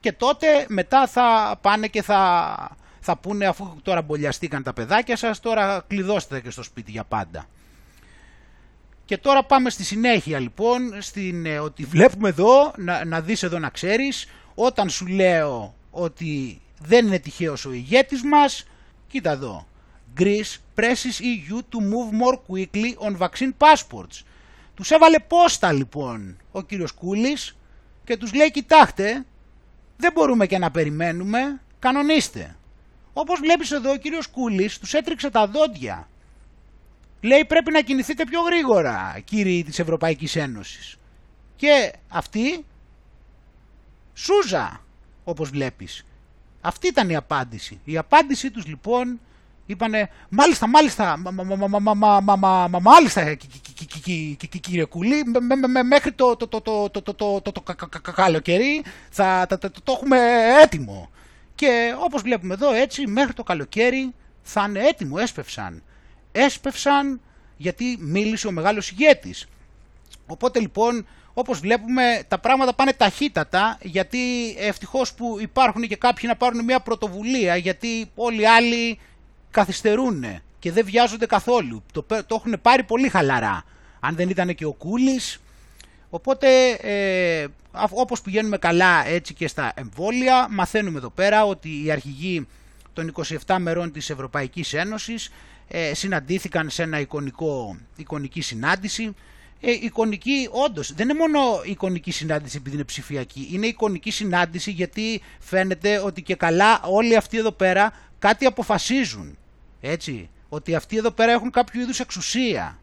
[0.00, 5.40] Και τότε μετά θα πάνε και θα, θα πούνε αφού τώρα μπολιαστήκαν τα παιδάκια σας,
[5.40, 7.46] τώρα κλειδώστε και στο σπίτι για πάντα.
[9.08, 13.58] Και τώρα πάμε στη συνέχεια λοιπόν, στην, ε, ότι βλέπουμε εδώ, να, να δεις εδώ
[13.58, 18.66] να ξέρεις, όταν σου λέω ότι δεν είναι τυχαίος ο ηγέτης μας,
[19.08, 19.66] κοίτα εδώ,
[20.18, 24.24] Greece presses EU to move more quickly on vaccine passports.
[24.74, 27.56] Τους έβαλε πόστα λοιπόν ο κύριος Κούλης
[28.04, 29.24] και τους λέει κοιτάξτε,
[29.96, 32.56] δεν μπορούμε και να περιμένουμε, κανονίστε.
[33.12, 36.08] Όπως βλέπεις εδώ ο κύριος Κούλης τους έτριξε τα δόντια
[37.20, 40.96] λέει πρέπει να κινηθείτε πιο γρήγορα κύριοι της Ευρωπαϊκής Ένωσης.
[41.56, 42.64] Και αυτή
[44.14, 44.80] σούζα
[45.24, 46.04] όπως βλέπεις.
[46.60, 47.80] Αυτή ήταν η απάντηση.
[47.84, 49.20] Η απάντησή τους λοιπόν
[49.66, 51.18] είπανε μάλιστα μάλιστα
[52.80, 53.34] μάλιστα
[54.60, 55.24] κύριε Κουλή
[55.84, 57.62] μέχρι το το
[58.14, 59.46] καλοκαίρι θα
[59.84, 60.18] το έχουμε
[60.62, 61.10] έτοιμο.
[61.54, 65.82] Και όπως βλέπουμε εδώ έτσι μέχρι το καλοκαίρι θα είναι έτοιμο, έσπευσαν
[66.38, 67.20] έσπευσαν
[67.56, 69.46] γιατί μίλησε ο μεγάλος ηγέτης.
[70.26, 74.18] Οπότε λοιπόν όπως βλέπουμε τα πράγματα πάνε ταχύτατα γιατί
[74.58, 78.98] ευτυχώς που υπάρχουν και κάποιοι να πάρουν μια πρωτοβουλία γιατί όλοι οι άλλοι
[79.50, 80.24] καθυστερούν
[80.58, 81.82] και δεν βιάζονται καθόλου.
[81.92, 83.64] Το, το έχουν πάρει πολύ χαλαρά.
[84.00, 85.40] Αν δεν ήταν και ο Κούλης.
[86.10, 87.46] Οπότε ε,
[87.90, 92.46] όπως πηγαίνουμε καλά έτσι και στα εμβόλια μαθαίνουμε εδώ πέρα ότι οι αρχηγοί
[92.92, 93.14] των
[93.46, 95.30] 27 μερών της Ευρωπαϊκής Ένωσης
[95.68, 99.14] ε, συναντήθηκαν σε ένα εικονικό, εικονική συνάντηση.
[99.60, 105.22] Ε, εικονική, όντως, δεν είναι μόνο εικονική συνάντηση επειδή είναι ψηφιακή, είναι εικονική συνάντηση γιατί
[105.38, 109.38] φαίνεται ότι και καλά όλοι αυτοί εδώ πέρα κάτι αποφασίζουν.
[109.80, 112.78] Έτσι, ότι αυτοί εδώ πέρα έχουν κάποιο είδους εξουσία.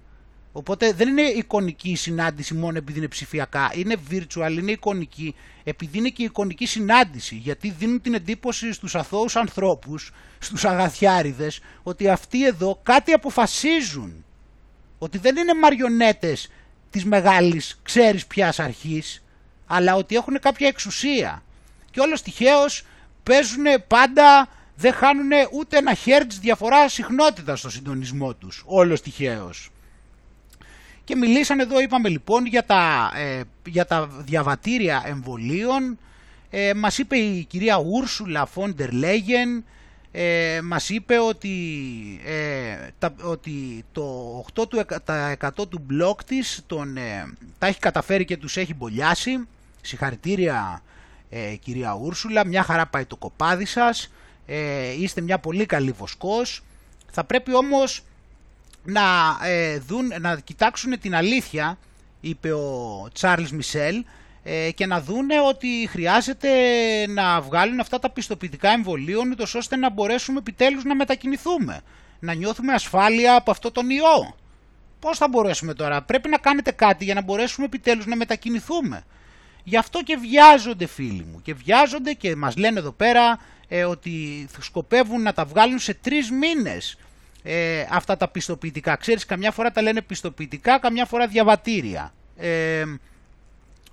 [0.58, 5.98] Οπότε δεν είναι εικονική η συνάντηση μόνο επειδή είναι ψηφιακά, είναι virtual, είναι εικονική, επειδή
[5.98, 12.46] είναι και εικονική συνάντηση, γιατί δίνουν την εντύπωση στους αθώους ανθρώπους, στους αγαθιάριδες, ότι αυτοί
[12.46, 14.26] εδώ κάτι αποφασίζουν.
[14.98, 16.52] Ότι δεν είναι μαριονέτες
[16.90, 19.24] της μεγάλης ξέρεις ποιας αρχής,
[19.66, 21.44] αλλά ότι έχουν κάποια εξουσία.
[21.92, 22.86] Και όλος τυχαίως
[23.24, 29.70] παίζουν πάντα, δεν χάνουν ούτε ένα χέρτς διαφορά συχνότητα στο συντονισμό τους, όλος τυχαίως.
[31.06, 35.98] Και μιλήσαν εδώ, είπαμε λοιπόν, για τα, ε, για τα διαβατήρια εμβολίων.
[36.50, 39.64] Ε, μας είπε η κυρία Ούρσουλα Φόντερ Λέγεν,
[40.12, 41.52] ε, μας είπε ότι,
[42.26, 47.80] ε, τα, ότι το 8% του, τα 100 του μπλοκ της τον, ε, τα έχει
[47.80, 49.48] καταφέρει και τους έχει μπολιάσει.
[49.82, 50.82] Συγχαρητήρια
[51.30, 54.12] ε, κυρία Ούρσουλα, μια χαρά πάει το κοπάδι σας,
[54.46, 56.64] ε, είστε μια πολύ καλή βοσκός.
[57.12, 58.04] Θα πρέπει όμως
[58.86, 61.78] να, ε, δουν, να κοιτάξουν την αλήθεια,
[62.22, 64.04] είπε ο Τσάρλς Μισελ,
[64.44, 66.50] ε, και να δούνε ότι χρειάζεται
[67.08, 71.82] να βγάλουν αυτά τα πιστοποιητικά εμβολίων ώστε να μπορέσουμε επιτέλους να μετακινηθούμε,
[72.20, 74.36] να νιώθουμε ασφάλεια από αυτό τον ιό.
[75.00, 79.04] Πώς θα μπορέσουμε τώρα, πρέπει να κάνετε κάτι για να μπορέσουμε επιτέλους να μετακινηθούμε.
[79.64, 84.48] Γι' αυτό και βιάζονται φίλοι μου και βιάζονται και μας λένε εδώ πέρα ε, ότι
[84.60, 86.98] σκοπεύουν να τα βγάλουν σε τρεις μήνες
[87.48, 88.96] ε, αυτά τα πιστοποιητικά.
[88.96, 92.14] Ξέρεις, καμιά φορά τα λένε πιστοποιητικά, καμιά φορά διαβατήρια.
[92.38, 92.84] Ε,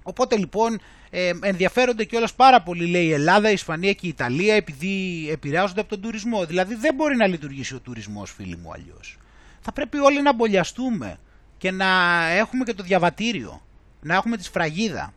[0.02, 0.80] οπότε λοιπόν
[1.10, 5.80] ε, ενδιαφέρονται κιόλας πάρα πολύ, λέει η Ελλάδα, η Ισπανία και η Ιταλία, επειδή επηρεάζονται
[5.80, 6.44] από τον τουρισμό.
[6.46, 9.18] Δηλαδή δεν μπορεί να λειτουργήσει ο τουρισμός, φίλοι μου, αλλιώς.
[9.60, 11.18] Θα πρέπει όλοι να μπολιαστούμε
[11.58, 11.86] και να
[12.28, 13.62] έχουμε και το διαβατήριο,
[14.00, 15.14] να έχουμε τη σφραγίδα.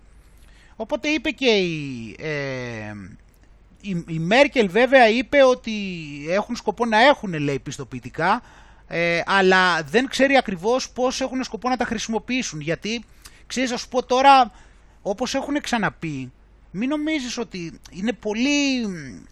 [0.75, 2.93] Οπότε είπε και η, ε,
[4.07, 5.71] η, Μέρκελ βέβαια είπε ότι
[6.29, 8.41] έχουν σκοπό να έχουν λέει πιστοποιητικά
[8.87, 13.03] ε, αλλά δεν ξέρει ακριβώς πώς έχουν σκοπό να τα χρησιμοποιήσουν γιατί
[13.47, 14.51] ξέρεις να σου πω τώρα
[15.01, 16.31] όπως έχουν ξαναπεί
[16.77, 18.85] μην νομίζεις ότι είναι πολύ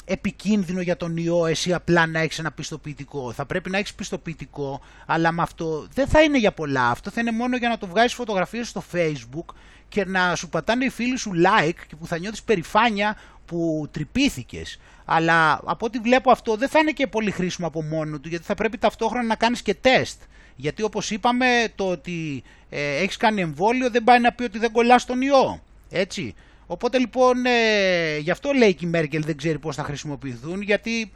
[0.05, 3.31] επικίνδυνο για τον ιό εσύ απλά να έχεις ένα πιστοποιητικό.
[3.31, 6.89] Θα πρέπει να έχεις πιστοποιητικό, αλλά με αυτό δεν θα είναι για πολλά.
[6.89, 9.55] Αυτό θα είναι μόνο για να το βγάζεις φωτογραφίες στο facebook
[9.87, 14.79] και να σου πατάνε οι φίλοι σου like και που θα νιώθεις περηφάνεια που τρυπήθηκες.
[15.05, 18.45] Αλλά από ό,τι βλέπω αυτό δεν θα είναι και πολύ χρήσιμο από μόνο του γιατί
[18.45, 20.21] θα πρέπει ταυτόχρονα να κάνεις και τεστ.
[20.55, 24.71] Γιατί όπως είπαμε το ότι ε, έχεις κάνει εμβόλιο δεν πάει να πει ότι δεν
[24.71, 25.63] κολλάς τον ιό.
[25.89, 26.35] Έτσι.
[26.67, 31.11] Οπότε λοιπόν ε, γι' αυτό λέει και η Μέρκελ δεν ξέρει πώς θα χρησιμοποιηθούν γιατί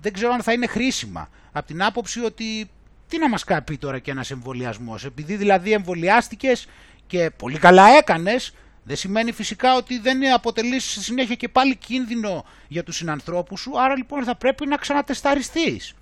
[0.00, 1.28] δεν ξέρω αν θα είναι χρήσιμα.
[1.52, 2.70] Από την άποψη ότι
[3.08, 5.04] τι να μας πει τώρα και ένας εμβολιασμός.
[5.04, 6.66] Επειδή δηλαδή εμβολιάστηκες
[7.06, 8.54] και πολύ καλά έκανες
[8.84, 13.80] δεν σημαίνει φυσικά ότι δεν αποτελεί στη συνέχεια και πάλι κίνδυνο για τους συνανθρώπους σου,
[13.80, 15.94] άρα λοιπόν θα πρέπει να ξανατεσταριστείς.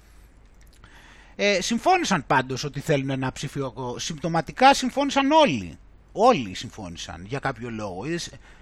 [1.36, 3.98] Ε, συμφώνησαν πάντως ότι θέλουν ένα ψηφιακό.
[3.98, 5.78] Συμπτωματικά συμφώνησαν όλοι.
[6.12, 8.04] Όλοι συμφώνησαν για κάποιο λόγο.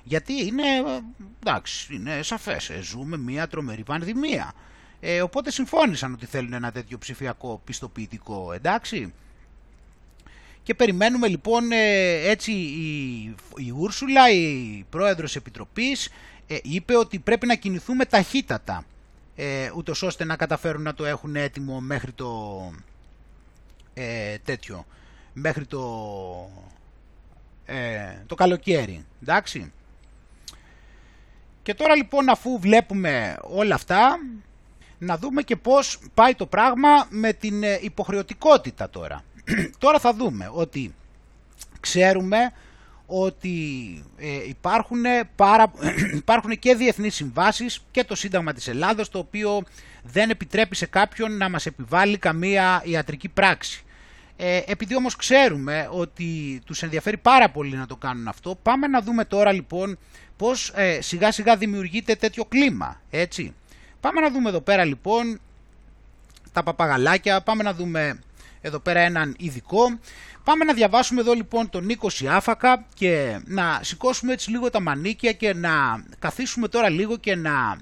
[0.04, 0.64] Γιατί είναι,
[1.42, 2.70] εντάξει, είναι σαφές.
[2.70, 4.52] Ε, ζούμε μια τρομερή πανδημία.
[5.00, 9.14] Ε, οπότε συμφώνησαν ότι θέλουν ένα τέτοιο ψηφιακό πιστοποιητικό, εντάξει.
[10.68, 16.08] Και περιμένουμε λοιπόν ε, έτσι η, η Ούρσουλα, η πρόεδρος Επιτροπής,
[16.46, 18.84] ε, είπε ότι πρέπει να κινηθούμε ταχύτατα,
[19.36, 22.70] ε, ούτως ώστε να καταφέρουν να το έχουν έτοιμο μέχρι το
[23.94, 24.86] ε, τέτοιο,
[25.32, 25.82] μέχρι το,
[27.66, 29.72] ε, το καλοκαίρι, εντάξει.
[31.62, 34.18] Και τώρα λοιπόν αφού βλέπουμε όλα αυτά,
[34.98, 39.24] να δούμε και πώς πάει το πράγμα με την υποχρεωτικότητα τώρα.
[39.78, 40.94] Τώρα θα δούμε ότι
[41.80, 42.52] ξέρουμε
[43.06, 43.54] ότι
[44.16, 45.02] ε, υπάρχουν,
[45.36, 45.72] πάρα,
[46.22, 49.62] υπάρχουν και διεθνείς συμβάσεις και το Σύνταγμα της Ελλάδος το οποίο
[50.02, 53.82] δεν επιτρέπει σε κάποιον να μας επιβάλλει καμία ιατρική πράξη.
[54.36, 59.00] Ε, επειδή όμως ξέρουμε ότι τους ενδιαφέρει πάρα πολύ να το κάνουν αυτό, πάμε να
[59.00, 59.98] δούμε τώρα λοιπόν
[60.36, 63.54] πώς ε, σιγά σιγά δημιουργείται τέτοιο κλίμα, έτσι.
[64.00, 65.40] Πάμε να δούμε εδώ πέρα λοιπόν
[66.52, 68.18] τα παπαγαλάκια, πάμε να δούμε
[68.60, 69.98] εδώ πέρα έναν ειδικό.
[70.44, 75.32] Πάμε να διαβάσουμε εδώ λοιπόν τον Νίκο Σιάφακα και να σηκώσουμε έτσι λίγο τα μανίκια
[75.32, 77.78] και να καθίσουμε τώρα λίγο και να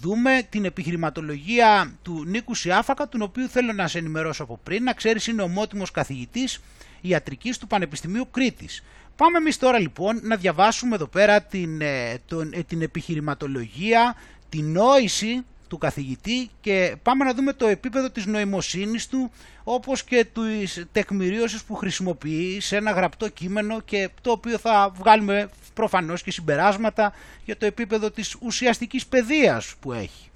[0.00, 4.92] δούμε την επιχειρηματολογία του Νίκου Σιάφακα, τον οποίο θέλω να σε ενημερώσω από πριν, να
[4.92, 6.60] ξέρεις είναι ομότιμος καθηγητής
[7.00, 8.82] ιατρικής του Πανεπιστημίου Κρήτης.
[9.16, 14.16] Πάμε εμείς τώρα λοιπόν να διαβάσουμε εδώ πέρα την, ε, τον, ε, την επιχειρηματολογία,
[14.48, 19.30] την νόηση του καθηγητή και πάμε να δούμε το επίπεδο της νοημοσύνης του
[19.64, 25.48] όπως και της τεκμηρίωσης που χρησιμοποιεί σε ένα γραπτό κείμενο και το οποίο θα βγάλουμε
[25.74, 27.12] προφανώς και συμπεράσματα
[27.44, 30.30] για το επίπεδο της ουσιαστικής παιδείας που έχει.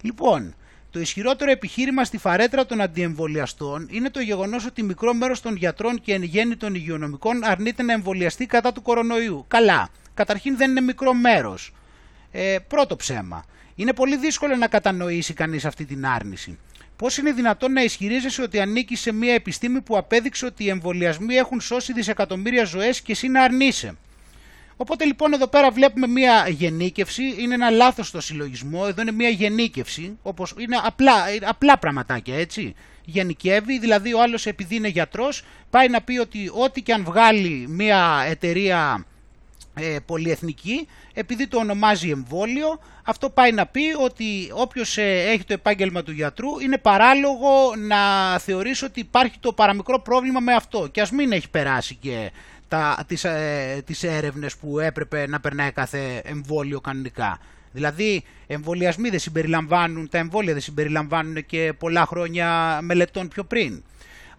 [0.00, 0.54] Λοιπόν,
[0.90, 6.00] το ισχυρότερο επιχείρημα στη φαρέτρα των αντιεμβολιαστών είναι το γεγονός ότι μικρό μέρος των γιατρών
[6.00, 9.44] και εν γέννη των υγειονομικών αρνείται να εμβολιαστεί κατά του κορονοϊού.
[9.48, 9.88] Καλά.
[10.14, 11.72] Καταρχήν δεν είναι μικρό μέρος.
[12.30, 13.44] Ε, πρώτο ψέμα.
[13.74, 16.58] Είναι πολύ δύσκολο να κατανοήσει κανείς αυτή την άρνηση.
[16.96, 21.34] Πώς είναι δυνατόν να ισχυρίζεσαι ότι ανήκεις σε μια επιστήμη που απέδειξε ότι οι εμβολιασμοί
[21.34, 23.96] έχουν σώσει δισεκατομμύρια ζωές και εσύ να αρνείσαι;
[24.76, 29.28] Οπότε λοιπόν εδώ πέρα βλέπουμε μια γενίκευση, είναι ένα λάθος στο συλλογισμό, εδώ είναι μια
[29.28, 31.12] γενίκευση, όπως είναι απλά,
[31.42, 32.74] απλά πραγματάκια έτσι.
[33.04, 37.66] Γενικεύει, δηλαδή ο άλλος επειδή είναι γιατρός πάει να πει ότι ό,τι και αν βγάλει
[37.68, 39.06] μια εταιρεία
[39.74, 45.52] ε, πολυεθνική, επειδή το ονομάζει εμβόλιο, αυτό πάει να πει ότι όποιος ε, έχει το
[45.52, 47.98] επάγγελμα του γιατρού είναι παράλογο να
[48.38, 52.30] θεωρήσει ότι υπάρχει το παραμικρό πρόβλημα με αυτό και ας μην έχει περάσει και
[52.68, 57.38] τα, τις, ε, τις έρευνες που έπρεπε να περνάει κάθε εμβόλιο κανονικά.
[57.72, 63.82] Δηλαδή, εμβολιασμοί δεν συμπεριλαμβάνουν, τα εμβόλια δεν συμπεριλαμβάνουν και πολλά χρόνια μελετών πιο πριν.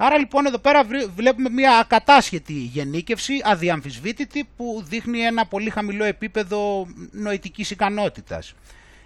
[0.05, 0.83] Άρα λοιπόν εδώ πέρα
[1.15, 8.53] βλέπουμε μια ακατάσχετη γενίκευση, αδιαμφισβήτητη, που δείχνει ένα πολύ χαμηλό επίπεδο νοητικής ικανότητας.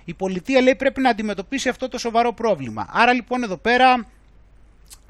[0.05, 2.87] Η πολιτεία λέει πρέπει να αντιμετωπίσει αυτό το σοβαρό πρόβλημα.
[2.91, 4.05] Άρα λοιπόν εδώ πέρα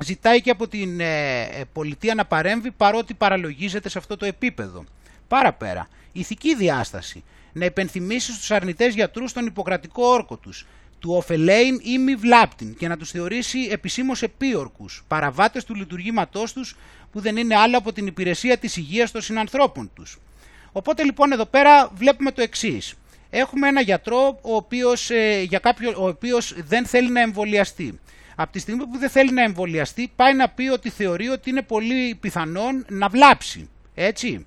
[0.03, 4.83] ζητάει και από την ε, ε, πολιτεία να παρέμβει παρότι παραλογίζεται σε αυτό το επίπεδο.
[5.27, 7.23] Παραπέρα, ηθική διάσταση.
[7.53, 10.65] Να υπενθυμίσει στους αρνητές γιατρούς τον υποκρατικό όρκο τους,
[10.99, 16.75] του ωφελέιν ή μη βλάπτην και να τους θεωρήσει επισήμως επίορκους, παραβάτες του λειτουργήματός τους
[17.11, 20.19] που δεν είναι άλλο από την υπηρεσία της υγείας των συνανθρώπων τους.
[20.71, 22.93] Οπότε λοιπόν εδώ πέρα βλέπουμε το εξής.
[23.29, 27.99] Έχουμε ένα γιατρό ο οποίος, ε, για κάποιο, ο οποίος δεν θέλει να εμβολιαστεί
[28.39, 31.61] από τη στιγμή που δεν θέλει να εμβολιαστεί, πάει να πει ότι θεωρεί ότι είναι
[31.61, 33.69] πολύ πιθανόν να βλάψει.
[33.95, 34.45] Έτσι.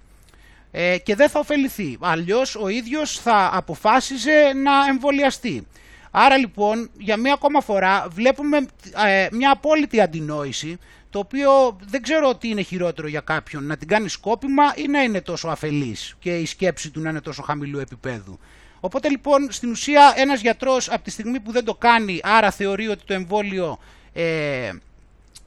[0.70, 1.96] Ε, και δεν θα ωφεληθεί.
[2.00, 5.66] Αλλιώς ο ίδιος θα αποφάσιζε να εμβολιαστεί.
[6.10, 8.66] Άρα λοιπόν για μία ακόμα φορά βλέπουμε
[9.06, 10.78] ε, μια απόλυτη αντινόηση
[11.10, 15.02] το οποίο δεν ξέρω τι είναι χειρότερο για κάποιον να την κάνει σκόπιμα ή να
[15.02, 18.38] είναι τόσο αφελής και η σκέψη του να είναι τόσο χαμηλού επίπεδου.
[18.80, 22.88] Οπότε λοιπόν στην ουσία ένας γιατρός από τη στιγμή που δεν το κάνει, άρα θεωρεί
[22.88, 23.78] ότι το εμβόλιο
[24.12, 24.70] ε,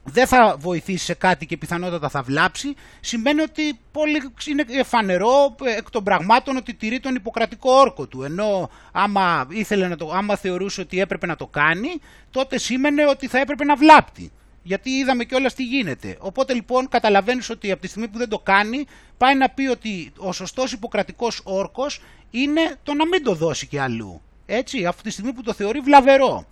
[0.04, 5.76] δεν θα βοηθήσει σε κάτι και πιθανότατα θα βλάψει, σημαίνει ότι πολύ είναι φανερό ε,
[5.76, 8.22] εκ των πραγμάτων ότι τηρεί τον υποκρατικό όρκο του.
[8.22, 12.00] Ενώ άμα, ήθελε να το, άμα θεωρούσε ότι έπρεπε να το κάνει,
[12.30, 14.32] τότε σήμαινε ότι θα έπρεπε να βλάπτει.
[14.62, 16.16] Γιατί είδαμε κιόλας τι γίνεται.
[16.18, 18.86] Οπότε λοιπόν καταλαβαίνεις ότι από τη στιγμή που δεν το κάνει,
[19.16, 22.00] πάει να πει ότι ο σωστός υποκρατικός όρκος
[22.30, 24.22] είναι το να μην το δώσει και αλλού.
[24.46, 26.46] Έτσι, αυτή τη στιγμή που το θεωρεί βλαβερό.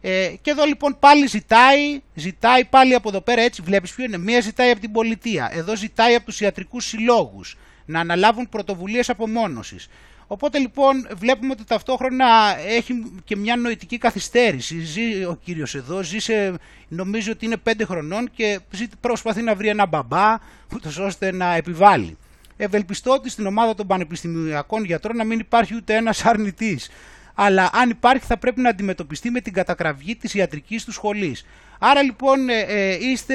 [0.00, 4.18] Ε, και εδώ λοιπόν πάλι ζητάει, ζητάει πάλι από εδώ πέρα, έτσι βλέπεις ποιο είναι,
[4.18, 9.88] μία ζητάει από την πολιτεία, εδώ ζητάει από τους ιατρικούς συλλόγους να αναλάβουν πρωτοβουλίες απομόνωσης.
[10.26, 12.26] Οπότε λοιπόν βλέπουμε ότι ταυτόχρονα
[12.66, 14.80] έχει και μια νοητική καθυστέρηση.
[14.80, 16.54] Ζει ο κύριος εδώ, ζει σε,
[16.88, 18.60] νομίζει ότι είναι πέντε χρονών και
[19.00, 20.38] προσπαθεί να βρει ένα μπαμπά
[20.74, 22.16] ούτως ώστε να επιβάλλει.
[22.56, 26.90] Ευελπιστώ ότι στην ομάδα των πανεπιστημιακών γιατρών να μην υπάρχει ούτε ένας αρνητής.
[27.42, 31.46] Αλλά αν υπάρχει θα πρέπει να αντιμετωπιστεί με την κατακραυγή της ιατρικής του σχολής.
[31.78, 33.34] Άρα λοιπόν ε, ε, είστε,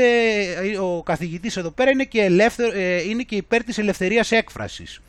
[0.63, 2.71] ε, ο καθηγητής εδώ πέρα είναι και, ελεύθερο,
[3.09, 5.01] είναι και υπέρ της ελευθερίας έκφρασης.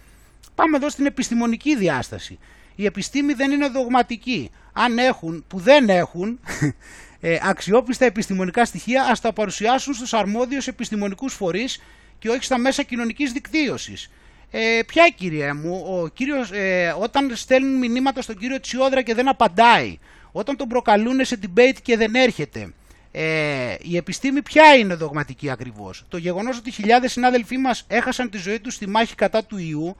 [0.55, 2.39] Πάμε εδώ στην επιστημονική διάσταση.
[2.75, 4.51] Η επιστήμη δεν είναι δογματική.
[4.73, 6.41] Αν έχουν, που δεν έχουν,
[7.51, 11.83] αξιόπιστα επιστημονικά στοιχεία, ας τα παρουσιάσουν στους αρμόδιους επιστημονικούς φορείς
[12.19, 14.11] και όχι στα μέσα κοινωνικής δικτύωσης.
[14.51, 19.29] Ε, ποια κυρία μου, ο κύριος, ε, όταν στέλνουν μηνύματα στον κύριο Τσιόδρα και δεν
[19.29, 19.99] απαντάει,
[20.33, 22.73] όταν τον προκαλούν σε debate και δεν έρχεται,
[23.13, 28.39] ε, η επιστήμη ποια είναι δογματική ακριβώς; Το γεγονός ότι χιλιάδες συνάδελφοί μας έχασαν τη
[28.39, 29.97] ζωή τους στη μάχη κατά του ιού,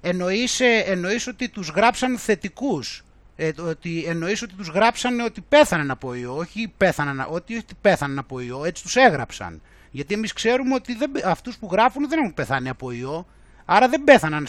[0.00, 3.04] εννοείς, ε, εννοείς ότι τους γράψαν θετικούς,
[3.36, 8.40] ε, ότι εννοείς ότι τους γράψαν ότι πέθαναν από ιό, όχι πέθαναν, ότι πέθαναν από
[8.40, 9.62] ιό, έτσι τους έγραψαν.
[9.90, 13.26] Γιατί εμείς ξέρουμε ότι δεν, αυτούς που γράφουν δεν έχουν πεθάνει από ιό,
[13.64, 14.48] άρα δεν πέθαναν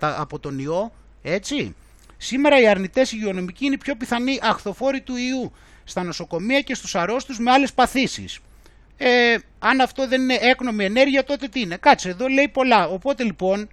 [0.00, 0.92] από τον ιό,
[1.22, 1.74] έτσι.
[2.16, 5.52] Σήμερα οι αρνητές υγειονομικοί είναι οι πιο πιθανοί αχθοφόροι του ιού
[5.84, 8.38] στα νοσοκομεία και στους αρρώστους με άλλες παθήσεις.
[8.96, 11.76] Ε, αν αυτό δεν είναι έκνομη ενέργεια τότε τι είναι.
[11.76, 12.88] Κάτσε εδώ λέει πολλά.
[12.88, 13.68] Οπότε λοιπόν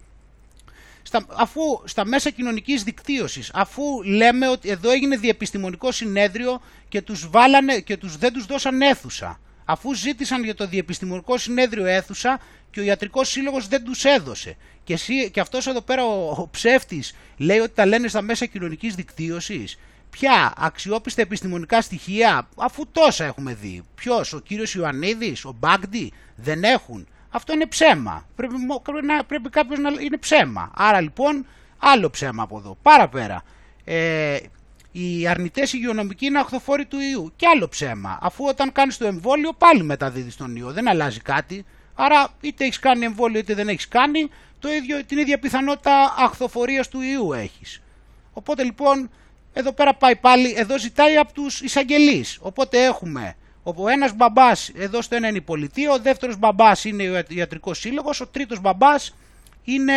[1.08, 7.30] στα, αφού στα μέσα κοινωνικής δικτύωσης, αφού λέμε ότι εδώ έγινε διεπιστημονικό συνέδριο και τους,
[7.30, 12.39] βάλανε, και τους δεν τους δώσαν αίθουσα, αφού ζήτησαν για το διεπιστημονικό συνέδριο αίθουσα
[12.72, 14.55] και ο ιατρικός σύλλογος δεν τους έδωσε.
[14.84, 18.45] Και, εσύ, και αυτός εδώ πέρα ο, ο ψεύτης λέει ότι τα λένε στα μέσα
[18.45, 19.78] κοινωνικής δικτύωσης.
[20.09, 23.84] Ποια αξιόπιστα επιστημονικά στοιχεία, αφού τόσα έχουμε δει.
[23.95, 27.07] Ποιος, ο κύριος Ιωαννίδης, ο Μπάγκντι, δεν έχουν.
[27.30, 28.28] Αυτό είναι ψέμα.
[28.36, 28.55] Πρέπει,
[29.28, 30.72] πρέπει κάποιος να είναι ψέμα.
[30.76, 31.45] Άρα λοιπόν,
[31.78, 32.78] άλλο ψέμα από εδώ.
[32.82, 33.43] Πάρα πέρα.
[33.84, 34.38] Ε,
[35.00, 37.34] οι αρνητές υγειονομικοί είναι αχθοφόροι του ιού.
[37.36, 38.20] Και άλλο ψέμα.
[38.22, 40.72] Αφού όταν κάνεις το εμβόλιο, πάλι μεταδίδεις τον ιό.
[40.72, 41.66] Δεν αλλάζει κάτι.
[41.95, 44.30] Άρα, είτε έχεις κάνει εμβόλιο είτε δεν έχεις κάνει,
[44.60, 47.82] το ίδιο, την ίδια πιθανότητα αχθοφορίας του ιού έχεις.
[48.34, 49.10] Οπότε λοιπόν,
[49.54, 52.38] εδώ πέρα πάει πάλι, εδώ ζητάει από τους εισαγγελείς.
[52.41, 57.10] Οπότε έχουμε ο ένας μπαμπάς, εδώ στο ένα είναι η πολιτεία, ο δεύτερος μπαμπάς είναι
[57.10, 59.16] ο ιατρικός σύλλογος, ο τρίτος μπαμπάς
[59.64, 59.93] είναι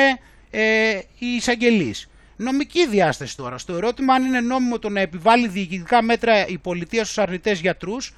[0.51, 2.10] ε, οι εισαγγελείς.
[2.43, 3.59] Νομική διάσταση τώρα.
[3.59, 8.15] Στο ερώτημα αν είναι νόμιμο το να επιβάλλει διοικητικά μέτρα η πολιτεία στους αρνητές γιατρούς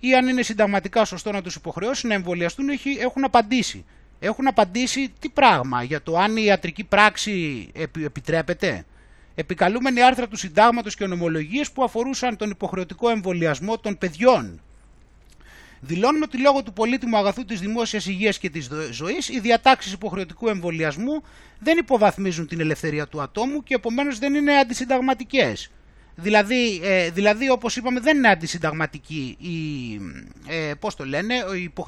[0.00, 2.66] ή αν είναι συνταγματικά σωστό να τους υποχρεώσει να εμβολιαστούν,
[3.00, 3.84] έχουν απαντήσει.
[4.18, 7.68] Έχουν απαντήσει τι πράγμα για το αν η ιατρική πράξη
[8.04, 8.84] επιτρέπεται.
[9.34, 14.60] Επικαλούμενοι άρθρα του συντάγματος και ονομολογίες που αφορούσαν τον υποχρεωτικό εμβολιασμό των παιδιών
[15.80, 20.48] δηλώνουν ότι λόγω του πολύτιμου αγαθού της δημόσιας υγείας και της ζωής, οι διατάξεις υποχρεωτικού
[20.48, 21.22] εμβολιασμού
[21.58, 25.70] δεν υποβαθμίζουν την ελευθερία του ατόμου και επομένως δεν είναι αντισυνταγματικές.
[26.18, 29.54] Δηλαδή, ε, δηλαδή όπως είπαμε δεν είναι αντισυνταγματική η,
[30.46, 31.34] ε, πώς το λένε,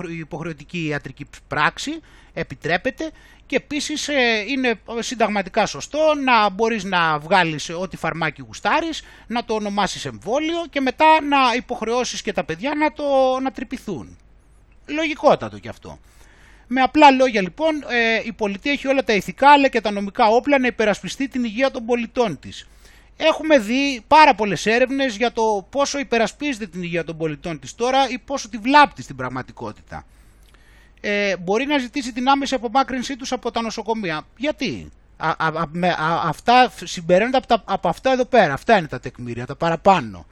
[0.08, 2.00] η υποχρεωτική ιατρική πράξη,
[2.32, 3.10] επιτρέπεται
[3.48, 9.54] και επίσης ε, είναι συνταγματικά σωστό να μπορείς να βγάλεις ό,τι φαρμάκι γουστάρεις, να το
[9.54, 13.04] ονομάσεις εμβόλιο και μετά να υποχρεώσεις και τα παιδιά να, το,
[13.42, 14.18] να τρυπηθούν.
[14.86, 15.98] Λογικότατο κι αυτό.
[16.66, 20.26] Με απλά λόγια λοιπόν ε, η πολιτεία έχει όλα τα ηθικά αλλά και τα νομικά
[20.26, 22.68] όπλα να υπερασπιστεί την υγεία των πολιτών της.
[23.16, 28.08] Έχουμε δει πάρα πολλές έρευνες για το πόσο υπερασπίζεται την υγεία των πολιτών της τώρα
[28.08, 30.06] ή πόσο τη βλάπτει στην πραγματικότητα
[31.00, 34.22] ε, μπορεί να ζητήσει την άμεση απομάκρυνσή τους από τα νοσοκομεία.
[34.36, 34.90] Γιατί;
[35.20, 38.52] Α, α, με, αυτά συμπεραίνονται από, τα, από αυτά εδώ πέρα.
[38.52, 40.26] Αυτά είναι τα τεκμήρια, τα παραπάνω.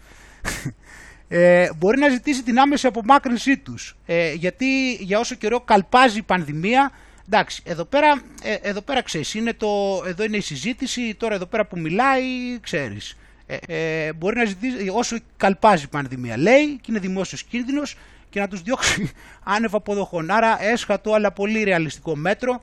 [1.29, 3.97] Ε, μπορεί να ζητήσει την άμεση απομάκρυνσή τους.
[4.07, 6.91] Ε, γιατί για όσο καιρό καλπάζει η πανδημία,
[7.27, 11.47] εντάξει, εδώ πέρα, ε, εδώ πέρα ξέρεις, είναι το, εδώ είναι η συζήτηση, τώρα εδώ
[11.47, 12.23] πέρα που μιλάει,
[12.61, 13.17] ξέρεις.
[13.47, 17.97] Ε, ε, μπορεί να ζητήσει, όσο καλπάζει η πανδημία λέει και είναι δημόσιος κίνδυνος,
[18.37, 19.11] και να τους διώξει
[19.55, 20.30] άνευ αποδοχών.
[20.30, 22.62] Άρα έσχατο αλλά πολύ ρεαλιστικό μέτρο.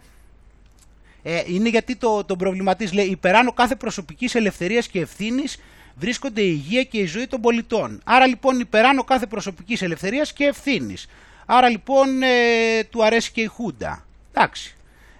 [1.24, 5.59] Ε, είναι γιατί το, το προβληματής λέει υπεράνω κάθε προσωπικής ελευθερίας και ευθύνης
[5.95, 8.01] βρίσκονται η υγεία και η ζωή των πολιτών.
[8.03, 11.07] Άρα λοιπόν υπεράνω κάθε προσωπικής ελευθερίας και ευθύνης.
[11.45, 14.05] Άρα λοιπόν ε, του αρέσει και η Χούντα.
[14.34, 14.76] Εντάξει.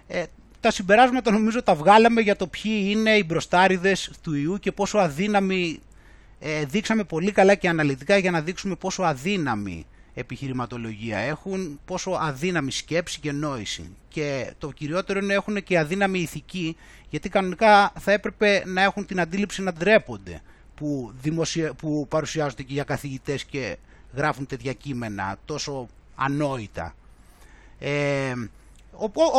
[0.08, 0.24] Ε,
[0.60, 4.98] τα συμπεράσματα νομίζω τα βγάλαμε για το ποιοι είναι οι μπροστάριδες του ιού και πόσο
[4.98, 5.80] αδύναμοι
[6.40, 12.70] ε, δείξαμε πολύ καλά και αναλυτικά για να δείξουμε πόσο αδύναμοι επιχειρηματολογία έχουν, πόσο αδύναμη
[12.70, 13.96] σκέψη και νόηση.
[14.08, 16.76] Και το κυριότερο είναι έχουν και αδύναμη ηθική,
[17.10, 20.40] γιατί κανονικά θα έπρεπε να έχουν την αντίληψη να ντρέπονται
[20.74, 21.72] που, δημοσια...
[21.74, 23.76] που παρουσιάζονται και για καθηγητές και
[24.14, 26.94] γράφουν τέτοια κείμενα τόσο ανόητα.
[27.78, 28.32] Ε,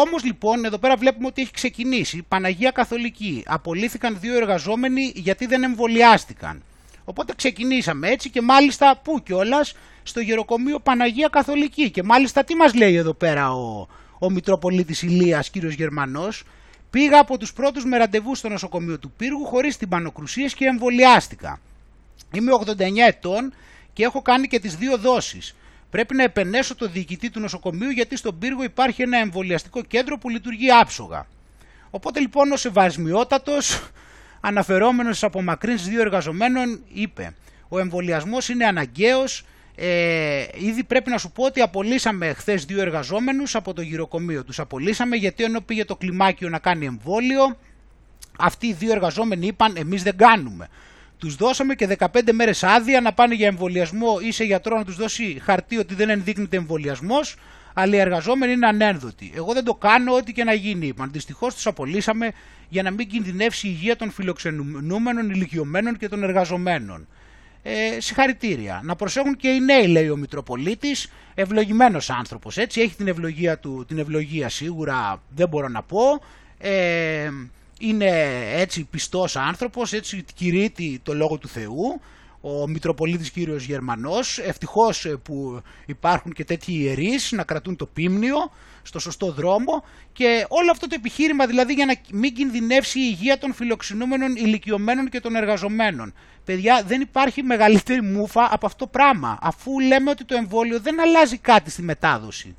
[0.04, 3.44] όμως λοιπόν εδώ πέρα βλέπουμε ότι έχει ξεκινήσει Παναγία Καθολική.
[3.46, 6.64] Απολύθηκαν δύο εργαζόμενοι γιατί δεν εμβολιάστηκαν.
[7.06, 11.92] Οπότε ξεκινήσαμε έτσι και μάλιστα που κιόλας στο γεροκομείο Παναγία Καθολική.
[11.92, 13.88] Και μάλιστα τι μας λέει εδώ πέρα ο,
[14.20, 16.44] ο Μητροπολίτης Ηλίας, κύριος Γερμανός,
[16.90, 21.60] πήγα από τους πρώτους με ραντεβού στο νοσοκομείο του Πύργου χωρίς τυμπανοκρουσίες και εμβολιάστηκα.
[22.32, 23.54] Είμαι 89 ετών
[23.94, 25.56] και έχω κάνει και τις δύο δόσεις.
[25.90, 30.30] Πρέπει να επενέσω το διοικητή του νοσοκομείου γιατί στον Πύργο υπάρχει ένα εμβολιαστικό κέντρο που
[30.30, 31.28] λειτουργεί άψογα.
[31.90, 33.90] Οπότε λοιπόν ο Σεβασμιότατος,
[34.48, 37.34] αναφερόμενος στις απομακρύνσεις δύο εργαζομένων, είπε
[37.70, 39.44] «Ο εμβολιασμός είναι αναγκαίος
[39.76, 44.44] ε, ήδη πρέπει να σου πω ότι απολύσαμε χθες δύο εργαζόμενους από το γυροκομείο.
[44.44, 47.58] Τους απολύσαμε γιατί ενώ πήγε το κλιμάκιο να κάνει εμβόλιο,
[48.38, 50.68] αυτοί οι δύο εργαζόμενοι είπαν εμείς δεν κάνουμε.
[51.18, 54.96] Τους δώσαμε και 15 μέρες άδεια να πάνε για εμβολιασμό ή σε γιατρό να τους
[54.96, 57.36] δώσει χαρτί ότι δεν ενδείκνυται εμβολιασμός,
[57.78, 59.32] αλλά οι εργαζόμενοι είναι ανένδοτοι.
[59.36, 61.10] Εγώ δεν το κάνω ό,τι και να γίνει, είπαν.
[61.12, 62.32] Δυστυχώς του απολύσαμε
[62.70, 67.08] για να μην κινδυνεύσει η υγεία των φιλοξενούμενων, ηλικιωμένων και των εργαζομένων
[67.64, 68.82] ε, συγχαρητήρια.
[68.84, 71.12] Να προσέχουν και οι νέοι, λέει ο Μητροπολίτης.
[71.34, 72.58] Ευλογημένος άνθρωπος.
[72.58, 76.22] Έτσι, έχει την ευλογία του, την ευλογία σίγουρα δεν μπορώ να πω.
[76.58, 77.30] Ε,
[77.80, 78.10] είναι
[78.54, 82.02] έτσι πιστός άνθρωπος, έτσι κηρύττει το λόγο του Θεού
[82.48, 88.52] ο Μητροπολίτης κύριος Γερμανός, ευτυχώς ε, που υπάρχουν και τέτοιοι ιερείς να κρατούν το πίμνιο
[88.82, 89.84] στο σωστό δρόμο
[90.14, 95.10] και όλο αυτό το επιχείρημα δηλαδή για να μην κινδυνεύσει η υγεία των φιλοξενούμενων ηλικιωμένων
[95.10, 96.14] και των εργαζομένων.
[96.46, 101.02] Παιδιά δεν υπάρχει μεγαλύτερη μούφα από αυτό το πράγμα αφού λέμε ότι το εμβόλιο δεν
[101.02, 102.56] αλλάζει κάτι στη μετάδοση.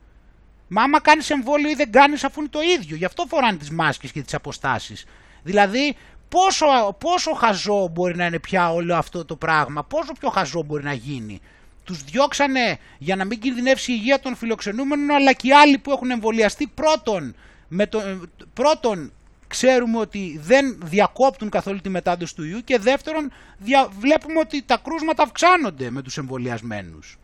[0.69, 3.71] Μα άμα κάνεις εμβόλιο ή δεν κάνεις αφού είναι το ίδιο, γι' αυτό φοράνε τις
[3.71, 5.05] μάσκες και τις αποστάσεις.
[5.43, 5.97] Δηλαδή
[6.29, 6.67] Πόσο,
[6.99, 10.93] πόσο χαζό μπορεί να είναι πια όλο αυτό το πράγμα, πόσο πιο χαζό μπορεί να
[10.93, 11.41] γίνει;
[11.85, 15.91] Τους διώξανε για να μην κινδυνεύσει η υγεία των φιλοξενούμενων, αλλά και οι άλλοι που
[15.91, 17.35] έχουν εμβολιαστεί πρώτον,
[17.69, 18.03] με το,
[18.53, 19.13] πρώτον
[19.47, 23.33] ξέρουμε ότι δεν διακόπτουν καθόλου τη μετάδοση του ιού και δεύτερον
[23.99, 27.19] βλέπουμε ότι τα κρούσματα αυξάνονται με τους εμβολιασμένους.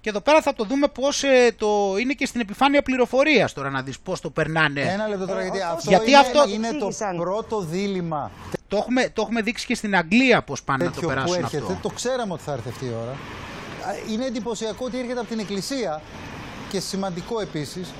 [0.00, 3.70] Και εδώ πέρα θα το δούμε πώς ε, το είναι και στην επιφάνεια πληροφορίας τώρα
[3.70, 4.80] να δεις πώς το περνάνε.
[4.80, 8.30] Ένα λεπτό τώρα γιατί, αυτό, γιατί είναι, αυτό είναι το πρώτο δίλημα.
[8.68, 11.62] Το έχουμε, το έχουμε δείξει και στην Αγγλία πώς πάνε να το περάσουν που έρχεται,
[11.62, 11.78] αυτό.
[11.82, 13.16] Το ξέραμε ότι θα έρθει αυτή η ώρα.
[14.10, 16.02] Είναι εντυπωσιακό ότι έρχεται από την Εκκλησία
[16.70, 17.92] και σημαντικό επίσης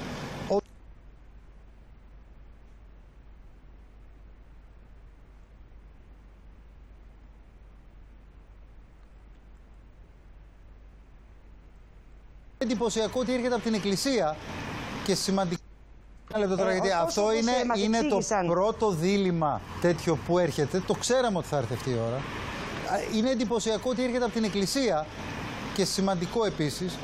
[12.71, 14.37] εντυπωσιακό ότι έρχεται από την Εκκλησία
[15.05, 15.61] και σημαντικό.
[16.31, 18.47] Ένα λεπτό τώρα, Ε, γιατί όσο αυτό όπως, είναι, ε, μας είναι το εξήγησαν.
[18.47, 20.83] πρώτο δίλημα τέτοιο που έρχεται.
[20.87, 22.17] Το ξέραμε ότι θα έρθει αυτή η ώρα.
[22.17, 25.07] Α, Είναι εντυπωσιακό ότι έρχεται από την Εκκλησία
[25.75, 26.99] και σημαντικό επίσης.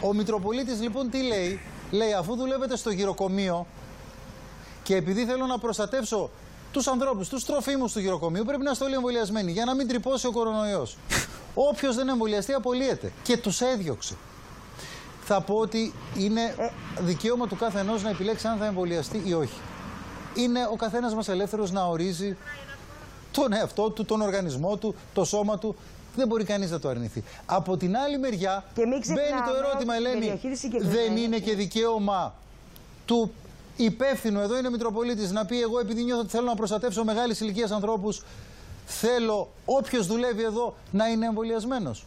[0.00, 3.66] Ο Μητροπολίτης λοιπόν τι λέει; Λέει αφού δουλεύετε στο γυροκομείο
[4.82, 6.30] και επειδή θέλω να προστατεύσω
[6.72, 10.26] τους ανθρώπους, τους τροφίμους του γυροκομείου, πρέπει να είστε όλοι εμβολιασμένοι για να μην τρυπώσει
[10.26, 10.96] ο κορονοϊός.
[11.70, 13.12] Όποιος δεν εμβολιαστεί, απολύεται.
[13.22, 14.16] Και τους έδιωξε.
[15.30, 16.54] Θα πω ότι είναι
[17.00, 19.60] δικαίωμα του κάθε ενός να επιλέξει αν θα εμβολιαστεί ή όχι.
[20.34, 22.36] Είναι ο καθένας μας ελεύθερος να ορίζει
[23.32, 25.76] τον εαυτό του, τον οργανισμό του, το σώμα του.
[26.16, 27.24] Δεν μπορεί κανείς να το αρνηθεί.
[27.46, 31.38] Από την άλλη μεριά μπαίνει ξεχνάμε το ερώτημα, ότι η Ελένη, διαχείριση συγκεκριμένη- δεν είναι
[31.38, 32.34] και δικαίωμα
[33.06, 33.32] του
[33.76, 37.40] υπεύθυνου, εδώ είναι ο Μητροπολίτης, να πει εγώ επειδή νιώθω ότι θέλω να προστατεύσω μεγάλης
[37.40, 38.22] ηλικίας ανθρώπους,
[38.86, 42.04] θέλω όποιος δουλεύει εδώ να είναι εμβολιασμένος.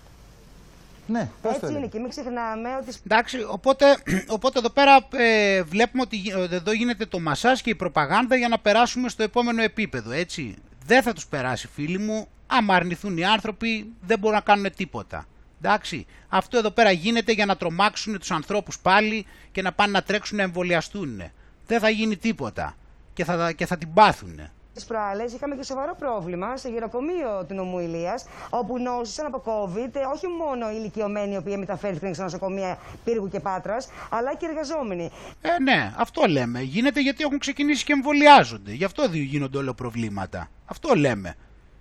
[1.11, 1.77] Ναι, πώς το Έτσι έλεγε.
[1.79, 3.97] είναι και μην ξεχνάμε ότι Εντάξει, οπότε,
[4.35, 8.35] οπότε εδώ πέρα ε, βλέπουμε ότι γι- ε, εδώ γίνεται το μασάζ και η προπαγάνδα
[8.35, 10.55] για να περάσουμε στο επόμενο επίπεδο, έτσι.
[10.85, 15.25] Δεν θα τους περάσει φίλοι μου, άμα αρνηθούν οι άνθρωποι δεν μπορούν να κάνουν τίποτα.
[15.61, 20.01] Εντάξει, αυτό εδώ πέρα γίνεται για να τρομάξουν τους ανθρώπους πάλι και να πάνε να
[20.03, 21.21] τρέξουν να εμβολιαστούν.
[21.67, 22.75] Δεν θα γίνει τίποτα
[23.13, 24.39] και θα, και θα την πάθουν.
[24.73, 29.89] Τις προάλλες είχαμε και σοβαρό πρόβλημα σε γεροκομείο του νομού Ηλίας, όπου νόσησαν από COVID
[30.13, 34.49] όχι μόνο οι ηλικιωμένοι οι οποίοι μεταφέρθηκαν σε νοσοκομεία Πύργου και Πάτρας, αλλά και οι
[34.49, 35.11] εργαζόμενοι.
[35.41, 36.61] Ε, ναι, αυτό λέμε.
[36.61, 38.71] Γίνεται γιατί έχουν ξεκινήσει και εμβολιάζονται.
[38.73, 40.49] Γι' αυτό δι- γίνονται όλα προβλήματα.
[40.65, 41.35] Αυτό λέμε.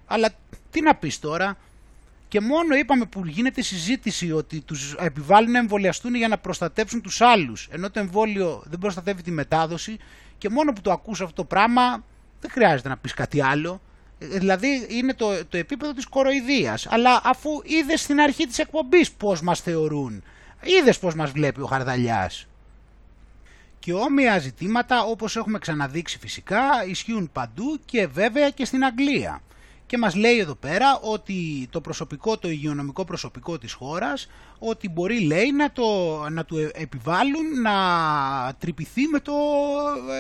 [0.07, 0.29] Αλλά
[0.71, 1.57] τι να πεις τώρα.
[2.29, 7.21] Και μόνο είπαμε που γίνεται συζήτηση ότι τους επιβάλλουν να εμβολιαστούν για να προστατέψουν τους
[7.21, 7.69] άλλους.
[7.71, 9.97] Ενώ το εμβόλιο δεν προστατεύει τη μετάδοση.
[10.39, 12.05] Και μόνο που το ακούς αυτό το πράγμα
[12.41, 13.81] δεν χρειάζεται να πεις κάτι άλλο.
[14.19, 16.87] Ε, Δηλαδή είναι το, το επίπεδο της κοροϊδίας.
[16.91, 20.23] Αλλά αφού είδες στην αρχή της εκπομπής πώς μας θεωρούν.
[20.63, 22.47] Είδες πώς μας βλέπει ο Χαρδαλιάς.
[23.79, 29.41] Και όμοια ζητήματα όπως έχουμε ξαναδείξει φυσικά ισχύουν παντού και βέβαια και στην Αγγλία.
[29.87, 34.29] Και μας λέει εδώ πέρα ότι το προσωπικό, το υγειονομικό προσωπικό της χώρας
[34.59, 37.75] ότι μπορεί λέει να, το, να του ε- επιβάλλουν να
[38.59, 39.33] τρυπηθεί με το,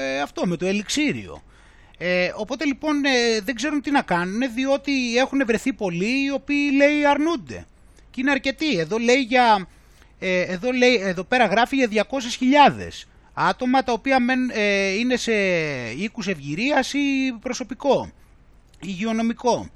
[0.00, 1.42] ε, αυτό, με το ελιξίριο.
[2.02, 6.70] Ε, οπότε λοιπόν ε, δεν ξέρουν τι να κάνουν διότι έχουν βρεθεί πολλοί οι οποίοι
[6.76, 7.66] λέει αρνούνται.
[8.10, 8.78] Και είναι αρκετοί.
[8.78, 9.68] Εδώ λέει για,
[10.18, 15.32] ε, εδώ, λέει, εδώ πέρα γράφει για 200.000 άτομα τα οποία μεν, ε, είναι σε
[15.96, 18.10] οίκους ευγυρίας ή προσωπικό,
[18.80, 19.70] υγειονομικό.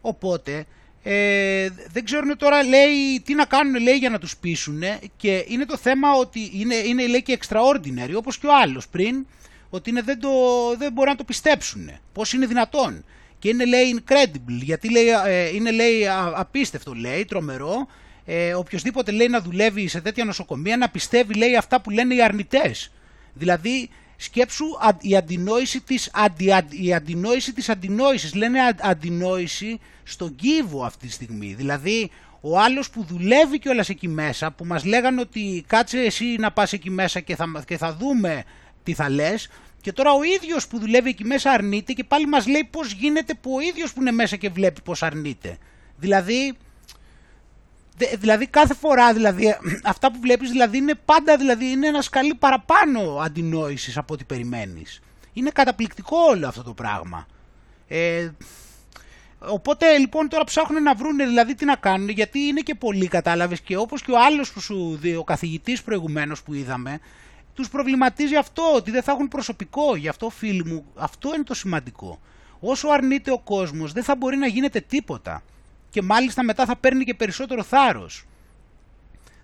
[0.00, 0.66] Οπότε
[1.02, 4.82] ε, δεν ξέρουν τώρα λέει τι να κάνουν λέει για να τους πείσουν
[5.16, 9.26] και είναι το θέμα ότι είναι, είναι λέει και extraordinary όπως και ο άλλος πριν
[9.70, 10.30] ότι είναι, δεν, το,
[10.78, 11.90] δεν μπορούν να το πιστέψουν.
[12.12, 13.04] Πώς είναι δυνατόν.
[13.38, 17.86] Και είναι λέει incredible γιατί λέει, ε, είναι λέει α- απίστευτο λέει, τρομερό
[18.24, 22.22] ε, οποιοδήποτε λέει να δουλεύει σε τέτοια νοσοκομεία να πιστεύει λέει αυτά που λένε οι
[22.22, 22.92] αρνητές.
[23.34, 28.34] Δηλαδή σκέψου α- η αντινόηση της, αντι, αντι- η αντινόηση της αντινόησης.
[28.34, 31.54] Λένε αν- αντινόηση στον κύβο αυτή τη στιγμή.
[31.54, 32.10] Δηλαδή
[32.40, 36.72] ο άλλος που δουλεύει κιόλας εκεί μέσα που μας λέγανε ότι κάτσε εσύ να πας
[36.72, 38.44] εκεί μέσα και θα, και θα δούμε
[38.82, 39.48] τι θα λες
[39.80, 43.34] και τώρα ο ίδιος που δουλεύει εκεί μέσα αρνείται και πάλι μας λέει πώς γίνεται
[43.34, 45.58] που ο ίδιος που είναι μέσα και βλέπει πώς αρνείται.
[45.96, 46.56] Δηλαδή
[47.96, 52.34] Δε- δηλαδή κάθε φορά δηλαδή, αυτά που βλέπεις δηλαδή είναι πάντα δηλαδή είναι ένα σκαλί
[52.34, 55.00] παραπάνω αντινόησης από ό,τι περιμένεις.
[55.32, 57.26] Είναι καταπληκτικό όλο αυτό το πράγμα.
[57.88, 58.30] Ε,
[59.38, 63.60] οπότε λοιπόν τώρα ψάχνουν να βρουν δηλαδή τι να κάνουν γιατί είναι και πολύ κατάλαβες
[63.60, 67.00] και όπως και ο άλλος που σου δει, ο καθηγητής προηγουμένως που είδαμε
[67.54, 71.54] τους προβληματίζει αυτό ότι δεν θα έχουν προσωπικό γι' αυτό φίλοι μου αυτό είναι το
[71.54, 72.20] σημαντικό.
[72.60, 75.42] Όσο αρνείται ο κόσμος δεν θα μπορεί να γίνεται τίποτα
[75.90, 78.24] και μάλιστα μετά θα παίρνει και περισσότερο θάρρος.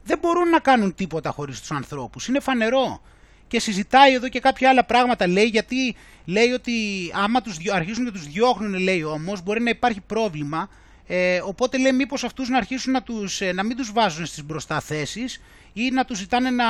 [0.02, 3.00] Δεν μπορούν να κάνουν τίποτα χωρίς τους ανθρώπους, είναι φανερό.
[3.48, 5.26] και συζητάει εδώ και κάποια άλλα πράγματα.
[5.26, 6.72] Λέει γιατί λέει ότι
[7.14, 10.68] άμα τους αρχίσουν και τους διώχνουν λέει όμως μπορεί να υπάρχει πρόβλημα
[11.06, 14.44] ε, οπότε λέει μήπως αυτούς να αρχίσουν να, τους, ε, να μην τους βάζουν στις
[14.44, 15.42] μπροστά θέσεις
[15.72, 16.64] ή να τους ζητάνε να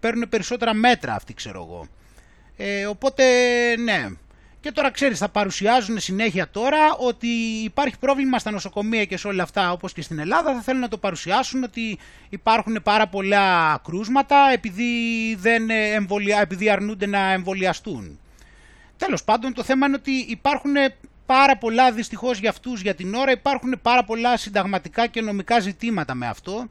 [0.00, 1.86] παίρνουν περισσότερα μέτρα αυτοί ξέρω εγώ.
[2.56, 3.24] Ε, οπότε
[3.76, 4.08] ναι.
[4.60, 7.26] Και τώρα ξέρεις θα παρουσιάζουν συνέχεια τώρα ότι
[7.64, 10.88] υπάρχει πρόβλημα στα νοσοκομεία και σε όλα αυτά όπως και στην Ελλάδα θα θέλουν να
[10.88, 14.84] το παρουσιάσουν ότι υπάρχουν πάρα πολλά κρούσματα επειδή,
[15.34, 16.40] δεν εμβολια...
[16.40, 18.18] επειδή αρνούνται να εμβολιαστούν.
[18.96, 20.72] Τέλος πάντων το θέμα είναι ότι υπάρχουν
[21.30, 26.14] πάρα πολλά δυστυχώς για αυτούς για την ώρα υπάρχουν πάρα πολλά συνταγματικά και νομικά ζητήματα
[26.14, 26.68] με αυτό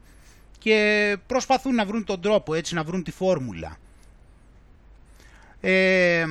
[0.58, 3.76] και προσπαθούν να βρουν τον τρόπο έτσι να βρουν τη φόρμουλα.
[5.60, 6.24] Ε,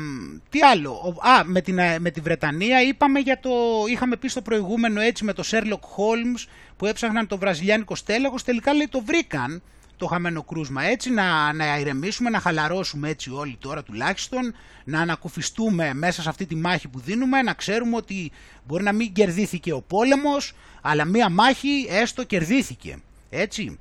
[0.49, 3.49] τι άλλο, α, με, την, με τη Βρετανία είπαμε για το,
[3.89, 6.47] είχαμε πει στο προηγούμενο έτσι με το Sherlock Holmes
[6.77, 9.61] που έψαχναν το βραζιλιάνικο στέλεχος, τελικά λέει το βρήκαν
[9.99, 14.53] το χαμένο κρούσμα έτσι, να, να ηρεμήσουμε, να χαλαρώσουμε έτσι όλοι τώρα τουλάχιστον,
[14.84, 18.31] να ανακουφιστούμε μέσα σε αυτή τη μάχη που δίνουμε, να ξέρουμε ότι
[18.67, 22.97] μπορεί να μην κερδίθηκε ο πόλεμος, αλλά μία μάχη έστω κερδίθηκε,
[23.30, 23.80] έτσι.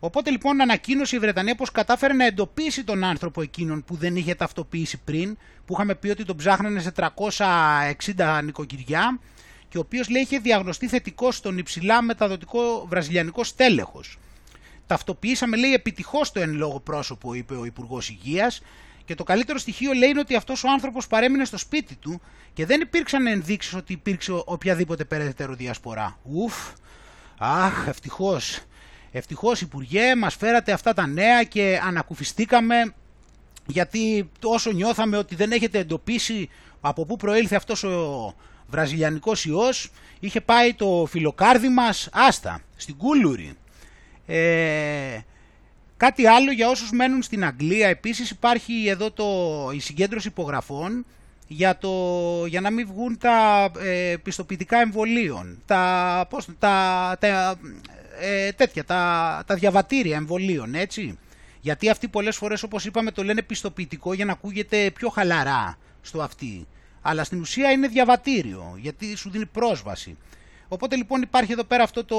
[0.00, 4.34] Οπότε λοιπόν ανακοίνωσε η Βρετανία πως κατάφερε να εντοπίσει τον άνθρωπο εκείνον που δεν είχε
[4.34, 9.18] ταυτοποιήσει πριν, που είχαμε πει ότι τον ψάχνανε σε 360 νοικοκυριά
[9.68, 14.18] και ο οποίος λέει είχε διαγνωστεί θετικό στον υψηλά μεταδοτικό βραζιλιανικό στέλεχος.
[14.90, 18.62] Ταυτοποιήσαμε λέει επιτυχώς το εν λόγω πρόσωπο, είπε ο Υπουργός Υγείας
[19.04, 22.20] και το καλύτερο στοιχείο λέει είναι ότι αυτός ο άνθρωπος παρέμεινε στο σπίτι του
[22.52, 26.18] και δεν υπήρξαν ενδείξεις ότι υπήρξε οποιαδήποτε περαιτέρω διασπορά.
[26.22, 26.54] Ουφ,
[27.38, 28.60] αχ, ευτυχώς.
[29.12, 32.94] Ευτυχώς Υπουργέ μας φέρατε αυτά τα νέα και ανακουφιστήκαμε
[33.66, 36.48] γιατί όσο νιώθαμε ότι δεν έχετε εντοπίσει
[36.80, 38.34] από πού προήλθε αυτός ο
[38.66, 39.90] βραζιλιανικός ιός
[40.20, 43.56] είχε πάει το φιλοκάρδι μας άστα στην Κούλουρη.
[44.26, 45.18] Ε,
[45.96, 49.26] κάτι άλλο για όσους μένουν στην Αγγλία επίσης υπάρχει εδώ το,
[49.74, 51.04] η συγκέντρωση υπογραφών
[51.52, 51.90] για, το,
[52.46, 57.58] για να μην βγουν τα ε, πιστοποιητικά εμβολίων, τα, πώς, τα, τα,
[58.20, 61.18] ε, τέτοια, τα, τα διαβατήρια εμβολίων, έτσι.
[61.60, 66.22] Γιατί αυτοί πολλές φορές όπως είπαμε το λένε πιστοποιητικό για να ακούγεται πιο χαλαρά στο
[66.22, 66.66] αυτή.
[67.02, 70.16] Αλλά στην ουσία είναι διαβατήριο γιατί σου δίνει πρόσβαση.
[70.72, 72.16] Οπότε λοιπόν υπάρχει εδώ πέρα αυτό το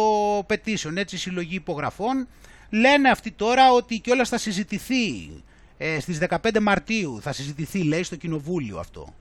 [0.49, 2.27] petition, έτσι, συλλογή υπογραφών.
[2.69, 5.31] Λένε αυτοί τώρα ότι κιόλας θα συζητηθεί
[5.77, 9.13] ε, στις 15 Μαρτίου, θα συζητηθεί λέει στο κοινοβούλιο αυτό.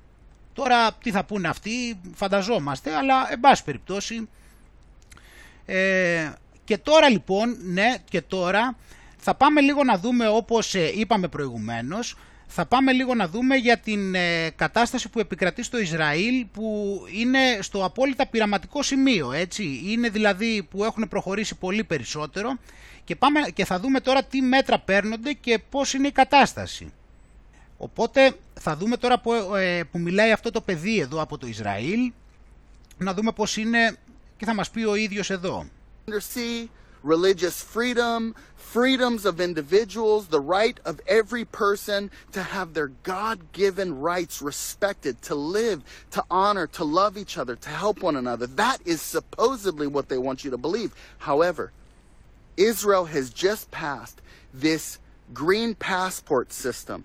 [0.53, 4.29] Τώρα τι θα πούνε αυτοί, φανταζόμαστε, αλλά εν πάση περιπτώσει.
[5.67, 6.33] Ε,
[6.65, 8.77] και τώρα λοιπόν, ναι, και τώρα
[9.17, 12.17] θα πάμε λίγο να δούμε όπως ε, είπαμε προηγουμένως,
[12.53, 17.59] θα πάμε λίγο να δούμε για την ε, κατάσταση που επικρατεί στο Ισραήλ που είναι
[17.61, 19.83] στο απόλυτα πειραματικό σημείο, έτσι.
[19.85, 22.59] Είναι δηλαδή που έχουν προχωρήσει πολύ περισσότερο
[23.05, 26.93] και, πάμε, και θα δούμε τώρα τι μέτρα παίρνονται και πώς είναι η κατάσταση.
[27.77, 32.13] Οπότε θα δούμε τώρα που, ε, που μιλάει αυτό το παιδί εδώ από το Ισραήλ,
[32.99, 33.97] να δούμε πώς είναι
[34.37, 35.67] και θα μας πει ο ίδιος εδώ.
[37.03, 44.01] Religious freedom, freedoms of individuals, the right of every person to have their God given
[44.01, 45.83] rights respected, to live,
[46.13, 48.47] to honor, to love each other, to help one another.
[48.47, 50.95] That is supposedly what they want you to believe.
[51.19, 51.73] However,
[52.57, 54.21] Israel has just passed
[54.53, 54.99] this
[55.33, 57.05] green passport system.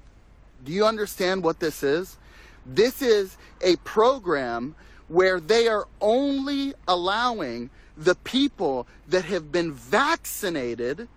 [0.63, 2.17] Do you understand what this is?
[2.65, 4.75] This is a program
[5.07, 11.07] where they are only allowing the people that have been vaccinated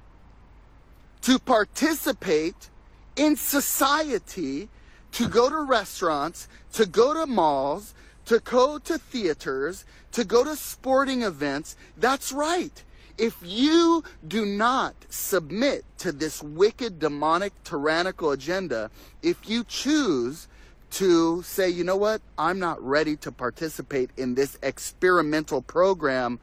[1.23, 2.71] to participate
[3.17, 4.69] in society,
[5.13, 7.95] to go to restaurants, to go to malls,
[8.27, 11.77] to go to theaters, to go to sporting events.
[11.97, 12.85] That's right.
[13.17, 18.91] If you do not submit to this wicked, demonic, tyrannical agenda,
[19.23, 20.47] if you choose
[20.93, 26.39] to say, you know what, I'm not ready to participate in this experimental program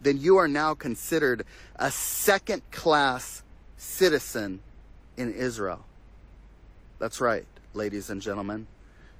[0.00, 1.44] then you are now considered
[1.76, 3.42] a second class
[3.76, 4.60] citizen
[5.16, 5.84] in Israel.
[6.98, 8.66] That's right, ladies and gentlemen.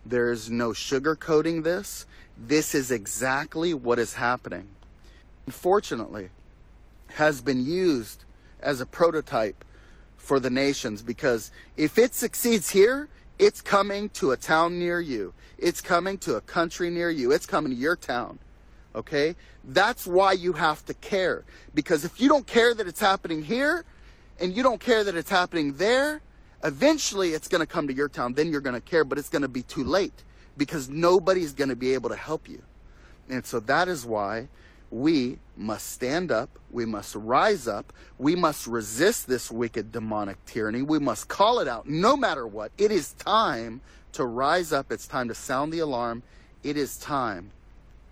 [0.04, 2.06] There is no sugarcoating this.
[2.36, 4.68] This is exactly what is happening.
[5.46, 6.30] Unfortunately,
[7.14, 8.24] has been used
[8.60, 9.64] as a prototype
[10.16, 13.08] for the nations because if it succeeds here,
[13.38, 15.32] it's coming to a town near you.
[15.58, 17.32] It's coming to a country near you.
[17.32, 18.38] It's coming to your town.
[18.94, 19.36] Okay?
[19.64, 21.44] That's why you have to care.
[21.74, 23.84] Because if you don't care that it's happening here
[24.40, 26.20] and you don't care that it's happening there,
[26.64, 28.34] eventually it's going to come to your town.
[28.34, 30.24] Then you're going to care, but it's going to be too late
[30.56, 32.62] because nobody's going to be able to help you.
[33.28, 34.48] And so that is why
[34.90, 40.82] we must stand up, we must rise up, we must resist this wicked demonic tyranny,
[40.82, 42.72] we must call it out no matter what.
[42.76, 43.80] It is time
[44.12, 46.24] to rise up, it's time to sound the alarm,
[46.64, 47.52] it is time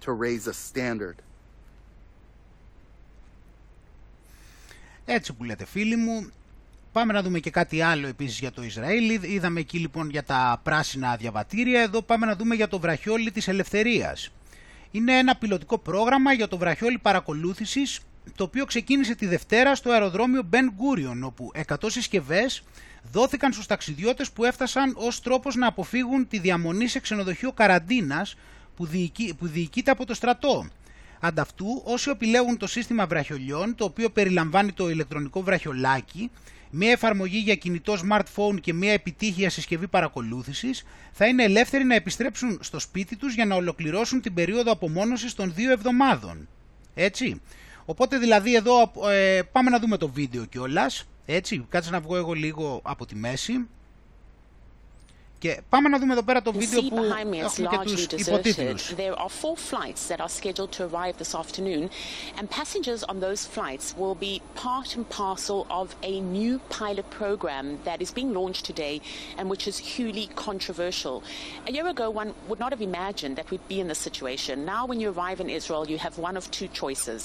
[0.08, 1.16] to raise a standard.
[5.04, 6.30] Έτσι που λέτε φίλοι μου,
[6.92, 9.22] Πάμε να δούμε και κάτι άλλο επίσης για το Ισραήλ.
[9.22, 11.80] Είδαμε εκεί λοιπόν για τα πράσινα διαβατήρια.
[11.80, 14.30] Εδώ πάμε να δούμε για το βραχιόλι της ελευθερίας.
[14.90, 18.00] Είναι ένα πιλωτικό πρόγραμμα για το βραχιόλι παρακολούθησης
[18.36, 22.62] το οποίο ξεκίνησε τη Δευτέρα στο αεροδρόμιο Ben Gurion όπου 100 συσκευές
[23.12, 28.36] δόθηκαν στους ταξιδιώτες που έφτασαν ως τρόπος να αποφύγουν τη διαμονή σε ξενοδοχείο καραντίνας
[28.78, 30.66] που, διοικεί, που διοικείται από το στρατό.
[31.20, 36.30] Ανταυτού, όσοι επιλέγουν το σύστημα βραχιολιών, το οποίο περιλαμβάνει το ηλεκτρονικό βραχιολάκι,
[36.70, 42.58] μια εφαρμογή για κινητό smartphone και μια επιτύχια συσκευή παρακολούθησης θα είναι ελεύθεροι να επιστρέψουν
[42.60, 46.48] στο σπίτι τους για να ολοκληρώσουν την περίοδο απομόνωσης των δύο εβδομάδων.
[46.94, 47.40] Έτσι.
[47.84, 51.04] Οπότε δηλαδή εδώ ε, πάμε να δούμε το βίντεο κιόλας.
[51.26, 53.68] Έτσι, κάτσε να βγω εγώ λίγο από τη μέση.
[55.43, 58.93] Και πάμε να δούμε εδώ πέρα το βίντεο που έχουμε και τους υποτίτλους.
[58.97, 61.83] There are four flights that are scheduled to arrive this afternoon
[62.37, 64.33] and passengers on those flights will be
[64.65, 68.95] part and parcel of a new pilot program that is being launched today
[69.37, 71.15] and which is hugely controversial.
[71.69, 74.55] A year ago one would not have imagined that we'd be in this situation.
[74.73, 77.21] Now when you arrive in Israel you have one of two choices.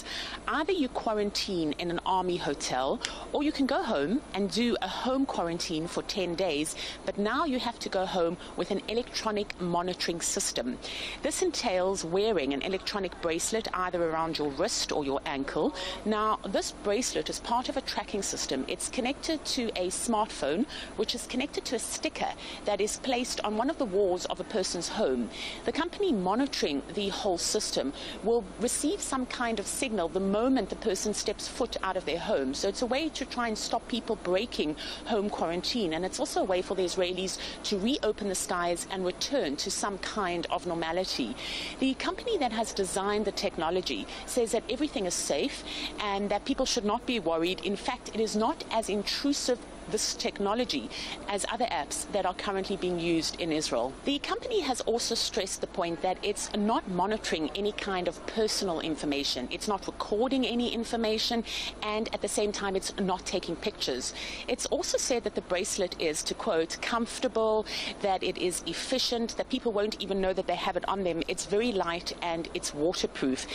[0.58, 2.86] Either you quarantine in an army hotel
[3.34, 6.68] or you can go home and do a home quarantine for 10 days
[7.06, 10.77] but now you have to go home with an electronic monitoring system.
[11.21, 15.75] This entails wearing an electronic bracelet either around your wrist or your ankle.
[16.05, 18.65] Now, this bracelet is part of a tracking system.
[18.67, 20.65] It's connected to a smartphone,
[20.97, 22.33] which is connected to a sticker
[22.65, 25.29] that is placed on one of the walls of a person's home.
[25.65, 27.93] The company monitoring the whole system
[28.23, 32.19] will receive some kind of signal the moment the person steps foot out of their
[32.19, 32.53] home.
[32.53, 34.75] So it's a way to try and stop people breaking
[35.05, 35.93] home quarantine.
[35.93, 39.69] And it's also a way for the Israelis to reopen the skies and return to
[39.69, 41.35] some kind of normality.
[41.79, 45.63] The company that has designed the technology says that everything is safe
[45.99, 47.59] and that people should not be worried.
[47.63, 49.59] In fact, it is not as intrusive
[49.91, 50.89] this technology
[51.27, 53.93] as other apps that are currently being used in Israel.
[54.05, 58.79] The company has also stressed the point that it's not monitoring any kind of personal
[58.79, 59.47] information.
[59.51, 61.43] It's not recording any information
[61.81, 64.13] and at the same time it's not taking pictures.
[64.47, 67.65] It's also said that the bracelet is to quote comfortable,
[68.01, 71.23] that it is efficient, that people won't even know that they have it on them.
[71.27, 73.47] It's very light and it's waterproof.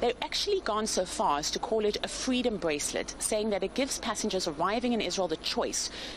[0.00, 3.74] They've actually gone so far as to call it a freedom bracelet, saying that it
[3.74, 5.73] gives passengers arriving in Israel the choice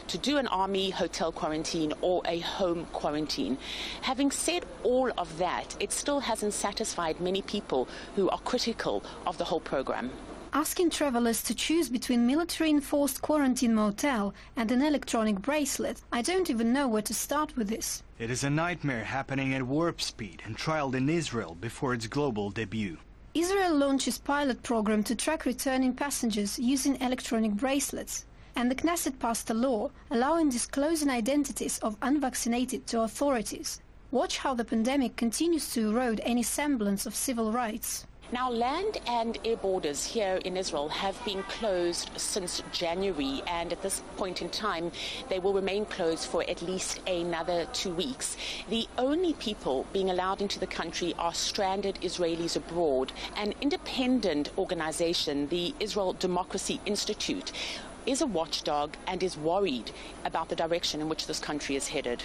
[0.08, 3.58] to do an army hotel quarantine or a home quarantine.
[4.02, 9.38] Having said all of that, it still hasn't satisfied many people who are critical of
[9.38, 10.12] the whole program.
[10.54, 16.50] Asking travelers to choose between military enforced quarantine motel and an electronic bracelet, I don't
[16.50, 18.02] even know where to start with this.
[18.18, 22.50] It is a nightmare happening at warp speed and trialed in Israel before its global
[22.50, 22.98] debut.
[23.34, 28.26] Israel launches pilot program to track returning passengers using electronic bracelets
[28.58, 33.80] and the Knesset passed a law allowing disclosing identities of unvaccinated to authorities.
[34.10, 38.08] Watch how the pandemic continues to erode any semblance of civil rights.
[38.30, 43.82] Now, land and air borders here in Israel have been closed since January, and at
[43.82, 44.92] this point in time,
[45.30, 48.36] they will remain closed for at least another two weeks.
[48.70, 53.14] The only people being allowed into the country are stranded Israelis abroad.
[53.38, 57.54] An independent organization, the Israel Democracy Institute,
[58.08, 59.92] is a watchdog and is worried
[60.24, 62.24] about the direction in which this country is headed.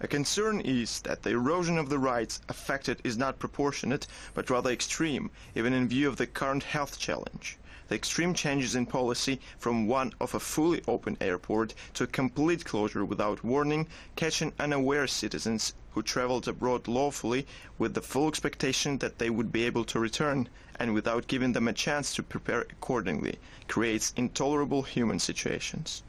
[0.00, 4.70] A concern is that the erosion of the rights affected is not proportionate, but rather
[4.70, 7.58] extreme, even in view of the current health challenge.
[7.88, 12.64] The extreme changes in policy from one of a fully open airport to a complete
[12.64, 13.86] closure without warning,
[14.16, 17.46] catching unaware citizens who traveled abroad lawfully
[17.78, 20.48] with the full expectation that they would be able to return,
[20.82, 23.38] and without giving them a chance to prepare accordingly,
[23.68, 26.02] creates intolerable human situations.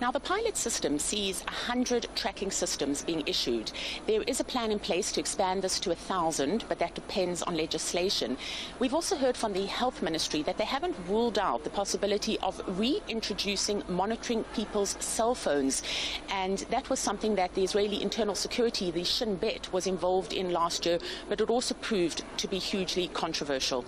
[0.00, 3.70] Now, the pilot system sees 100 tracking systems being issued.
[4.06, 7.56] There is a plan in place to expand this to 1,000, but that depends on
[7.56, 8.36] legislation.
[8.80, 12.60] We've also heard from the Health Ministry that they haven't ruled out the possibility of
[12.78, 15.82] reintroducing monitoring people's cell phones.
[16.28, 20.52] And that was something that the Israeli Internal Security, the Shin Bet, was involved in
[20.52, 23.84] last year, but it also proved to be hugely controversial.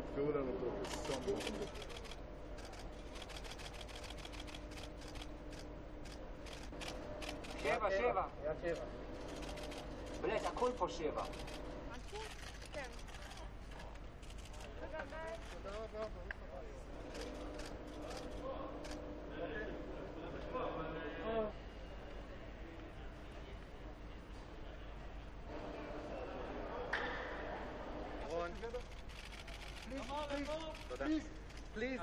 [0.00, 1.12] יתקעו לנו פה כסתם.
[7.62, 8.26] שבע, שבע.
[8.44, 8.84] יד שבע.
[10.20, 11.22] בלט, הכל פה שבע.
[12.72, 12.82] כן.
[14.80, 14.98] תודה
[15.98, 16.19] רבה.
[29.90, 31.24] Please,
[31.74, 32.00] please.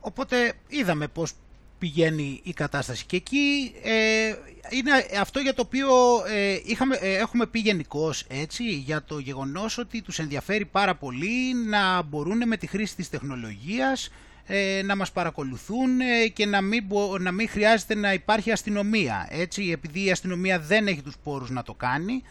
[0.00, 1.32] Οπότε είδαμε πώς
[1.80, 3.04] πηγαίνει η κατάσταση.
[3.06, 4.34] Και εκεί ε,
[4.70, 4.90] είναι
[5.20, 5.88] αυτό για το οποίο
[6.28, 11.54] ε, είχαμε, ε, έχουμε πει γενικώς έτσι για το γεγονός ότι τους ενδιαφέρει πάρα πολύ
[11.68, 14.10] να μπορούν με τη χρήση της τεχνολογίας
[14.46, 16.84] ε, να μας παρακολουθούν ε, και να μην,
[17.20, 21.62] να μην χρειάζεται να υπάρχει αστυνομία έτσι επειδή η αστυνομία δεν έχει τους πόρους να
[21.62, 22.22] το κάνει.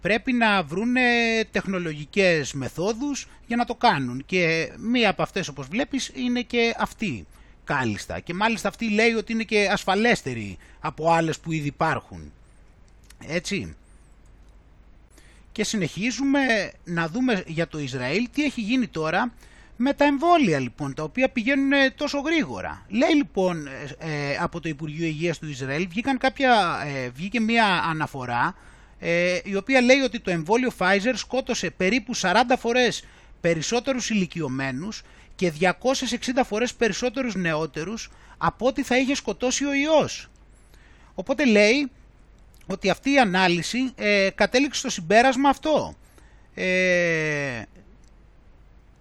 [0.00, 0.94] Πρέπει να βρουν
[1.50, 4.22] τεχνολογικές μεθόδους για να το κάνουν.
[4.26, 7.26] Και μία από αυτές όπως βλέπεις είναι και αυτή
[7.64, 12.32] κάλλιστα και μάλιστα αυτή λέει ότι είναι και ασφαλέστερη από άλλες που ήδη υπάρχουν.
[13.26, 13.76] Έτσι.
[15.52, 19.32] Και συνεχίζουμε να δούμε για το Ισραήλ τι έχει γίνει τώρα
[19.76, 22.86] με τα εμβόλια λοιπόν τα οποία πηγαίνουν τόσο γρήγορα.
[22.88, 23.66] Λέει λοιπόν
[23.98, 28.54] ε, από το Υπουργείο Υγείας του Ισραήλ βγήκαν κάποια, ε, βγήκε μια αναφορά
[28.98, 33.04] ε, η οποία λέει ότι το εμβόλιο Pfizer σκότωσε περίπου 40 φορές
[33.40, 35.02] περισσότερους ηλικιωμένους
[35.36, 35.66] και 260
[36.44, 40.28] φορές περισσότερους νεότερους από ό,τι θα είχε σκοτώσει ο ιός.
[41.14, 41.90] Οπότε λέει
[42.66, 45.94] ότι αυτή η ανάλυση ε, κατέληξε στο συμπέρασμα αυτό.
[46.54, 47.62] Ε,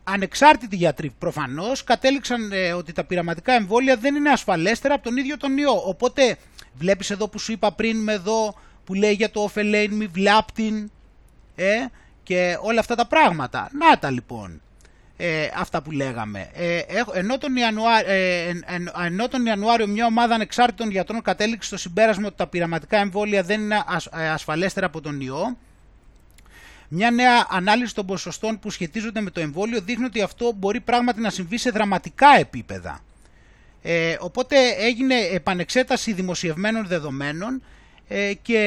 [0.04, 5.38] ανεξάρτητοι γιατροί προφανώς κατέληξαν ε, ότι τα πειραματικά εμβόλια δεν είναι ασφαλέστερα από τον ίδιο
[5.38, 5.82] τον ιό.
[5.86, 6.38] Οπότε
[6.74, 10.92] βλέπεις εδώ που σου είπα πριν με εδώ που λέει για το ωφελέιν μη βλάπτην
[11.56, 11.86] ε,
[12.24, 13.70] και όλα αυτά τα πράγματα.
[13.74, 14.62] Να τα λοιπόν
[15.26, 16.50] ε, αυτά που λέγαμε.
[16.54, 16.82] Ε,
[17.14, 18.54] ενώ, τον Ιανουάριο, ε,
[19.06, 23.62] ενώ τον Ιανουάριο μια ομάδα ανεξάρτητων γιατρών κατέληξε στο συμπέρασμα ότι τα πειραματικά εμβόλια δεν
[23.62, 23.84] είναι
[24.14, 25.58] ε, ασφαλέστερα από τον ιό,
[26.88, 31.22] μια νέα ανάλυση των ποσοστών που σχετίζονται με το εμβόλιο δείχνει ότι αυτό μπορεί πράγματι
[31.22, 33.00] να συμβεί σε δραματικά επίπεδα.
[33.82, 37.64] Ε, οπότε έγινε επανεξέταση δημοσιευμένων δεδομένων
[38.08, 38.60] ε, και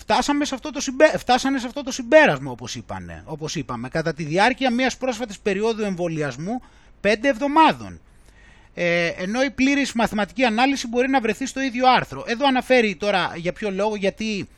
[0.00, 1.18] φτάσαμε σε αυτό το συμπέ...
[1.18, 5.82] φτάσανε σε αυτό το συμπέρασμα όπως, είπανε, όπως είπαμε κατά τη διάρκεια μιας πρόσφατης περίοδου
[5.82, 6.62] εμβολιασμού
[7.02, 8.00] 5 εβδομάδων.
[8.74, 12.24] Ε, ενώ η πλήρης μαθηματική ανάλυση μπορεί να βρεθεί στο ίδιο άρθρο.
[12.26, 14.48] Εδώ αναφέρει τώρα για ποιο λόγο, γιατί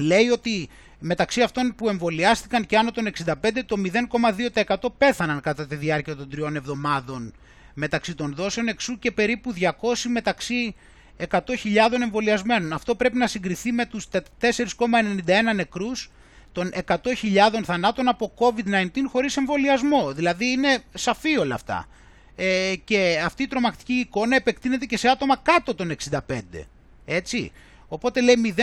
[0.00, 0.68] λέει ότι
[0.98, 3.32] μεταξύ αυτών που εμβολιάστηκαν και άνω των 65
[3.66, 3.76] το
[4.54, 7.32] 0,2% πέθαναν κατά τη διάρκεια των τριών εβδομάδων
[7.74, 9.70] μεταξύ των δόσεων, εξού και περίπου 200
[10.08, 10.74] μεταξύ
[11.30, 11.38] 100.000
[12.02, 12.72] εμβολιασμένων.
[12.72, 14.06] Αυτό πρέπει να συγκριθεί με τους
[14.40, 16.10] 4,91 νεκρούς
[16.52, 16.96] των 100.000
[17.64, 20.12] θανάτων από COVID-19 χωρίς εμβολιασμό.
[20.12, 21.86] Δηλαδή είναι σαφή όλα αυτά.
[22.36, 26.18] Ε, και αυτή η τρομακτική εικόνα επεκτείνεται και σε άτομα κάτω των 65.
[27.04, 27.52] Έτσι.
[27.88, 28.54] Οπότε λέει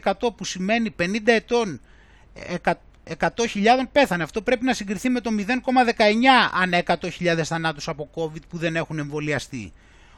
[0.00, 1.80] 0,05% που σημαίνει 50 ετών
[3.08, 3.28] 100.000
[3.92, 4.22] πέθανε.
[4.22, 5.52] Αυτό πρέπει να συγκριθεί με το 0,19
[6.52, 9.72] ανά 100.000 θανάτους από COVID που δεν έχουν εμβολιαστεί.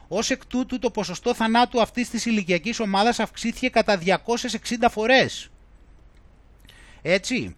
[0.09, 5.51] Ω εκ τούτου το ποσοστό θανάτου αυτής της ηλικιακής ομάδας αυξήθηκε κατά 260 φορές.
[7.03, 7.57] Έτσι.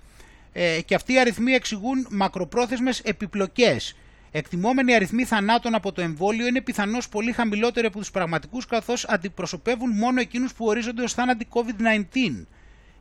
[0.52, 3.96] Ε, και αυτοί οι αριθμοί εξηγούν μακροπρόθεσμες επιπλοκές.
[4.30, 9.90] Εκτιμόμενοι αριθμοί θανάτων από το εμβόλιο είναι πιθανώς πολύ χαμηλότεροι από τους πραγματικούς καθώς αντιπροσωπεύουν
[9.90, 12.44] μόνο εκείνους που ορίζονται ως θάνατοι COVID-19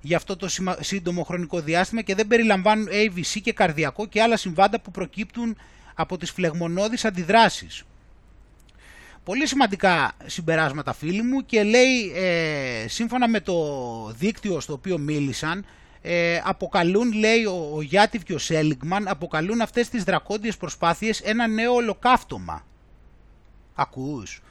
[0.01, 0.47] για αυτό το
[0.79, 5.57] σύντομο χρονικό διάστημα και δεν περιλαμβάνουν AVC και καρδιακό και άλλα συμβάντα που προκύπτουν
[5.93, 7.83] από τις φλεγμονώδεις αντιδράσεις.
[9.23, 13.55] Πολύ σημαντικά συμπεράσματα φίλοι μου και λέει ε, σύμφωνα με το
[14.17, 15.65] δίκτυο στο οποίο μίλησαν
[16.01, 21.47] ε, αποκαλούν λέει ο, ο Γιάτιβ και ο Σέλιγκμαν αποκαλούν αυτές τις δρακόντιες προσπάθειες ένα
[21.47, 22.65] νέο ολοκαύτωμα.
[23.75, 24.41] Ακούς.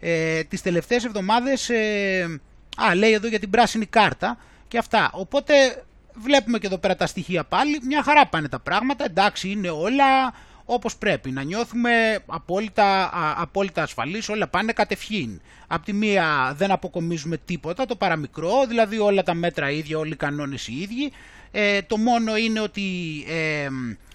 [0.00, 2.40] Ε, τις τελευταίες εβδομάδες ε,
[2.76, 4.38] α, λέει εδώ για την πράσινη κάρτα
[4.74, 5.10] και αυτά.
[5.12, 5.84] Οπότε
[6.14, 10.32] βλέπουμε και εδώ πέρα τα στοιχεία πάλι, μια χαρά πάνε τα πράγματα, εντάξει είναι όλα
[10.64, 11.90] όπως πρέπει, να νιώθουμε
[12.26, 15.40] απόλυτα, απόλυτα ασφαλείς, όλα πάνε κατευχήν.
[15.66, 20.16] Απ' τη μία δεν αποκομίζουμε τίποτα, το παραμικρό, δηλαδή όλα τα μέτρα ίδια, όλοι οι
[20.16, 21.12] κανόνες οι ίδιοι.
[21.50, 22.82] Ε, το μόνο είναι ότι
[23.28, 23.68] ε,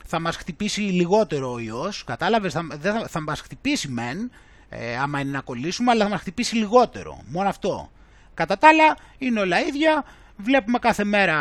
[0.05, 4.31] θα μας χτυπήσει λιγότερο ο ιός, κατάλαβες, θα, θα, θα μας χτυπήσει μεν,
[4.69, 7.91] ε, άμα είναι να κολλήσουμε, αλλά θα μας χτυπήσει λιγότερο, μόνο αυτό.
[8.33, 10.03] Κατά τα άλλα είναι όλα ίδια,
[10.41, 11.37] Βλέπουμε κάθε μέρα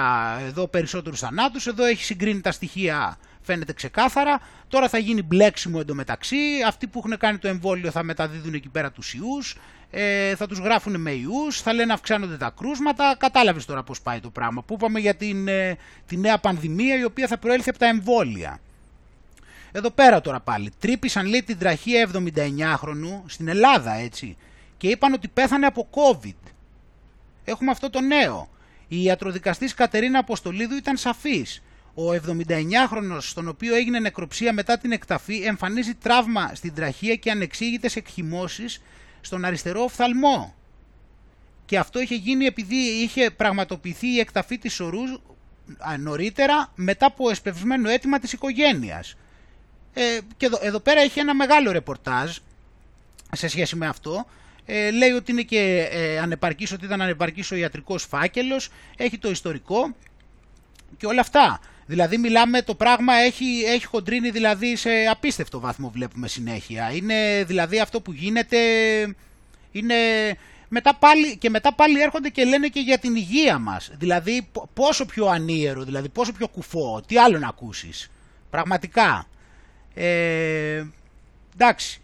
[0.46, 4.40] εδώ περισσότερους θανάτους, εδώ έχει συγκρίνει τα στοιχεία φαίνεται ξεκάθαρα.
[4.68, 6.36] Τώρα θα γίνει μπλέξιμο εντωμεταξύ.
[6.66, 9.56] Αυτοί που έχουν κάνει το εμβόλιο θα μεταδίδουν εκεί πέρα τους ιούς.
[9.90, 14.20] ε, θα τους γράφουν με ιούς, θα λένε αυξάνονται τα κρούσματα, κατάλαβες τώρα πώς πάει
[14.20, 14.62] το πράγμα.
[14.62, 15.76] Που είπαμε για την, ε,
[16.06, 18.60] τη νέα πανδημία η οποία θα προέλθει από τα εμβόλια.
[19.72, 24.36] Εδώ πέρα τώρα πάλι, τρύπησαν λέει την τραχία 79χρονου στην Ελλάδα έτσι
[24.76, 26.50] και είπαν ότι πέθανε από COVID.
[27.44, 28.48] Έχουμε αυτό το νέο.
[28.88, 31.62] Η ιατροδικαστής Κατερίνα Αποστολίδου ήταν σαφής.
[31.94, 37.96] Ο 79χρονος, στον οποίο έγινε νεκροψία μετά την εκταφή, εμφανίζει τραύμα στην τραχία και ανεξήγητες
[37.96, 38.82] εκχυμώσεις
[39.20, 40.54] στον αριστερό οφθαλμό.
[41.64, 45.20] Και αυτό είχε γίνει επειδή είχε πραγματοποιηθεί η εκταφή της ορούς
[45.98, 49.16] νωρίτερα μετά από εσπευσμένο αίτημα της οικογένειας.
[49.94, 52.36] Ε, και εδώ, εδώ πέρα έχει ένα μεγάλο ρεπορτάζ
[53.32, 54.26] σε σχέση με αυτό.
[54.70, 59.30] Ε, λέει ότι είναι και ε, ανεπαρκής, ότι ήταν ανεπαρκής ο ιατρικός φάκελος, έχει το
[59.30, 59.94] ιστορικό
[60.96, 61.60] και όλα αυτά.
[61.86, 66.90] Δηλαδή μιλάμε, το πράγμα έχει, έχει χοντρίνει δηλαδή σε απίστευτο βαθμό βλέπουμε συνέχεια.
[66.92, 68.58] Είναι δηλαδή αυτό που γίνεται,
[69.70, 69.94] είναι...
[70.68, 73.90] Μετά πάλι, και μετά πάλι έρχονται και λένε και για την υγεία μας.
[73.98, 78.10] Δηλαδή πόσο πιο ανίερο, δηλαδή πόσο πιο κουφό, τι άλλο να ακούσεις.
[78.50, 79.26] Πραγματικά.
[79.94, 80.84] Ε,
[81.54, 82.00] εντάξει.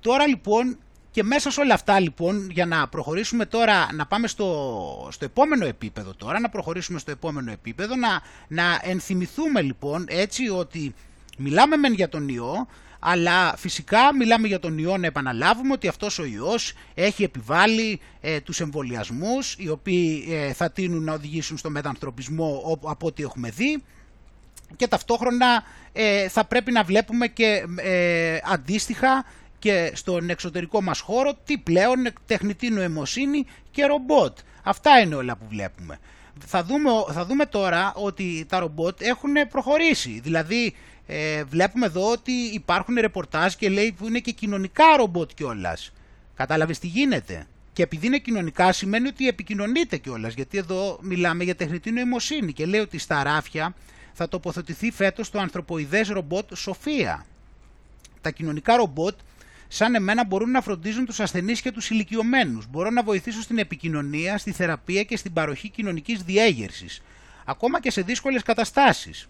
[0.00, 0.78] Τώρα λοιπόν
[1.12, 5.66] και μέσα σε όλα αυτά λοιπόν για να προχωρήσουμε τώρα, να πάμε στο, στο επόμενο
[5.66, 10.94] επίπεδο τώρα, να προχωρήσουμε στο επόμενο επίπεδο, να, να ενθυμηθούμε λοιπόν έτσι ότι
[11.38, 12.66] μιλάμε μεν για τον ιό,
[12.98, 18.40] αλλά φυσικά μιλάμε για τον ιό να επαναλάβουμε ότι αυτός ο ιός έχει επιβάλει ε,
[18.40, 23.82] τους εμβολιασμούς οι οποίοι ε, θα τείνουν να οδηγήσουν στο μετανθρωπισμό από ό,τι έχουμε δει.
[24.76, 25.62] Και ταυτόχρονα
[25.92, 29.24] ε, θα πρέπει να βλέπουμε και ε, αντίστοιχα
[29.62, 34.38] και στον εξωτερικό μας χώρο τι πλέον τεχνητή νοημοσύνη και ρομπότ.
[34.62, 35.98] Αυτά είναι όλα που βλέπουμε.
[36.46, 40.20] Θα δούμε, θα δούμε τώρα ότι τα ρομπότ έχουν προχωρήσει.
[40.22, 40.74] Δηλαδή
[41.06, 45.92] ε, βλέπουμε εδώ ότι υπάρχουν ρεπορτάζ και λέει που είναι και κοινωνικά ρομπότ κιόλας.
[46.34, 50.34] Κατάλαβες τι γίνεται; Και επειδή είναι κοινωνικά σημαίνει ότι επικοινωνείται κιόλας.
[50.34, 53.74] Γιατί εδώ μιλάμε για τεχνητή νοημοσύνη και λέει ότι στα ράφια
[54.12, 57.26] θα τοποθετηθεί φέτος το ανθρωποειδές ρομπότ Σοφία.
[58.20, 59.14] Τα κοινωνικά ρομπότ
[59.74, 62.66] σαν εμένα μπορούν να φροντίζουν τους ασθενείς και τους ηλικιωμένους.
[62.70, 67.02] Μπορούν να βοηθήσουν στην επικοινωνία, στη θεραπεία και στην παροχή κοινωνικής διέγερσης.
[67.44, 69.28] Ακόμα και σε δύσκολες καταστάσεις.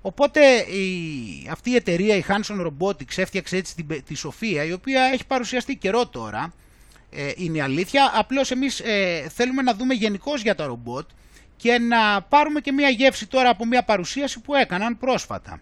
[0.00, 5.02] Οπότε η, αυτή η εταιρεία, η Hanson Robotics, έφτιαξε έτσι τη, τη Σοφία, η οποία
[5.02, 6.52] έχει παρουσιαστεί καιρό τώρα,
[7.10, 8.12] ε, είναι η αλήθεια.
[8.14, 11.08] Απλώς εμείς ε, θέλουμε να δούμε γενικώς για τα ρομπότ
[11.56, 15.60] και να πάρουμε και μια γεύση τώρα από μια παρουσίαση που έκαναν πρόσφατα.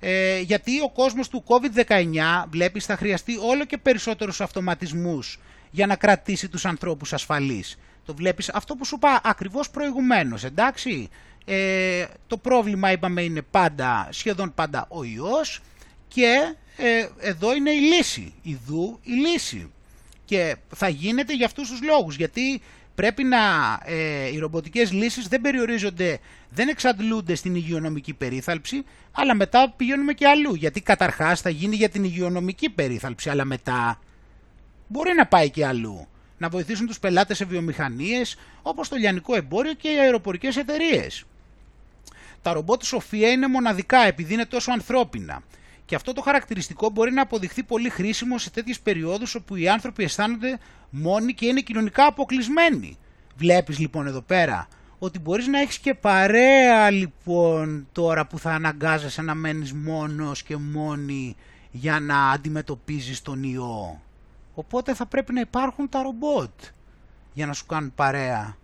[0.00, 5.38] Ε, γιατί ο κόσμος του COVID-19 βλέπεις θα χρειαστεί όλο και περισσότερους αυτοματισμούς
[5.70, 7.78] για να κρατήσει τους ανθρώπους ασφαλείς.
[8.04, 11.08] Το βλέπεις αυτό που σου είπα ακριβώς προηγουμένως, εντάξει;
[11.48, 15.60] Ε, το πρόβλημα είπαμε είναι πάντα, σχεδόν πάντα ο ιός
[16.08, 19.72] και ε, εδώ είναι η λύση, ιδού η λύση.
[20.24, 22.62] Και θα γίνεται για αυτούς τους λόγους, γιατί
[22.96, 23.38] πρέπει να,
[23.84, 26.18] ε, οι ρομποτικές λύσεις δεν περιορίζονται,
[26.50, 31.88] δεν εξαντλούνται στην υγειονομική περίθαλψη, αλλά μετά πηγαίνουμε και αλλού, γιατί καταρχάς θα γίνει για
[31.88, 34.00] την υγειονομική περίθαλψη, αλλά μετά
[34.88, 36.06] μπορεί να πάει και αλλού.
[36.38, 41.24] Να βοηθήσουν τους πελάτες σε βιομηχανίες, όπως το λιανικό εμπόριο και οι αεροπορικές εταιρείες.
[42.42, 45.42] Τα ρομπότ Σοφία είναι μοναδικά επειδή είναι τόσο ανθρώπινα.
[45.86, 50.04] Και αυτό το χαρακτηριστικό μπορεί να αποδειχθεί πολύ χρήσιμο σε τέτοιες περιόδους όπου οι άνθρωποι
[50.04, 50.58] αισθάνονται
[50.90, 52.98] μόνοι και είναι κοινωνικά αποκλεισμένοι.
[53.36, 54.68] Βλέπεις λοιπόν εδώ πέρα
[54.98, 60.56] ότι μπορείς να έχεις και παρέα λοιπόν τώρα που θα αναγκάζεσαι να μένεις μόνος και
[60.56, 61.36] μόνη
[61.70, 64.00] για να αντιμετωπίζεις τον ιό.
[64.54, 66.50] Οπότε θα πρέπει να υπάρχουν τα ρομπότ
[67.32, 68.56] για να σου κάνουν παρέα.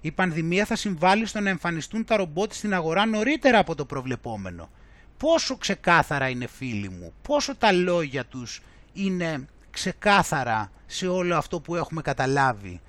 [0.00, 4.68] Η πανδημία θα συμβάλλει στο να εμφανιστούν τα ρομπότ στην αγορά νωρίτερα από το προβλεπόμενο.
[5.18, 8.60] Πόσο ξεκάθαρα είναι φίλοι μου, πόσο τα λόγια τους
[8.92, 12.80] είναι ξεκάθαρα σε όλο αυτό που έχουμε καταλάβει.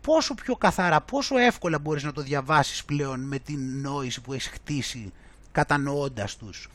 [0.00, 4.48] Πόσο πιο καθαρά, πόσο εύκολα μπορείς να το διαβάσεις πλέον με την νόηση που έχεις
[4.48, 5.12] χτίσει
[5.52, 6.68] κατανοώντας τους.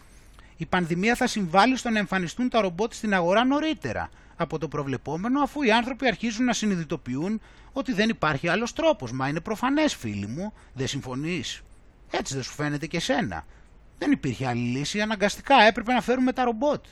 [0.58, 5.42] Η πανδημία θα συμβάλλει στο να εμφανιστούν τα ρομπότ στην αγορά νωρίτερα από το προβλεπόμενο
[5.42, 7.42] αφού οι άνθρωποι αρχίζουν να συνειδητοποιούν
[7.74, 9.12] ότι δεν υπάρχει άλλος τρόπος.
[9.12, 11.62] Μα είναι προφανές φίλοι μου, δεν συμφωνείς.
[12.12, 13.46] Έτσι δεν σου φαίνεται και σένα.
[14.04, 16.86] Δεν υπήρχε άλλη λύση, αναγκαστικά έπρεπε να φέρουμε τα ρομπότ.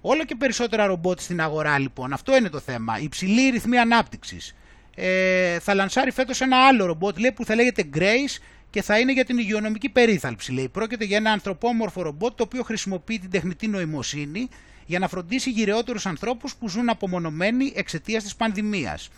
[0.00, 2.12] Όλο και περισσότερα ρομπότ στην αγορά λοιπόν.
[2.12, 2.98] Αυτό είναι το θέμα.
[2.98, 4.54] Υψηλή ρυθμή ανάπτυξης.
[4.94, 9.12] Ε, θα λανσάρει φέτος ένα άλλο ρομπότ λέει, που θα λέγεται Grace και θα είναι
[9.12, 10.52] για την υγειονομική περίθαλψη.
[10.52, 10.68] Λέει.
[10.68, 14.48] Πρόκειται για ένα ανθρωπόμορφο ρομπότ το οποίο χρησιμοποιεί την τεχνητή νοημοσύνη
[14.86, 19.08] για να φροντίσει γυρεότερους ανθρώπους που ζουν απομονωμένοι εξαιτίας της πανδημίας.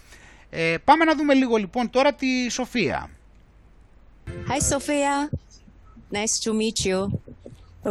[0.51, 3.11] Ε, πάμε να δούμε λίγο λοιπόν τώρα τη Σοφία.
[4.27, 5.29] Hi Sophia.
[6.21, 6.99] Nice to meet you.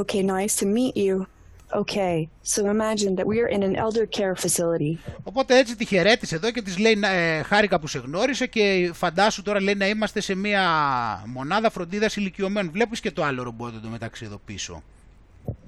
[0.01, 1.15] Okay, nice to meet you.
[1.81, 2.15] Okay,
[2.53, 4.97] so imagine that we are in an elder care facility.
[5.23, 9.41] Οπότε έτσι τη χαιρέτησε εδώ και της λέει ε, χάρηκα που σε γνώρισε και φαντάσου
[9.41, 10.63] τώρα λέει να είμαστε σε μια
[11.25, 12.71] μονάδα φροντίδας ηλικιωμένων.
[12.71, 14.83] Βλέπεις και το άλλο ρομπότ εδώ μεταξύ εδώ πίσω.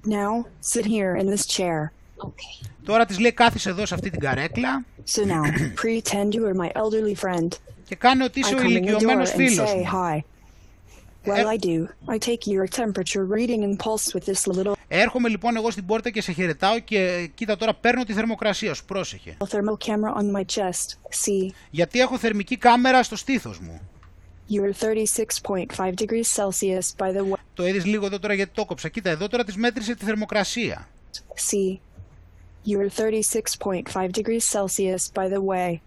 [0.08, 1.92] Now, sit here in this chair.
[2.18, 2.68] Okay.
[2.86, 4.86] Τώρα της λέει κάθισε εδώ σε αυτή την καρέκλα.
[5.16, 5.44] So now,
[5.84, 7.48] pretend you are my elderly friend.
[7.88, 9.86] Και κάνε ότι είσαι I ο come in the door ηλικιωμένος and φίλος say μου.
[9.94, 10.20] hi.
[11.26, 11.78] While I do,
[12.14, 16.10] I take your temperature reading and pulse with this little Έρχομαι λοιπόν εγώ στην πόρτα
[16.10, 19.38] και σε χαιρετάω και κοίτα τώρα παίρνω τη θερμοκρασία σου, πρόσεχε.
[19.40, 20.88] thermal camera on my chest.
[21.10, 23.82] See, Γιατί έχω θερμική κάμερα στο στήθος μου.
[24.50, 27.40] you are 36.5 degrees Celsius by the way.
[27.54, 28.90] Το είδες λίγο εδώ τώρα γιατί το κόψα.
[28.90, 30.88] Κοίτα εδώ τώρα της μέτρησε τη θερμοκρασία.
[31.52, 31.80] See,
[32.68, 35.80] you are 36.5 degrees Celsius by the way.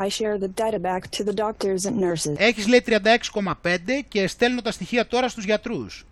[0.00, 2.34] I share the data back to the doctors and nurses.
[2.36, 3.52] Έχεις λέει 36,5
[4.08, 6.06] και στέλνω τα στοιχεία τώρα στους γιατρούς.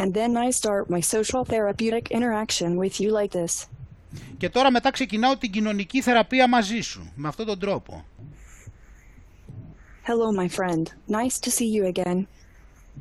[0.00, 3.66] And then I start my social therapeutic interaction with you like this.
[4.36, 7.12] Και τώρα μετά ξεκινάω την κοινωνική θεραπεία μαζί σου.
[7.14, 8.04] Με αυτόν τον τρόπο.
[10.06, 10.82] Hello, my friend.
[11.08, 12.26] Nice to see you again.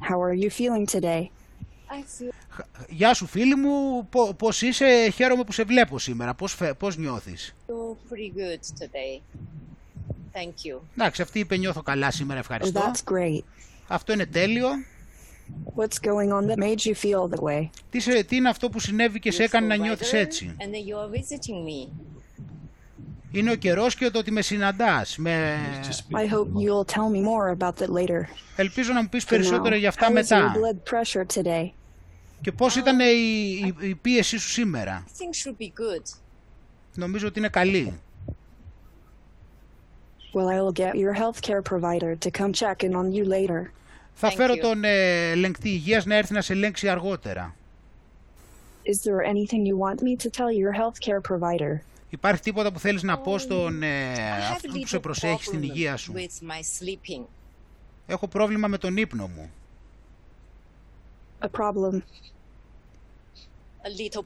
[0.09, 1.21] How are you feeling today?
[1.89, 2.31] I feel
[2.89, 6.97] Γεια σου φίλη μου, Πο- πώς είσαι, χαίρομαι που σε βλέπω σήμερα, πώς, φε- πώς
[6.97, 7.55] νιώθεις;
[8.09, 9.21] pretty good today.
[10.37, 10.79] Thank you.
[10.97, 12.81] Εντάξει, αυτή είπε νιώθω καλά σήμερα, Oh, ευχαριστώ.
[12.81, 13.43] that's great.
[13.87, 14.67] Αυτό είναι τέλειο.
[15.75, 17.69] What's going on that made you feel that way?
[17.89, 20.89] Τι, σε, τι είναι αυτό που συνέβη και σε έκανε να νιώθεις έτσι; And then
[20.89, 21.91] you are visiting me.
[23.31, 25.17] Είναι ο καιρός και το ότι με συναντάς.
[25.17, 25.55] Με...
[26.11, 28.21] I hope you'll tell me more about that later.
[28.55, 30.53] Ελπίζω να μου πεις For περισσότερα now, για αυτά how is your μετά.
[30.55, 31.69] blood pressure today?
[32.41, 33.03] Και πώς ήταν η,
[33.65, 36.17] η, η πίεσή σου σήμερα; I think should be good.
[36.95, 37.99] Νομίζω ότι είναι καλή.
[44.13, 44.83] Θα φέρω τον
[45.35, 47.55] λεκτή υγείας να έρθει να σε λέξει αργότερα.
[52.09, 54.13] Υπάρχει τίποτα που θέλεις να πω στον ε,
[54.81, 56.13] που σε προσέχει στην υγεία σου;
[58.07, 59.51] Έχω πρόβλημα με τον ύπνο μου.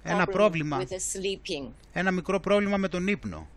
[0.03, 0.83] Ένα πρόβλημα
[1.93, 3.47] ένα μικρό πρόβλημα με τον ύπνο.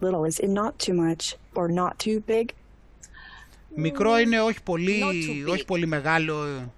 [0.00, 1.24] Little is it not too much
[1.54, 2.44] or not too big?
[3.74, 5.52] Μικρό είναι όχι πολύ, Not too big.
[5.52, 6.44] όχι πολύ μεγάλο.
[6.44, 6.68] ε,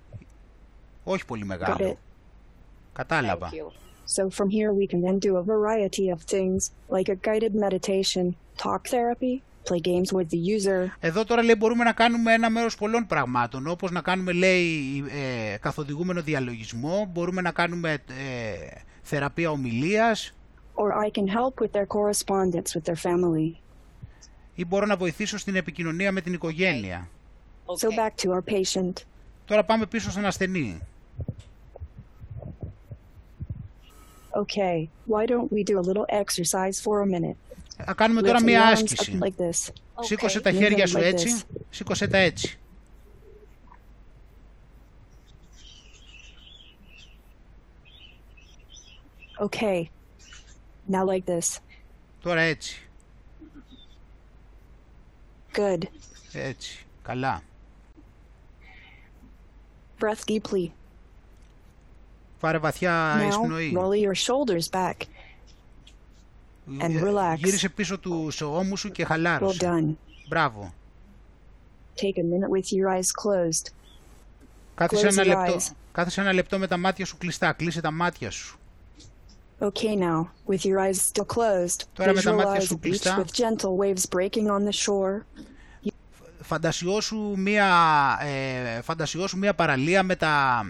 [1.05, 1.59] Όχι πολύ Got it.
[1.59, 1.99] μεγάλο.
[2.93, 3.51] Κατάλαβα.
[3.51, 3.73] Thank you.
[4.17, 6.61] So from here we can then do a variety of things
[6.97, 8.25] like a guided meditation,
[8.65, 9.35] talk therapy,
[9.69, 13.67] play games with the user, Εδώ τώρα λέει μπορούμε να κάνουμε ένα μέρος πολλών πραγμάτων,
[13.67, 15.05] όπως να κάνουμε λέει
[15.53, 20.33] ε, καθοδηγούμενο διαλογισμό, μπορούμε να κάνουμε ε, θεραπεία ομιλίας
[20.78, 23.58] or I can help with their correspondence with their family.
[24.56, 27.10] ή μπορώ να βοηθήσω στην επικοινωνία με την οικογένεια.
[27.66, 28.94] So back to our patient.
[29.46, 30.82] Τώρα πάμε πίσω στον ασθενή.
[34.36, 37.38] Okay, why don't we do a little exercise for a minute?
[37.86, 39.18] Θα κάνουμε Lift τώρα uh, μία the arms άσκηση.
[39.22, 39.72] up like this.
[40.00, 41.62] Σήκωσε τα Move χέρια them σου like έτσι, this.
[41.70, 42.58] σήκωσε τα έτσι.
[49.40, 49.90] Okay.
[50.91, 51.59] Now like this.
[52.23, 52.89] Τώρα έτσι,
[55.55, 55.83] Good.
[56.33, 57.43] έτσι, καλά.
[60.01, 60.69] Breath deeply.
[62.41, 63.73] Πάρε βαθιά Now εισπνοή.
[63.77, 64.95] roll your shoulders back
[66.81, 67.37] and relax.
[67.37, 69.59] Γύρισε πίσω του ώμου σου και Well χαλάρωσε.
[69.63, 69.95] done.
[70.29, 70.73] Μπράβο.
[71.97, 73.73] Take a minute with your eyes closed.
[74.75, 75.73] Κάθισε Close ένα, your λεπτό, eyes.
[75.93, 77.53] κάθισε ένα λεπτό με τα μάτια σου κλειστά.
[77.53, 78.58] Κλείσε τα μάτια σου.
[79.61, 82.81] Okay, now, with your eyes still closed, Τώρα με τα μάτια visualize σου a beach
[82.81, 83.25] κλειστά.
[83.25, 85.25] with gentle waves breaking on the shore.
[86.43, 87.67] Φαντασιώσου μία,
[88.23, 90.65] ε, φαντασιώσου μία παραλία με τα,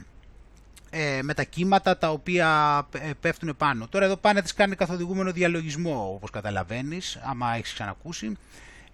[0.90, 3.86] ε, με τα κύματα τα οποία ε, πέφτουν πάνω.
[3.88, 8.36] Τώρα εδώ πάνε της κάνει καθοδηγούμενο διαλογισμό όπως καταλαβαίνεις, άμα έχεις ξανακούσει.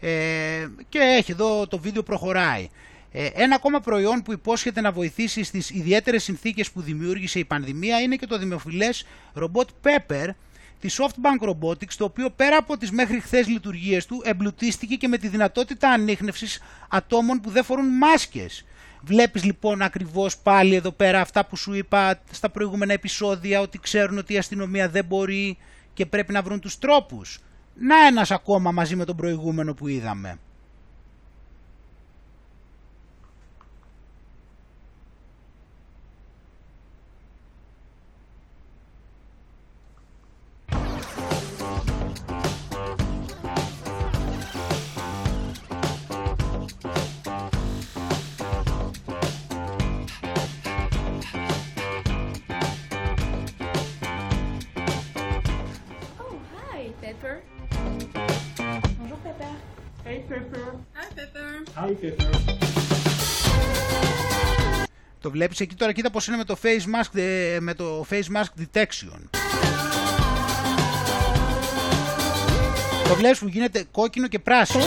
[0.01, 2.69] Ε, και έχει εδώ το βίντεο προχωράει.
[3.17, 8.01] Ε, ένα ακόμα προϊόν που υπόσχεται να βοηθήσει στις ιδιαίτερες συνθήκες που δημιούργησε η πανδημία
[8.01, 10.29] είναι και το δημοφιλές ρομπότ Pepper
[10.81, 15.19] της SoftBank Robotics, το οποίο πέρα από τις μέχρι χθες λειτουργίες του εμπλουτίστηκε και με
[15.19, 18.65] τη δυνατότητα ανείχνευσης ατόμων που δεν φορούν μάσκες.
[19.01, 24.19] Βλέπεις λοιπόν ακριβώς πάλι εδώ πέρα αυτά που σου είπα στα προηγούμενα επεισόδια ότι ξέρουν
[24.19, 25.59] ότι η αστυνομία δεν μπορεί
[25.95, 27.39] και πρέπει να βρουν τους τρόπους.
[27.75, 30.39] Να ένας ακόμα μαζί με τον προηγούμενο που είδαμε.
[57.25, 57.43] Pepper.
[58.99, 59.19] Bonjour
[65.21, 67.21] Το βλέπεις εκεί τώρα, κοίτα πως είναι με το face mask,
[67.61, 69.21] με το face mask detection.
[73.09, 74.85] Το βλέπεις που γίνεται κόκκινο και πράσινο.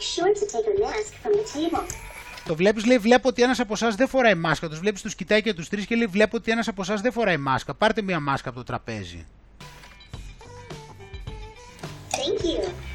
[0.00, 1.86] Sure to take a mask from the table.
[2.44, 4.68] Το βλέπεις, λέει, βλέπω ότι ένας από εσάς δεν φοράει μάσκα.
[4.68, 7.12] Τους βλέπεις, τους κοιτάει και τους τρεις και λέει, βλέπω ότι ένας από εσάς δεν
[7.12, 7.74] φοράει μάσκα.
[7.74, 9.26] Πάρτε μία μάσκα από το τραπέζι.
[12.10, 12.89] Thank you.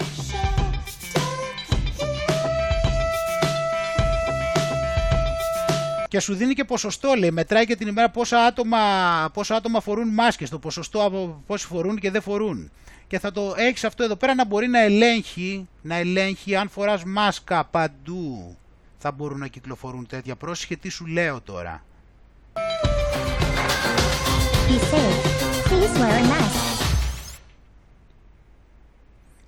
[6.07, 7.32] Και σου δίνει και ποσοστό, λέει.
[7.32, 8.80] Μετράει και την ημέρα πόσα άτομα,
[9.34, 10.49] πόσα άτομα φορούν μάσκες.
[10.49, 12.72] Το ποσοστό από πόσοι φορούν και δεν φορούν.
[13.07, 17.03] Και θα το έχεις αυτό εδώ πέρα να μπορεί να ελέγχει, να ελέγχει αν φοράς
[17.03, 18.57] μάσκα παντού.
[18.98, 20.36] Θα μπορούν να κυκλοφορούν τέτοια.
[20.36, 21.84] Πρόσεχε τι σου λέω τώρα;
[24.68, 25.26] Be safe.
[25.69, 26.65] Please wear a mask.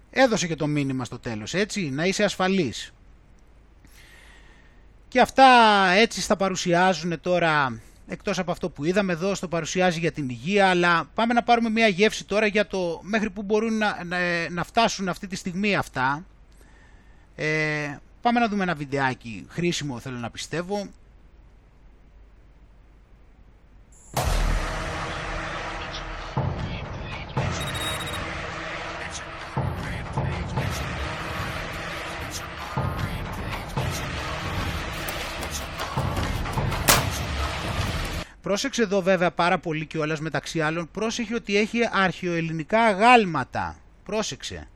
[0.10, 2.94] Έδωσε και το μήνυμα στο τέλος, έτσι, να είσαι ασφαλής.
[5.08, 5.46] Και αυτά
[5.90, 10.70] έτσι στα παρουσιάζουν τώρα, εκτός από αυτό που είδαμε εδώ, στο παρουσιάζει για την υγεία,
[10.70, 14.18] αλλά πάμε να πάρουμε μια γεύση τώρα για το μέχρι που μπορούν να, να,
[14.50, 16.26] να φτάσουν αυτή τη στιγμή αυτά.
[17.36, 20.88] Ε, πάμε να δούμε ένα βιντεάκι χρήσιμο θέλω να πιστεύω.
[38.48, 43.76] Πρόσεξε εδώ βέβαια πάρα πολύ και όλας μεταξύ άλλων, πρόσεχε ότι έχει αρχαιοελληνικά γάλματα.
[44.04, 44.68] Πρόσεξε.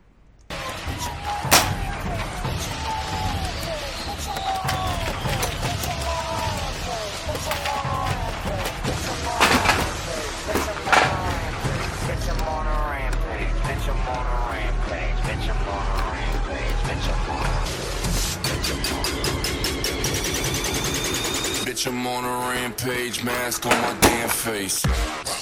[21.81, 25.40] Bitch, I'm on a rampage, mask on my damn face.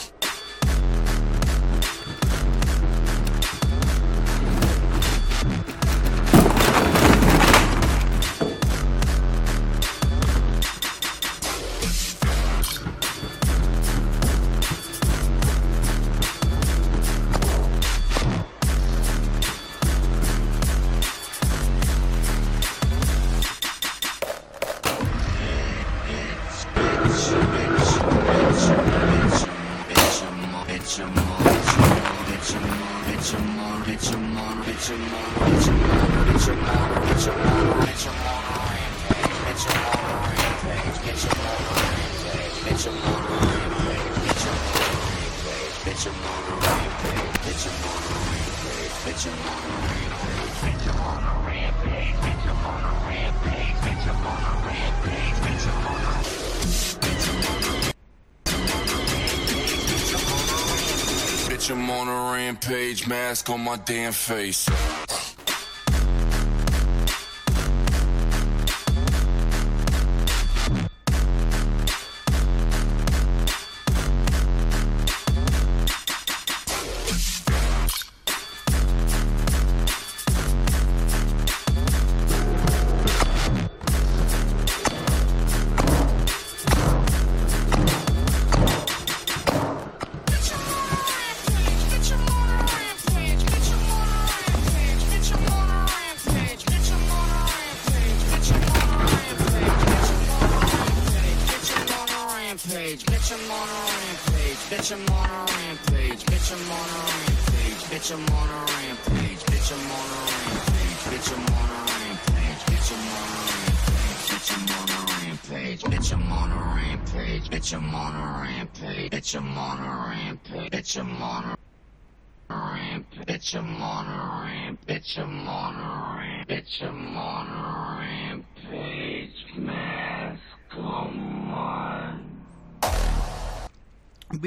[63.49, 64.67] On my damn face.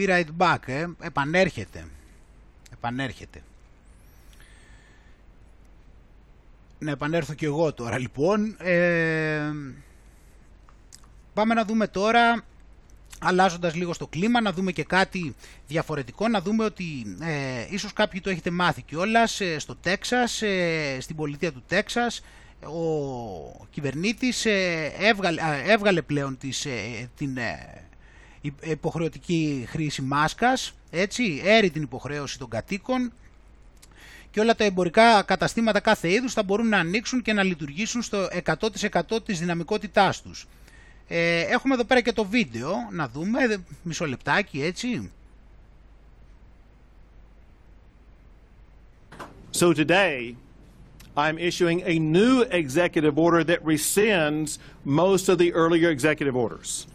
[0.03, 0.87] Be right back, ε.
[1.01, 1.87] επανέρχεται.
[2.73, 3.43] Επανέρχεται.
[6.79, 8.57] Να επανέλθω και εγώ τώρα λοιπόν.
[8.59, 9.51] Ε,
[11.35, 12.45] πάμε να δούμε τώρα,
[13.19, 15.35] αλλάζοντας λίγο στο κλίμα, να δούμε και κάτι
[15.67, 20.97] διαφορετικό, να δούμε ότι ε, ίσως κάποιοι το έχετε μάθει κιόλας ε, στο Τέξας, ε,
[21.01, 22.21] στην πολιτεία του Τέξας,
[22.65, 27.82] ο κυβερνήτης ε, έβγαλε, α, έβγαλε πλέον τις, ε, την ε, υ-
[28.63, 33.13] υποχρεωτική χρήση μάσκας, έτσι, έρει την υποχρέωση των κατοίκων
[34.31, 38.29] και όλα τα εμπορικά καταστήματα κάθε είδους θα μπορούν να ανοίξουν και να λειτουργήσουν στο
[38.45, 40.47] 100% της δυναμικότητάς τους.
[41.09, 45.11] Ε, έχουμε εδώ πέρα και το βίντεο, να δούμε, δε- μισό λεπτάκι έτσι.
[49.61, 50.35] So today,
[51.17, 56.87] I'm issuing a new executive order that rescinds most of the earlier executive orders.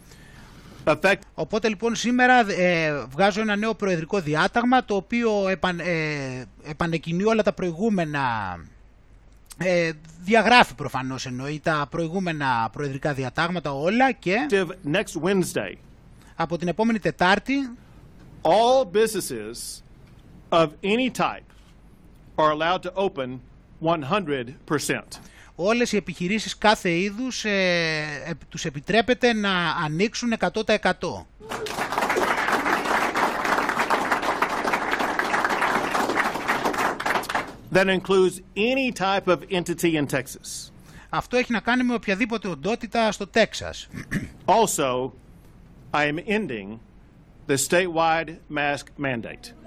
[0.90, 7.24] Effect- Οπότε λοιπόν σήμερα ε, βγάζω ένα νέο προεδρικό διάταγμα το οποίο επαν, ε, επανεκκινεί
[7.24, 8.56] όλα τα προηγούμενα,
[9.58, 9.90] ε,
[10.20, 14.36] διαγράφει προφανώς εννοεί τα προηγούμενα προεδρικά διατάγματα όλα και
[14.92, 15.72] next Wednesday,
[16.36, 17.54] από την επόμενη Τετάρτη
[18.42, 19.82] all businesses
[20.50, 21.46] of any type
[22.36, 23.40] are allowed to open
[23.82, 25.20] 100%.
[25.60, 27.50] Όλες οι επιχειρήσεις κάθε είδους ε,
[28.26, 30.48] ε, τους επιτρέπεται να ανοίξουν 100%.
[37.72, 40.70] That includes any type of entity in Texas.
[41.08, 43.88] Αυτό έχει να κάνει με οποιαδήποτε οντότητα στο Τέξας.
[44.44, 45.10] Also,
[45.92, 46.78] I am ending
[47.46, 49.57] the statewide mask mandate.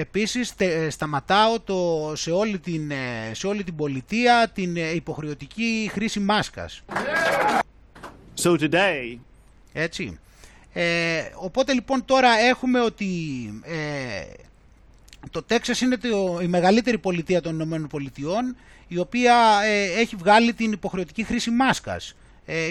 [0.00, 5.90] Επίσης τε- σταματάω το, σε, όλη την, ε, σε όλη την πολιτεία την ε, υποχρεωτική
[5.92, 6.82] χρήση μάσκας.
[8.42, 9.16] So today,
[9.72, 10.18] Έτσι.
[10.72, 13.06] Ε, οπότε λοιπόν τώρα έχουμε ότι
[13.64, 14.32] ε,
[15.30, 18.56] το Τέξας είναι το, η μεγαλύτερη πολιτεία των Ηνωμένων Πολιτειών
[18.88, 22.14] η οποία ε, έχει βγάλει την υποχρεωτική χρήση μάσκας ε,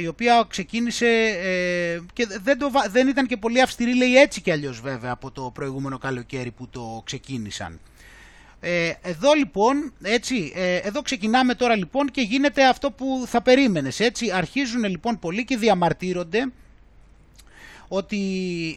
[0.01, 1.07] η οποία ξεκίνησε
[1.41, 5.11] ε, και δεν, το, βα- δεν ήταν και πολύ αυστηρή λέει έτσι κι αλλιώς βέβαια
[5.11, 7.79] από το προηγούμενο καλοκαίρι που το ξεκίνησαν.
[8.61, 13.99] Ε, εδώ λοιπόν, έτσι, ε, εδώ ξεκινάμε τώρα λοιπόν και γίνεται αυτό που θα περίμενες,
[13.99, 14.31] έτσι.
[14.31, 16.51] Αρχίζουν λοιπόν πολλοί και διαμαρτύρονται
[17.87, 18.15] ότι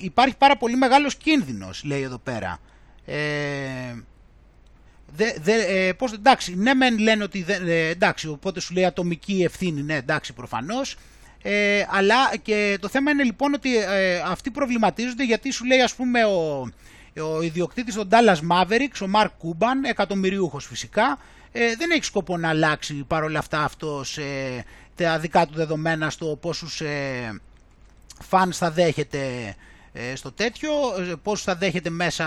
[0.02, 2.58] υπάρχει πάρα πολύ μεγάλος κίνδυνος, λέει εδώ πέρα.
[3.06, 3.94] Ε,
[5.14, 8.84] δε, δε, ε, πώς, εντάξει, ναι μεν λένε ότι δεν, ε, εντάξει, οπότε σου λέει
[8.84, 10.96] ατομική ευθύνη, ναι εντάξει προφανώς,
[11.42, 15.94] ε, αλλά και το θέμα είναι λοιπόν ότι ε, αυτοί προβληματίζονται γιατί σου λέει ας
[15.94, 16.60] πούμε ο,
[17.36, 21.18] ο ιδιοκτήτης των Dallas Mavericks, ο Mark Cuban, εκατομμυριούχος φυσικά,
[21.52, 24.64] ε, δεν έχει σκοπό να αλλάξει παρόλα αυτά αυτός ε,
[24.94, 27.40] τα δικά του δεδομένα στο πόσους ε,
[28.22, 29.54] φαν θα δέχεται
[29.92, 32.26] ε, στο τέτοιο, ε, πώς θα δέχεται μέσα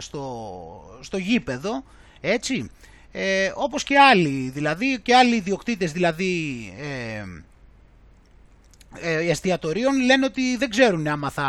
[0.00, 1.84] στο, στο γήπεδο,
[2.22, 2.70] έτσι.
[3.12, 6.34] Ε, όπως και άλλοι, δηλαδή, και άλλοι ιδιοκτήτες, δηλαδή,
[6.78, 7.24] ε,
[9.00, 11.48] ε, εστιατορίων λένε ότι δεν ξέρουν άμα θα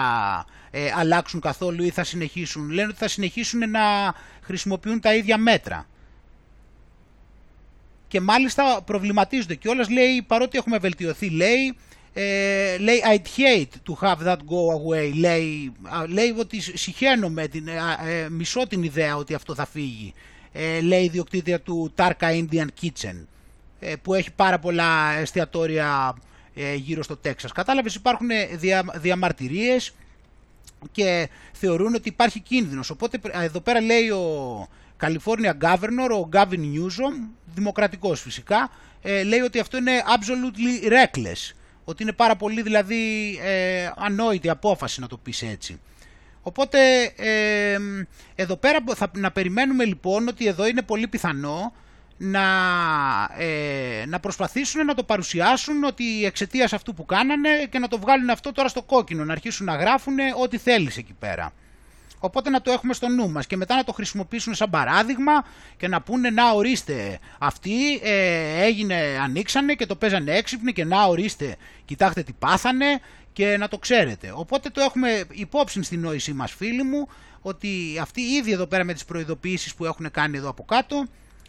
[0.72, 2.70] ε, αλλάξουν καθόλου ή θα συνεχίσουν.
[2.70, 5.88] Λένε ότι θα συνεχίσουν να χρησιμοποιούν τα ίδια μέτρα.
[8.08, 11.76] Και μάλιστα προβληματίζονται κιόλας, λέει, παρότι έχουμε βελτιωθεί, λέει,
[12.14, 17.68] ε, λέει I'd hate to have that go away λέει, α, λέει ότι συχαίνομαι την,
[17.68, 17.74] ε,
[18.08, 20.14] ε, μισώ την ιδέα ότι αυτό θα φύγει
[20.54, 23.26] ε, λέει η ιδιοκτήτρια του Tarka Indian Kitchen
[23.80, 26.16] ε, που έχει πάρα πολλά εστιατόρια
[26.56, 27.52] ε, γύρω στο Τέξας.
[27.52, 29.94] Κατάλαβες υπάρχουν ε, δια, διαμαρτυρίες
[30.92, 32.90] και θεωρούν ότι υπάρχει κίνδυνος.
[32.90, 34.68] Οπότε ε, εδώ πέρα λέει ο
[35.02, 38.70] California Governor ο Gavin Newsom δημοκρατικός φυσικά
[39.02, 41.54] ε, λέει ότι αυτό είναι absolutely reckless.
[41.86, 45.80] Ότι είναι πάρα πολύ δηλαδή ε, ανόητη απόφαση να το πεις έτσι.
[46.44, 47.78] Οπότε ε,
[48.36, 51.74] εδώ πέρα θα, να περιμένουμε λοιπόν ότι εδώ είναι πολύ πιθανό
[52.18, 52.44] να,
[53.38, 58.30] ε, να προσπαθήσουν να το παρουσιάσουν ότι εξαιτίας αυτού που κάνανε και να το βγάλουν
[58.30, 61.54] αυτό τώρα στο κόκκινο, να αρχίσουν να γράφουν ό,τι θέλεις εκεί πέρα.
[62.20, 65.46] Οπότε να το έχουμε στο νου μας και μετά να το χρησιμοποιήσουν σαν παράδειγμα
[65.78, 71.04] και να πούνε να ορίστε αυτοί ε, έγινε, ανοίξανε και το παίζανε έξυπνοι και να
[71.04, 71.56] ορίστε
[71.86, 73.00] κοιτάξτε τι πάθανε
[73.34, 74.32] και να το ξέρετε.
[74.36, 77.08] Οπότε το έχουμε υπόψη στην νόησή μας φίλοι μου
[77.42, 81.06] ότι αυτοί ήδη εδώ πέρα με τις προειδοποιήσεις που έχουν κάνει εδώ από κάτω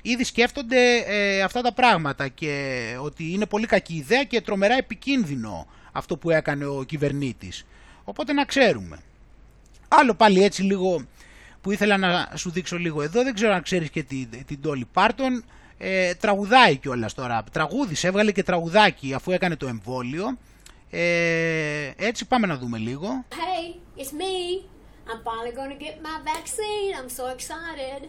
[0.06, 5.66] ήδη σκέφτονται ε, αυτά τα πράγματα και ότι είναι πολύ κακή ιδέα και τρομερά επικίνδυνο
[5.92, 7.66] αυτό που έκανε ο κυβερνήτης.
[8.04, 8.98] Οπότε να ξέρουμε.
[9.88, 11.06] Άλλο πάλι έτσι λίγο
[11.60, 15.02] που ήθελα να σου δείξω λίγο εδώ, δεν ξέρω αν ξέρεις και την, την Dolly
[15.02, 15.42] Parton,
[15.78, 20.38] ε, τραγουδάει κιόλας τώρα, τραγούδισε, έβγαλε και τραγουδάκι αφού έκανε το εμβόλιο.
[20.96, 23.24] Ε, έτσι πάμε να δούμε λίγο.
[23.30, 24.36] Hey, it's me.
[25.10, 26.90] I'm finally going to get my vaccine.
[27.00, 28.00] I'm so excited.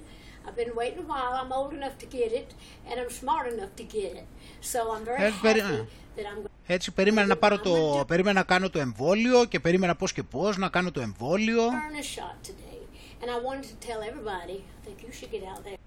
[0.45, 1.33] I've been waiting a while.
[1.41, 2.49] I'm old enough to get it,
[2.87, 4.27] and I'm smart enough to get it.
[4.71, 8.45] So I'm very Ε, happy περί- that I'm Έτσι περίμενα να πάρω το, περίμενα να
[8.45, 11.61] κάνω το εμβόλιο και περίμενα πώς και πώς να κάνω το εμβόλιο.
[11.63, 12.81] earn a shot today.
[13.21, 15.77] And I wanted to tell everybody, I think you should get out there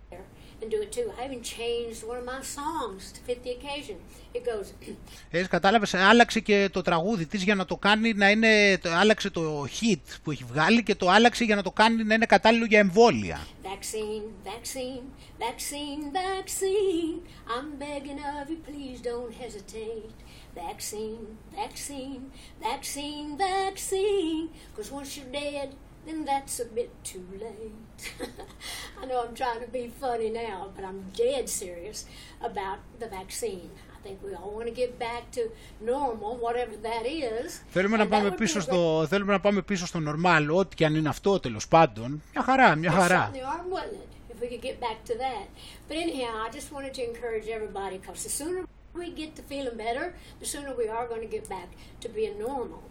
[0.60, 1.08] and do it too.
[1.18, 3.96] I even changed one of my songs to fit the occasion.
[4.34, 4.66] It goes,
[5.30, 9.64] Έτσι κατάλαβες, άλλαξε και το τραγούδι της για να το κάνει να είναι, άλλαξε το
[9.64, 12.78] hit που έχει βγάλει και το άλλαξε για να το κάνει να είναι κατάλληλο για
[12.78, 13.46] εμβόλια.
[13.62, 15.04] Vaccine, vaccine,
[15.46, 17.16] vaccine, vaccine.
[17.54, 20.16] I'm begging of you, please don't hesitate.
[20.66, 21.24] Vaccine,
[21.60, 22.22] vaccine,
[22.68, 24.44] vaccine, vaccine.
[24.68, 25.68] Because once you're dead,
[26.07, 27.95] then that's a bit too late.
[29.01, 31.99] I know I'm trying to be funny now, but I'm dead serious
[32.49, 33.69] about the vaccine.
[33.95, 35.41] I think we all want to get back to
[35.93, 37.61] normal, whatever that is.
[37.73, 39.99] Θέλουμε να, And that πάμε would be πίσω a στο, θέλουμε να πάμε πίσω στο
[39.99, 42.21] normal, ό,τι και αν είναι αυτό τέλος πάντων.
[42.33, 43.31] Μια χαρά, μια They χαρά.
[43.31, 44.33] certainly are, wouldn't it?
[44.35, 45.47] If we could get back to that.
[45.87, 48.61] But anyhow, I just wanted to encourage everybody because the sooner
[49.01, 50.05] we get to feeling better,
[50.41, 51.69] the sooner we are going to get back
[52.01, 52.81] to being normal.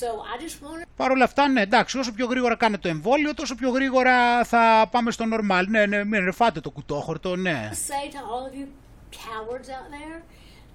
[0.00, 3.34] So I just want Παρ' όλα αυτά, ναι, εντάξει, όσο πιο γρήγορα κάνετε το εμβόλιο,
[3.34, 5.64] τόσο πιο γρήγορα θα πάμε στο normal.
[5.68, 7.70] Ναι, ναι, μην ρεφάτε το κουτόχορτο, ναι.
[7.72, 8.66] to say to all of you
[9.10, 10.22] cowards out there,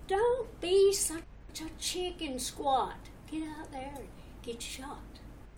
[0.07, 0.77] don't be
[1.09, 2.99] such a chicken squat.
[3.31, 4.07] Get out there and
[4.47, 5.01] get shot.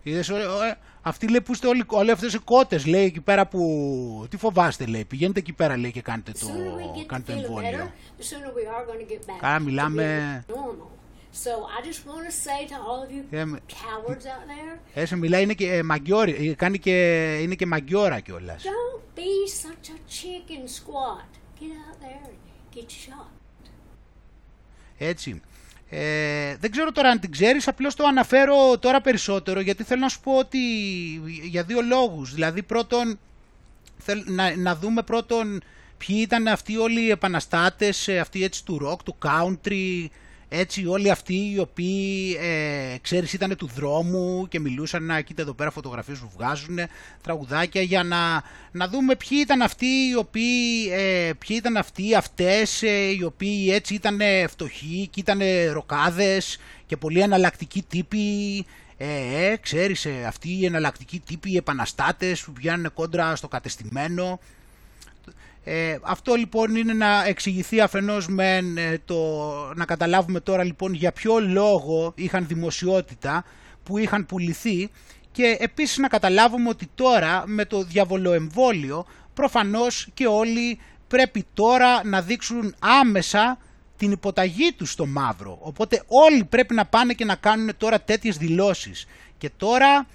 [0.02, 3.46] Είδες, ε, ε, αυτοί λέει που είστε όλοι, όλοι αυτές οι κότες, λέει εκεί πέρα
[3.46, 4.26] που...
[4.30, 7.06] Τι φοβάστε, λέει, πηγαίνετε εκεί πέρα, λέει, και κάνετε The το, sooner we get to
[7.06, 7.92] κάνετε το feeling better, εμβόλιο.
[8.18, 10.88] the sooner we are going to get back Καλά, to μιλάμε- being normal.
[11.32, 14.78] So I just want to say to all of you Ε, με- cowards out there,
[14.94, 18.62] Έτσι μιλάει, είναι και ε, μαγκιόρι, ε, κάνει και, είναι και μαγκιόρα κιόλας.
[18.62, 21.28] don't be such a chicken squat.
[21.60, 23.30] Get out there and get shot.
[24.98, 25.40] Έτσι.
[25.92, 30.08] Ε, δεν ξέρω τώρα αν την ξέρεις, απλώς το αναφέρω τώρα περισσότερο, γιατί θέλω να
[30.08, 30.58] σου πω ότι
[31.42, 32.34] για δύο λόγους.
[32.34, 33.18] Δηλαδή πρώτον,
[33.98, 35.60] θέλ, να, να δούμε πρώτον
[36.06, 40.06] ποιοι ήταν αυτοί όλοι οι επαναστάτες, ε, αυτοί έτσι του rock, του country,
[40.52, 45.52] έτσι όλοι αυτοί οι οποίοι, ε, ξέρεις, ήταν του δρόμου και μιλούσαν, να κοίτα εδώ
[45.52, 46.78] πέρα φωτογραφίες που βγάζουν,
[47.22, 52.82] τραγουδάκια, για να, να δούμε ποιοι ήταν αυτοί οι οποίοι, ε, ποιοι ήταν αυτοί αυτές,
[52.82, 54.18] ε, οι οποίοι έτσι ήταν
[54.48, 55.40] φτωχοί και ήταν
[55.72, 58.66] ροκάδες και πολύ εναλλακτικοί τύποι,
[59.02, 64.40] ε, ε, ξέρεις, ε, αυτοί οι εναλλακτικοί τύποι, οι επαναστάτες που βγαίνουν κόντρα στο κατεστημένο.
[65.64, 71.12] Ε, αυτό λοιπόν είναι να εξηγηθεί αφενός με ε, το, να καταλάβουμε τώρα λοιπόν για
[71.12, 73.44] ποιο λόγο είχαν δημοσιότητα
[73.82, 74.90] που είχαν πουληθεί
[75.32, 80.78] και επίσης να καταλάβουμε ότι τώρα με το διαβολοεμβόλιο προφανώς και όλοι
[81.08, 83.58] πρέπει τώρα να δείξουν άμεσα
[83.96, 85.58] την υποταγή τους στο μαύρο.
[85.60, 89.06] Οπότε όλοι πρέπει να πάνε και να κάνουν τώρα τέτοιες δηλώσεις.
[89.38, 90.06] Και τώρα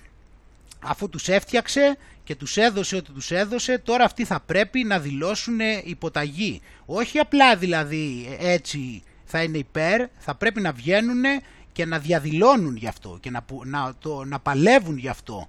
[0.79, 5.59] αφού τους έφτιαξε και τους έδωσε ό,τι τους έδωσε, τώρα αυτοί θα πρέπει να δηλώσουν
[5.83, 6.61] υποταγή.
[6.85, 11.23] Όχι απλά δηλαδή έτσι θα είναι υπέρ, θα πρέπει να βγαίνουν
[11.71, 15.47] και να διαδηλώνουν γι' αυτό και να, που- να, το, να παλεύουν γι' αυτό.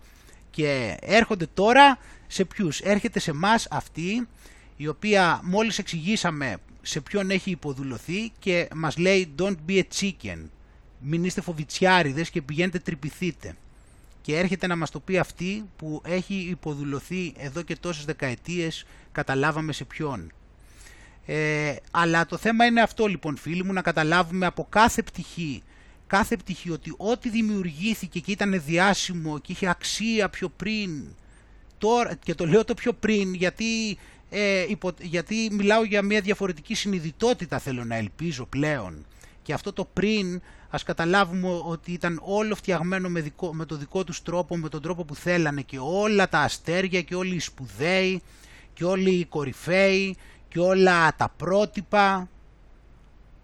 [0.50, 4.28] Και έρχονται τώρα σε ποιους, έρχεται σε μας αυτή
[4.76, 10.38] η οποία μόλις εξηγήσαμε σε ποιον έχει υποδουλωθεί και μας λέει don't be a chicken,
[11.00, 13.56] μην είστε φοβιτσιάριδες και πηγαίνετε τρυπηθείτε
[14.26, 19.72] και έρχεται να μας το πει αυτή που έχει υποδουλωθεί εδώ και τόσες δεκαετίες, καταλάβαμε
[19.72, 20.32] σε ποιον.
[21.26, 25.62] Ε, αλλά το θέμα είναι αυτό λοιπόν φίλοι μου, να καταλάβουμε από κάθε πτυχή,
[26.06, 31.04] κάθε πτυχή ότι ό,τι δημιουργήθηκε και ήταν διάσημο και είχε αξία πιο πριν,
[31.78, 33.98] τώρα, και το λέω το πιο πριν γιατί,
[34.30, 39.06] ε, υπο, γιατί μιλάω για μια διαφορετική συνειδητότητα θέλω να ελπίζω πλέον.
[39.42, 40.40] Και αυτό το πριν
[40.70, 44.82] ας καταλάβουμε ότι ήταν όλο φτιαγμένο με, δικό, με το δικό τους τρόπο, με τον
[44.82, 48.22] τρόπο που θέλανε και όλα τα αστέρια και όλοι οι σπουδαίοι
[48.74, 50.16] και όλοι οι κορυφαίοι
[50.48, 52.28] και όλα τα πρότυπα,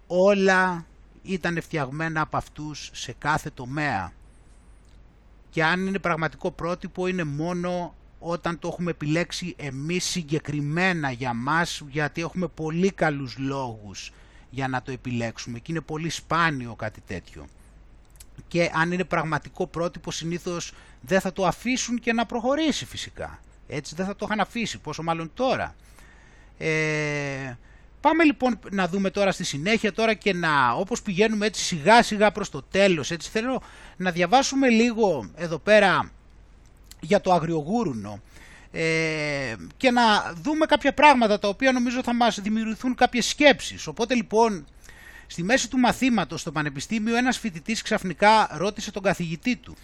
[0.07, 0.85] όλα
[1.21, 4.11] ήταν φτιαγμένα από αυτούς σε κάθε τομέα.
[5.49, 11.81] Και αν είναι πραγματικό πρότυπο είναι μόνο όταν το έχουμε επιλέξει εμείς συγκεκριμένα για μας,
[11.89, 14.11] γιατί έχουμε πολύ καλούς λόγους
[14.53, 17.47] για να το επιλέξουμε και είναι πολύ σπάνιο κάτι τέτοιο.
[18.47, 23.39] Και αν είναι πραγματικό πρότυπο συνήθως δεν θα το αφήσουν και να προχωρήσει φυσικά.
[23.67, 25.75] Έτσι δεν θα το είχαν αφήσει, πόσο μάλλον τώρα.
[26.57, 27.57] Ε,
[28.01, 32.31] πάμε λοιπόν να δούμε τώρα στη συνέχεια τώρα και να όπως πηγαίνουμε έτσι σιγά σιγά
[32.31, 33.11] προς το τέλος.
[33.11, 33.61] Έτσι θέλω
[33.97, 36.11] να διαβάσουμε λίγο εδώ πέρα
[36.99, 38.21] για το αγριογούρουνο
[38.75, 43.87] ε, και να δούμε κάποια πράγματα τα οποία νομίζω θα μας δημιουργηθούν κάποιες σκέψεις.
[43.87, 44.65] Οπότε λοιπόν
[45.27, 49.75] στη μέση του μαθήματος στο πανεπιστήμιο ένας φοιτητής ξαφνικά ρώτησε τον καθηγητή του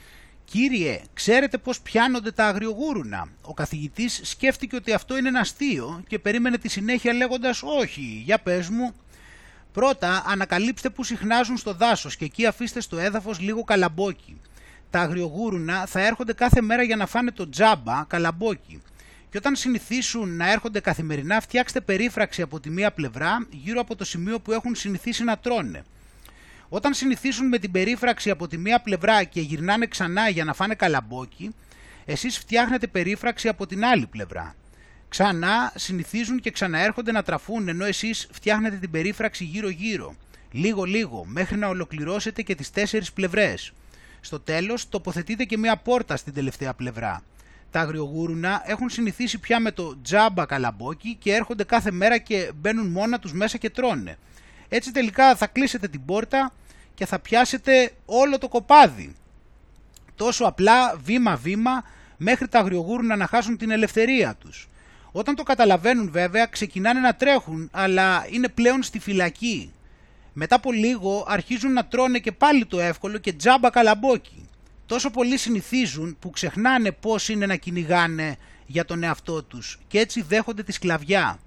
[0.46, 6.20] «Κύριε, ξέρετε πώς πιάνονται τα αγριογούρουνα» Ο καθηγητής σκέφτηκε ότι αυτό είναι ένα αστείο και
[6.20, 8.94] περίμενε τη συνέχεια λέγοντας «Όχι, για πες μου».
[9.74, 14.38] Πρώτα ανακαλύψτε που συχνάζουν στο δάσος και εκεί αφήστε στο έδαφος λίγο καλαμπόκι.
[14.90, 18.82] Τα αγριογούρουνα θα έρχονται κάθε μέρα για να φάνε το τζάμπα καλαμπόκι.
[19.30, 24.06] Και όταν συνηθίσουν να έρχονται καθημερινά, φτιάξτε περίφραξη από τη μία πλευρά γύρω από το
[24.06, 25.84] σημείο που έχουν συνηθίσει να τρώνε.
[26.70, 30.76] Όταν συνηθίσουν με την περίφραξη από τη μία πλευρά και γυρνάνε ξανά για να φάνε
[30.76, 31.56] καλαμπόκι,
[32.06, 34.56] εσείς φτιάχνετε περίφραξη από την άλλη πλευρά.
[35.10, 40.16] Ξανά συνηθίζουν και ξαναέρχονται να τραφούν ενώ εσείς φτιάχνετε την περίφραξη γύρω-γύρω,
[40.52, 43.74] λίγο-λίγο, μέχρι να ολοκληρώσετε και τις τέσσερις πλευρές.
[44.22, 47.24] Στο τέλος τοποθετείτε και μία πόρτα στην τελευταία πλευρά.
[47.72, 52.88] Τα αγριογούρουνα έχουν συνηθίσει πια με το τζάμπα καλαμπόκι και έρχονται κάθε μέρα και μπαίνουν
[52.88, 54.18] μόνα τους μέσα και τρώνε.
[54.70, 56.54] Έτσι τελικά θα κλείσετε την πόρτα
[56.94, 59.16] και θα πιάσετε όλο το κοπάδι.
[60.16, 61.84] Τόσο απλά βήμα-βήμα
[62.18, 64.70] μέχρι τα αγριογούρουνα να χάσουν την ελευθερία τους.
[65.12, 69.74] Όταν το καταλαβαίνουν βέβαια ξεκινάνε να τρέχουν αλλά είναι πλέον στη φυλακή.
[70.34, 74.48] Μετά από λίγο αρχίζουν να τρώνε και πάλι το εύκολο και τζάμπα καλαμπόκι.
[74.86, 80.22] Τόσο πολύ συνηθίζουν που ξεχνάνε πώς είναι να κυνηγάνε για τον εαυτό τους και έτσι
[80.22, 81.40] δέχονται τη σκλαβιά.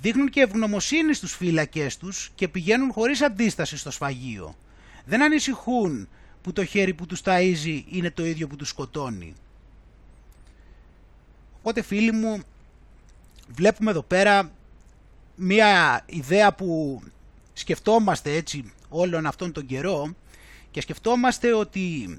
[0.00, 4.56] Δείχνουν και ευγνωμοσύνη στους φύλακές τους και πηγαίνουν χωρίς αντίσταση στο σφαγείο.
[5.04, 6.08] Δεν ανησυχούν
[6.42, 9.34] που το χέρι που τους ταΐζει είναι το ίδιο που τους σκοτώνει.
[11.58, 12.40] Οπότε φίλοι μου
[13.48, 14.50] βλέπουμε εδώ πέρα
[15.36, 17.00] μία ιδέα που
[17.52, 20.14] σκεφτόμαστε έτσι όλον αυτόν τον καιρό
[20.70, 22.18] και σκεφτόμαστε ότι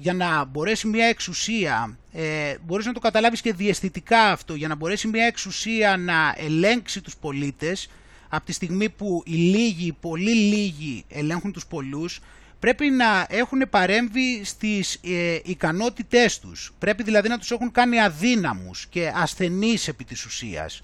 [0.00, 4.74] για να μπορέσει μια εξουσία, ε, μπορείς να το καταλάβεις και διαισθητικά αυτό, για να
[4.74, 7.88] μπορέσει μια εξουσία να ελέγξει τους πολίτες,
[8.28, 12.20] από τη στιγμή που οι λίγοι, πολύ λίγοι ελέγχουν τους πολλούς,
[12.58, 16.72] πρέπει να έχουν παρέμβει στις ε, ικανότητές τους.
[16.78, 20.82] Πρέπει δηλαδή να τους έχουν κάνει αδύναμους και ασθενείς επί της ουσίας.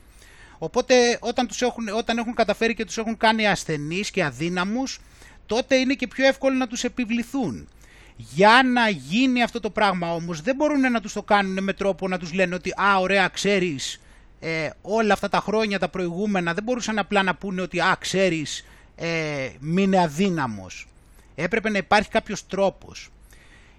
[0.59, 4.99] Οπότε όταν, τους έχουν, όταν έχουν καταφέρει και τους έχουν κάνει ασθενείς και αδύναμους,
[5.47, 7.69] τότε είναι και πιο εύκολο να τους επιβληθούν.
[8.17, 12.09] Για να γίνει αυτό το πράγμα όμως δεν μπορούν να τους το κάνουν με τρόπο
[12.09, 14.01] να τους λένε ότι «Α, ωραία, ξέρεις,
[14.41, 18.67] ε, όλα αυτά τα χρόνια τα προηγούμενα δεν μπορούσαν απλά να πούνε ότι «Α, ξέρεις,
[18.97, 20.87] ε, μείνε αδύναμος».
[21.35, 23.11] Έπρεπε να υπάρχει κάποιος τρόπος.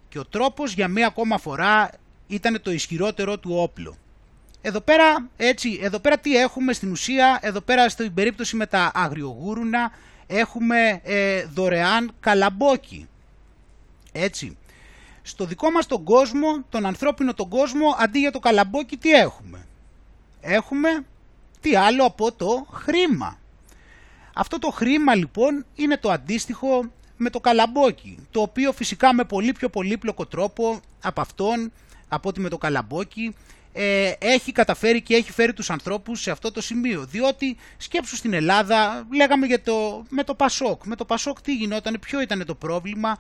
[0.09, 1.89] Και ο τρόπος για μία ακόμα φορά
[2.27, 3.97] ήταν το ισχυρότερο του όπλο.
[4.68, 8.91] Εδώ πέρα, έτσι, εδώ πέρα τι έχουμε στην ουσία, εδώ πέρα στην περίπτωση με τα
[8.94, 9.91] αγριογούρουνα
[10.27, 13.07] έχουμε ε, δωρεάν καλαμπόκι.
[14.11, 14.57] Έτσι.
[15.22, 19.68] Στο δικό μας τον κόσμο, τον ανθρώπινο τον κόσμο, αντί για το καλαμπόκι τι έχουμε;
[20.41, 21.06] Έχουμε
[21.61, 23.39] τι άλλο από το χρήμα.
[24.34, 29.52] Αυτό το χρήμα λοιπόν είναι το αντίστοιχο με το καλαμπόκι, το οποίο φυσικά με πολύ
[29.52, 31.72] πιο πολύπλοκο τρόπο από αυτόν,
[32.07, 33.35] από ότι με το καλαμπόκι,
[33.79, 37.05] ε, έχει καταφέρει και έχει φέρει τους ανθρώπους σε αυτό το σημείο.
[37.05, 40.85] Διότι σκέψου στην Ελλάδα, λέγαμε για το, με το Πασόκ.
[40.85, 43.17] Με το Πασόκ τι γινόταν, ποιο ήταν το πρόβλημα,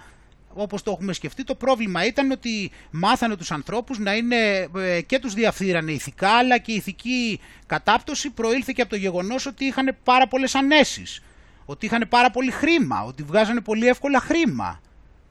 [0.53, 5.19] όπως το έχουμε σκεφτεί, το πρόβλημα ήταν ότι μάθανε τους ανθρώπους να είναι ε, και
[5.19, 9.95] τους διαφθείρανε ηθικά, αλλά και η ηθική κατάπτωση προήλθε και από το γεγονός ότι είχαν
[10.03, 11.23] πάρα πολλές ανέσεις,
[11.65, 14.81] ότι είχαν πάρα πολύ χρήμα, ότι βγάζανε πολύ εύκολα χρήμα.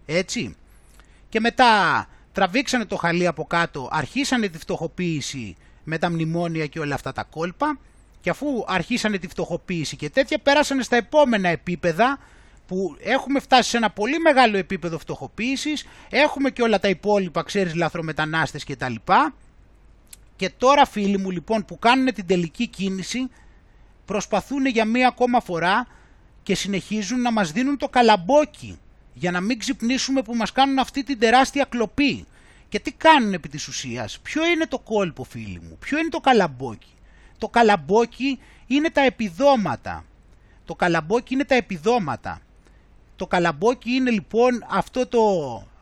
[0.07, 0.57] Έτσι.
[1.28, 2.07] Και μετά
[2.37, 7.25] τραβήξανε το χαλί από κάτω, αρχίσανε τη φτωχοποίηση με τα μνημόνια και όλα αυτά τα
[7.25, 7.79] κόλπα.
[8.21, 12.19] Και αφού αρχίσανε τη φτωχοποίηση και τέτοια πέρασανε στα επόμενα επίπεδα
[12.67, 17.75] που έχουμε φτάσει σε ένα πολύ μεγάλο επίπεδο φτωχοποίησης, έχουμε και όλα τα υπόλοιπα, ξέρεις,
[17.75, 19.35] λαθρομετανάστες και τα λοιπά.
[20.37, 23.31] Και τώρα φίλοι μου λοιπόν που κάνουν την τελική κίνηση
[24.05, 25.87] προσπαθούν για μία ακόμα φορά
[26.43, 28.79] και συνεχίζουν να μας δίνουν το καλαμπόκι
[29.19, 32.27] για να μην ξυπνήσουμε που μας κάνουν αυτή την τεράστια κλοπή.
[32.69, 36.21] Και τι κάνουν επί της ουσίας, ποιο είναι το κόλπο φίλοι μου, ποιο είναι το
[36.21, 36.95] καλαμπόκι;
[37.39, 40.05] Το καλαμπόκι είναι τα επιδόματα.
[40.65, 42.41] Το καλαμπόκι είναι τα επιδόματα.
[43.17, 45.21] Το καλαμπόκι είναι λοιπόν αυτό το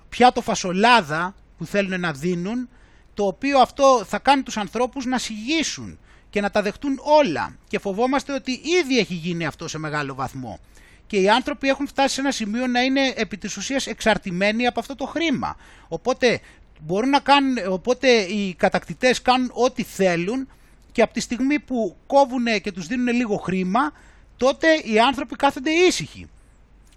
[0.08, 2.68] πιάτο φασολάδα που θέλουν να δίνουν,
[3.14, 5.98] το οποίο αυτό θα κάνει τους ανθρώπους να συγγύσουν
[6.30, 7.56] και να τα δεχτούν όλα.
[7.68, 10.58] Και φοβόμαστε ότι ήδη έχει γίνει αυτό σε μεγάλο βαθμό.
[11.06, 14.80] Και οι άνθρωποι έχουν φτάσει σε ένα σημείο να είναι επί της ουσίας εξαρτημένοι από
[14.80, 15.56] αυτό το χρήμα.
[15.88, 16.40] Οπότε,
[16.80, 20.48] μπορούν να κάνουν, οπότε οι κατακτητές κάνουν ό,τι θέλουν
[20.92, 23.92] και από τη στιγμή που κόβουν και τους δίνουν λίγο χρήμα,
[24.36, 26.28] τότε οι άνθρωποι κάθονται ήσυχοι.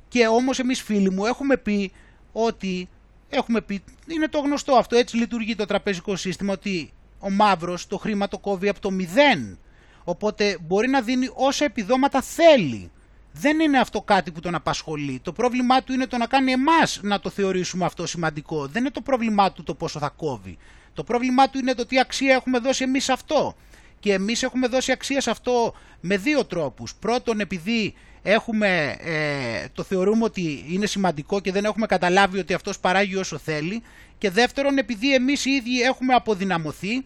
[0.07, 1.91] Και όμως εμείς φίλοι μου έχουμε πει
[2.31, 2.89] ότι
[3.29, 7.97] έχουμε πει, είναι το γνωστό αυτό, έτσι λειτουργεί το τραπεζικό σύστημα, ότι ο μαύρος το
[7.97, 9.59] χρήμα το κόβει από το μηδέν.
[10.03, 12.91] Οπότε μπορεί να δίνει όσα επιδόματα θέλει.
[13.39, 15.19] Δεν είναι αυτό κάτι που τον απασχολεί.
[15.23, 18.67] Το πρόβλημά του είναι το να κάνει εμάς να το θεωρήσουμε αυτό σημαντικό.
[18.67, 20.57] Δεν είναι το πρόβλημά του το πόσο θα κόβει.
[20.93, 23.55] Το πρόβλημά του είναι το τι αξία έχουμε δώσει εμείς αυτό.
[23.99, 26.95] Και εμείς έχουμε δώσει αξία σε αυτό με δύο τρόπους.
[26.95, 32.79] Πρώτον επειδή έχουμε, ε, το θεωρούμε ότι είναι σημαντικό και δεν έχουμε καταλάβει ότι αυτός
[32.79, 33.81] παράγει όσο θέλει
[34.17, 37.05] και δεύτερον επειδή εμείς οι ίδιοι έχουμε αποδυναμωθεί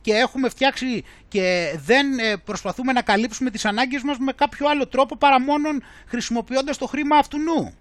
[0.00, 4.86] και έχουμε φτιάξει και δεν ε, προσπαθούμε να καλύψουμε τις ανάγκες μας με κάποιο άλλο
[4.86, 7.74] τρόπο παρά μόνον χρησιμοποιώντας το χρήμα αυτού νου.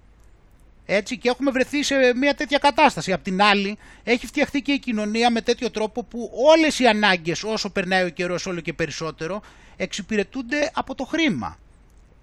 [0.85, 3.13] Έτσι και έχουμε βρεθεί σε μια τέτοια κατάσταση.
[3.13, 7.43] Απ' την άλλη έχει φτιαχτεί και η κοινωνία με τέτοιο τρόπο που όλες οι ανάγκες
[7.43, 9.41] όσο περνάει ο καιρός όλο και περισσότερο
[9.75, 11.57] εξυπηρετούνται από το χρήμα.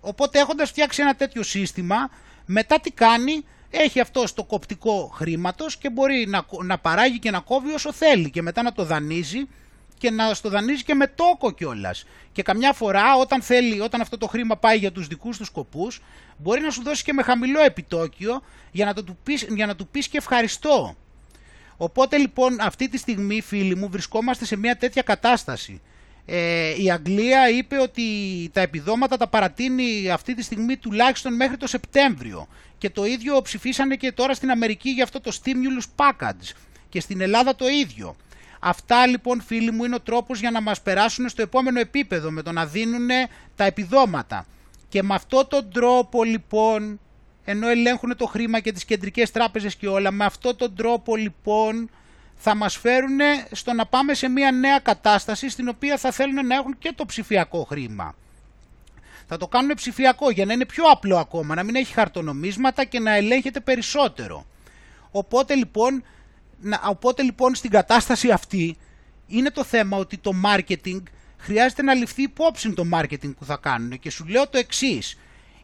[0.01, 2.11] Οπότε έχοντας φτιάξει ένα τέτοιο σύστημα
[2.47, 7.41] μετά τι κάνει έχει αυτό το κοπτικό χρήματος και μπορεί να, να παράγει και να
[7.41, 9.49] κόβει όσο θέλει και μετά να το δανείζει
[9.99, 12.05] και να στο δανείζει και με τόκο κιόλας.
[12.33, 16.01] Και καμιά φορά όταν θέλει, όταν αυτό το χρήμα πάει για τους δικούς του σκοπούς,
[16.37, 19.77] μπορεί να σου δώσει και με χαμηλό επιτόκιο για να, το του, πεις, για να
[19.77, 20.97] του πεις και ευχαριστώ.
[21.77, 25.81] Οπότε λοιπόν αυτή τη στιγμή φίλοι μου βρισκόμαστε σε μια τέτοια κατάσταση.
[26.27, 28.03] Ε, η Αγγλία είπε ότι
[28.53, 32.49] τα επιδόματα τα παρατείνει αυτή τη στιγμή τουλάχιστον μέχρι το Σεπτέμβριο
[32.79, 36.53] και το ίδιο ψηφίσανε και τώρα στην Αμερική για αυτό το stimulus package
[36.89, 38.17] και στην Ελλάδα το ίδιο.
[38.61, 42.43] Αυτά λοιπόν φίλοι μου είναι ο τρόπος για να μας περάσουν στο επόμενο επίπεδο με
[42.43, 43.09] το να δίνουν
[43.57, 44.47] τα επιδόματα.
[44.89, 47.01] Και με αυτόν τον τρόπο λοιπόν,
[47.45, 51.91] ενώ ελέγχουν το χρήμα και τις κεντρικές τράπεζες και όλα, με αυτόν τον τρόπο λοιπόν
[52.37, 53.19] θα μας φέρουν
[53.53, 57.07] στο να πάμε σε μια νέα κατάσταση στην οποία θα θέλουν να έχουν και το
[57.07, 58.15] ψηφιακό χρήμα.
[59.27, 63.01] Θα το κάνουν ψηφιακό για να είναι πιο απλό ακόμα, να μην έχει χαρτονομίσματα και
[63.01, 64.47] να ελέγχεται περισσότερο.
[65.11, 66.05] Οπότε λοιπόν
[66.85, 68.77] Οπότε λοιπόν στην κατάσταση αυτή
[69.27, 71.03] είναι το θέμα ότι το marketing
[71.39, 75.19] χρειάζεται να ληφθεί υπόψη το marketing που θα κάνουν και σου λέω το εξής.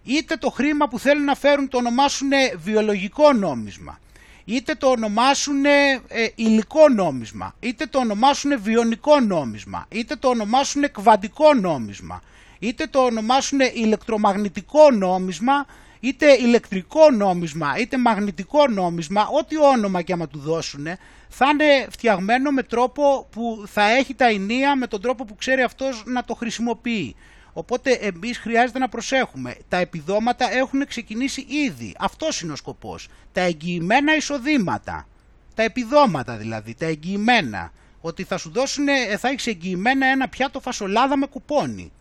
[0.05, 3.99] Είτε το χρήμα που θέλουν να φέρουν το ονομάσουν βιολογικό νόμισμα,
[4.45, 6.01] είτε το ονομάσουν ε,
[6.35, 12.23] υλικό νόμισμα, είτε το ονομάσουν βιονικό νόμισμα, είτε το ονομάσουν κβαντικό νόμισμα,
[12.59, 15.67] είτε το ονομάσουν ηλεκτρομαγνητικό νόμισμα,
[16.05, 20.87] είτε ηλεκτρικό νόμισμα, είτε μαγνητικό νόμισμα, ό,τι όνομα και άμα του δώσουν,
[21.29, 25.63] θα είναι φτιαγμένο με τρόπο που θα έχει τα ενία, με τον τρόπο που ξέρει
[25.63, 27.17] αυτός να το χρησιμοποιεί.
[27.53, 29.57] Οπότε εμείς χρειάζεται να προσέχουμε.
[29.69, 31.95] Τα επιδόματα έχουν ξεκινήσει ήδη.
[31.99, 33.09] Αυτός είναι ο σκοπός.
[33.33, 35.09] Τα εγγυημένα εισοδήματα.
[35.55, 37.73] Τα επιδόματα δηλαδή, τα εγγυημένα.
[38.01, 38.87] Ότι θα σου δώσουν,
[39.19, 41.93] θα έχεις εγγυημένα ένα πιάτο φασολάδα με κουπόνι.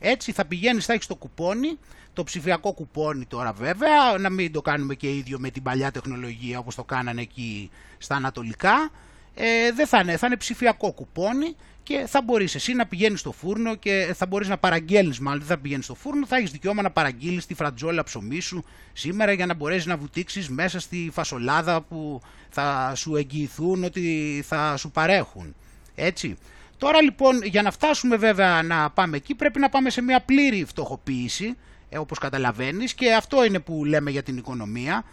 [0.00, 1.78] Έτσι θα πηγαίνεις, θα έχεις το κουπόνι,
[2.18, 6.58] το ψηφιακό κουπόνι τώρα βέβαια, να μην το κάνουμε και ίδιο με την παλιά τεχνολογία
[6.58, 8.90] όπως το κάνανε εκεί στα ανατολικά,
[9.34, 13.32] ε, δεν θα είναι, θα είναι ψηφιακό κουπόνι και θα μπορείς εσύ να πηγαίνεις στο
[13.32, 16.82] φούρνο και θα μπορείς να παραγγέλνεις μάλλον, δεν θα πηγαίνεις στο φούρνο, θα έχεις δικαίωμα
[16.82, 21.80] να παραγγείλεις τη φρατζόλα ψωμί σου σήμερα για να μπορέσεις να βουτήξεις μέσα στη φασολάδα
[21.82, 25.54] που θα σου εγγυηθούν ότι θα σου παρέχουν.
[25.94, 26.36] Έτσι.
[26.78, 30.64] Τώρα λοιπόν για να φτάσουμε βέβαια να πάμε εκεί πρέπει να πάμε σε μια πλήρη
[30.64, 31.56] φτωχοποίηση
[31.88, 35.04] ε, όπως καταλαβαίνεις και αυτό είναι που λέμε για την οικονομία.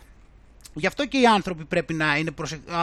[0.73, 2.31] Γι' αυτό και οι άνθρωποι πρέπει να, είναι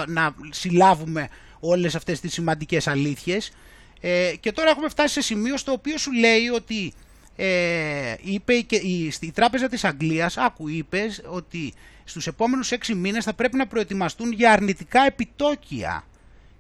[0.07, 1.29] να συλλάβουμε
[1.61, 3.53] όλες αυτές τις σημαντικές αλήθειες
[4.01, 6.93] ε, και τώρα έχουμε φτάσει σε σημείο στο οποίο σου λέει ότι
[7.37, 11.73] ε, είπε και η, η τράπεζα της Αγγλίας, άκου είπες ότι
[12.05, 16.05] στους επόμενους έξι μήνες θα πρέπει να προετοιμαστούν για αρνητικά επιτόκια.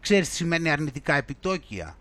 [0.01, 1.97] Ξέρεις τι σημαίνει αρνητικά επιτόκια;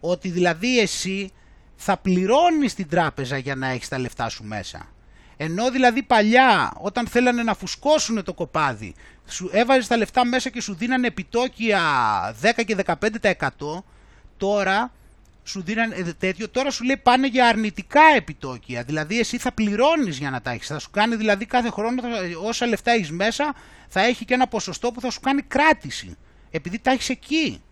[0.00, 1.30] Ότι δηλαδή εσύ
[1.76, 4.88] θα πληρώνεις την τράπεζα για να έχεις τα λεφτά σου μέσα.
[5.36, 8.94] Ενώ δηλαδή παλιά όταν θέλανε να φουσκώσουν το κοπάδι
[9.28, 11.80] σου έβαζες τα λεφτά μέσα και σου δίνανε επιτόκια
[12.42, 13.82] 10 και 15%
[14.36, 14.92] τώρα
[15.44, 18.82] σου δίνανε ε, τέτοιο, τώρα σου λέει πάνε για αρνητικά επιτόκια.
[18.82, 20.66] Δηλαδή εσύ θα πληρώνεις για να τα έχεις.
[20.66, 22.02] Θα σου κάνει δηλαδή κάθε χρόνο
[22.42, 23.54] όσα λεφτά έχεις μέσα
[23.88, 26.16] θα έχει και ένα ποσοστό που θα σου κάνει κράτηση.
[26.50, 27.62] Επειδή τα έχεις εκεί.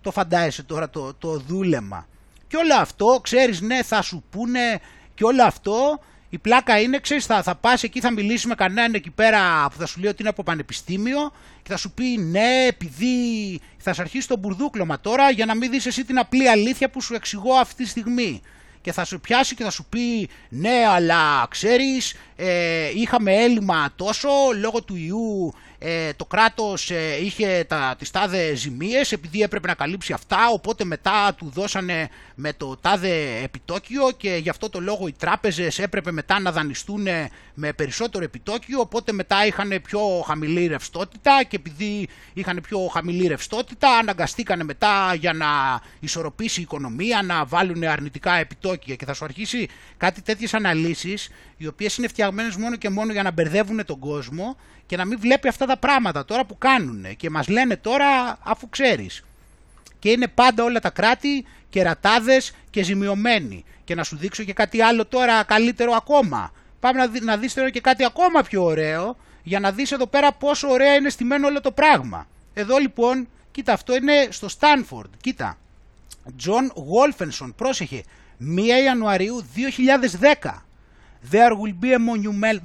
[0.00, 2.06] Το φαντάζεσαι τώρα το, το δούλεμα.
[2.48, 4.80] Και όλο αυτό, ξέρεις, ναι, θα σου πούνε
[5.14, 6.00] και όλο αυτό.
[6.28, 9.78] Η πλάκα είναι, ξέρεις, θα, θα πας εκεί, θα μιλήσεις με κανέναν εκεί πέρα που
[9.78, 14.00] θα σου λέει ότι είναι από πανεπιστήμιο και θα σου πει ναι, επειδή θα σε
[14.00, 17.54] αρχίσει το μπουρδούκλωμα τώρα για να μην δεις εσύ την απλή αλήθεια που σου εξηγώ
[17.54, 18.40] αυτή τη στιγμή.
[18.80, 24.28] Και θα σου πιάσει και θα σου πει ναι, αλλά ξέρεις, ε, είχαμε έλλειμμα τόσο
[24.58, 25.54] λόγω του ιού
[25.86, 30.84] ε, το κράτος ε, είχε τα, τις τάδε ζημίες επειδή έπρεπε να καλύψει αυτά οπότε
[30.84, 36.12] μετά του δώσανε με το τάδε επιτόκιο και γι' αυτό το λόγο οι τράπεζες έπρεπε
[36.12, 37.06] μετά να δανειστούν
[37.54, 43.96] με περισσότερο επιτόκιο οπότε μετά είχαν πιο χαμηλή ρευστότητα και επειδή είχαν πιο χαμηλή ρευστότητα
[43.96, 45.46] αναγκαστήκανε μετά για να
[46.00, 51.66] ισορροπήσει η οικονομία να βάλουν αρνητικά επιτόκια και θα σου αρχίσει κάτι τέτοιες αναλύσεις οι
[51.66, 54.56] οποίες είναι φτιαγμένες μόνο και μόνο για να μπερδεύουν τον κόσμο
[54.86, 58.68] και να μην βλέπει αυτά τα πράγματα τώρα που κάνουν και μας λένε τώρα αφού
[58.68, 59.24] ξέρεις.
[59.98, 63.64] Και είναι πάντα όλα τα κράτη κερατάδες και ζημιωμένοι.
[63.84, 66.52] Και να σου δείξω και κάτι άλλο τώρα καλύτερο ακόμα.
[66.80, 70.06] Πάμε να, δει, να δεις τώρα και κάτι ακόμα πιο ωραίο για να δεις εδώ
[70.06, 72.26] πέρα πόσο ωραία είναι στημένο όλο το πράγμα.
[72.54, 75.58] Εδώ λοιπόν, κοίτα αυτό είναι στο Στάνφορντ, κοίτα.
[76.36, 78.02] Τζον Γόλφενσον, πρόσεχε,
[78.40, 79.44] 1 Ιανουαρίου
[80.42, 80.62] 2010.
[81.30, 82.58] There will be a monument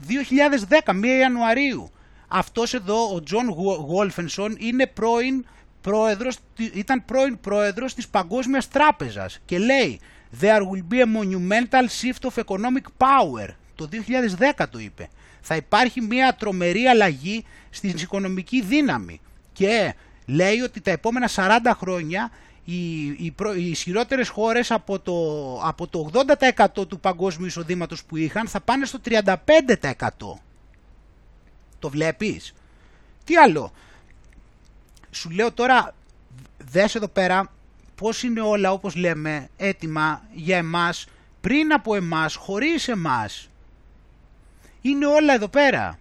[0.86, 1.92] 2010, 1 Ιανουαρίου.
[2.32, 3.50] Αυτός εδώ, ο Τζον
[3.88, 5.46] Γόλφενσον, είναι πρώην
[5.82, 6.38] πρόεδρος,
[6.74, 10.00] ήταν πρώην πρόεδρος της Παγκόσμιας Τράπεζας και λέει
[10.42, 13.48] There will be a monumental shift of economic power.
[13.76, 13.90] Το
[14.58, 15.10] 2010 το είπε.
[15.42, 19.22] Θα υπάρχει μια τρομερή αλλαγή στην οικονομική δύναμη.
[19.54, 19.96] Και
[20.26, 22.32] λέει ότι τα επόμενα 40 χρόνια
[22.64, 25.16] οι, οι, προ, οι ισχυρότερες χώρες από το,
[25.64, 26.10] από το
[26.80, 29.26] 80% του παγκόσμιου εισοδήματος που είχαν θα πάνε στο 35%.
[31.80, 32.54] Το βλέπεις;
[33.24, 33.72] Τι άλλο;
[35.12, 35.96] Σου λέω τώρα,
[36.58, 37.52] δες εδώ πέρα
[37.96, 41.06] πώς είναι όλα όπως λέμε έτοιμα για εμάς,
[41.42, 43.50] πριν από εμάς, χωρίς εμάς.
[44.82, 46.00] Είναι όλα εδώ πέρα.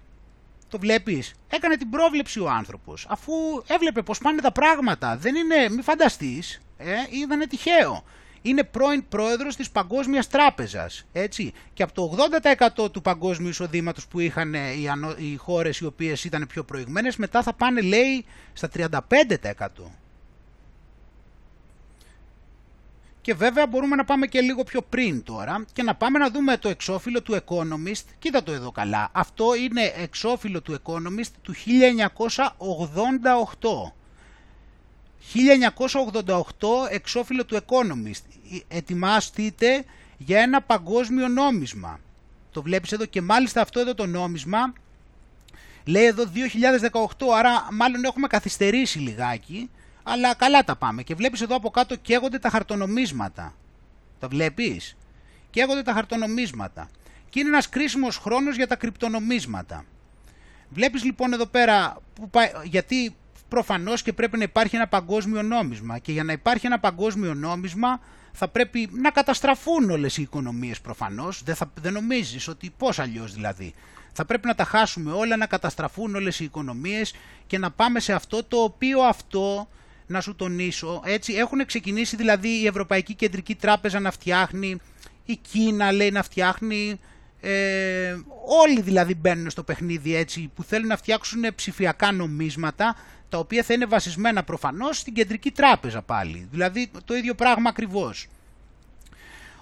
[0.69, 3.07] Το βλέπεις; Έκανε την πρόβλεψη ο άνθρωπος.
[3.09, 3.33] Αφού
[3.67, 5.17] έβλεπε πως πάνε τα πράγματα.
[5.17, 8.05] Δεν είναι, μη φανταστείς, ε, είδανε τυχαίο.
[8.43, 11.52] Είναι πρώην πρόεδρος της Παγκόσμιας Τράπεζας, έτσι.
[11.74, 12.16] Και από το
[12.85, 16.65] 80% του παγκόσμιου εισοδήματος που είχαν ε, οι, ανώ, οι χώρες οι οποίες ήταν πιο
[16.65, 18.90] προηγμένες, μετά θα πάνε, λέει, στα 35%.
[23.28, 26.56] Και βέβαια μπορούμε να πάμε και λίγο πιο πριν τώρα και να πάμε να δούμε
[26.56, 28.02] το εξώφυλλο του Economist.
[28.19, 29.09] Κοίτα το εδώ καλά.
[29.12, 31.59] Αυτό είναι εξώφυλλο του Economist του 1988.
[35.35, 38.23] 1988 εξώφυλλο του Economist.
[38.69, 39.85] Ετοιμάστηκε
[40.19, 42.01] για ένα παγκόσμιο νόμισμα.
[42.53, 44.73] Το βλέπεις εδώ και μάλιστα αυτό εδώ το νόμισμα
[45.85, 46.25] λέει εδώ
[46.93, 49.71] 2018, άρα μάλλον έχουμε καθυστερήσει λιγάκι
[50.11, 51.03] αλλά καλά τα πάμε.
[51.03, 53.55] Και βλέπεις εδώ από κάτω καίγονται τα χαρτονομίσματα.
[54.19, 54.97] Τα βλέπεις;
[55.51, 56.89] Καίγονται τα χαρτονομίσματα.
[57.31, 59.85] Και είναι ένας κρίσιμος χρόνος για τα κρυπτονομίσματα.
[60.69, 63.17] Βλέπεις λοιπόν εδώ πέρα, που πάει, γιατί
[63.49, 65.99] προφανώς και πρέπει να υπάρχει ένα παγκόσμιο νόμισμα.
[65.99, 68.01] Και για να υπάρχει ένα παγκόσμιο νόμισμα
[68.33, 73.33] θα πρέπει να καταστραφούν όλες οι οικονομίες προφανώς, δεν, θα, δεν νομίζεις ότι πώς αλλιώς
[73.33, 73.75] δηλαδή.
[74.12, 77.15] Θα πρέπει να τα χάσουμε όλα, να καταστραφούν όλες οι οικονομίες
[77.47, 79.69] και να πάμε σε αυτό το οποίο αυτό
[80.07, 84.81] να σου τονίσω, έτσι έχουν ξεκινήσει δηλαδή η Ευρωπαϊκή Κεντρική Τράπεζα να φτιάχνει,
[85.25, 87.01] η Κίνα λέει να φτιάχνει,
[87.41, 88.16] ε,
[88.65, 92.97] όλοι δηλαδή μπαίνουν στο παιχνίδι έτσι που θέλουν να φτιάξουν ψηφιακά νομίσματα
[93.29, 98.27] τα οποία θα είναι βασισμένα προφανώς στην Κεντρική Τράπεζα πάλι, δηλαδή το ίδιο πράγμα ακριβώς.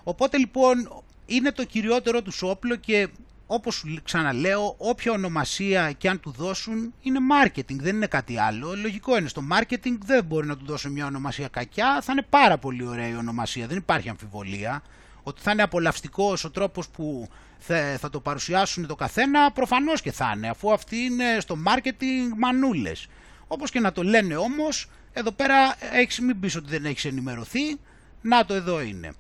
[0.05, 3.09] Οπότε λοιπόν είναι το κυριότερο τους όπλο και
[3.47, 8.77] όπως ξαναλέω, όποια ονομασία και αν του δώσουν είναι marketing, δεν είναι κάτι άλλο.
[8.77, 12.59] Λογικό είναι, στο marketing δεν μπορεί να του δώσουν μια ονομασία κακιά, θα είναι πάρα
[12.59, 14.83] πολύ ωραία η ονομασία, δεν υπάρχει αμφιβολία.
[15.23, 17.29] Ότι θα είναι απολαυστικός ο τρόπος που
[17.59, 22.37] θα, θα το παρουσιάσουν το καθένα, προφανώς και θα είναι, αφού αυτοί είναι στο marketing
[22.37, 23.09] μανούλες.
[23.49, 27.79] Όπως και να το λένε όμως, εδώ πέρα έχεις, μην πεις ότι δεν έχεις ενημερωθεί,
[28.23, 29.13] να το εδώ είναι.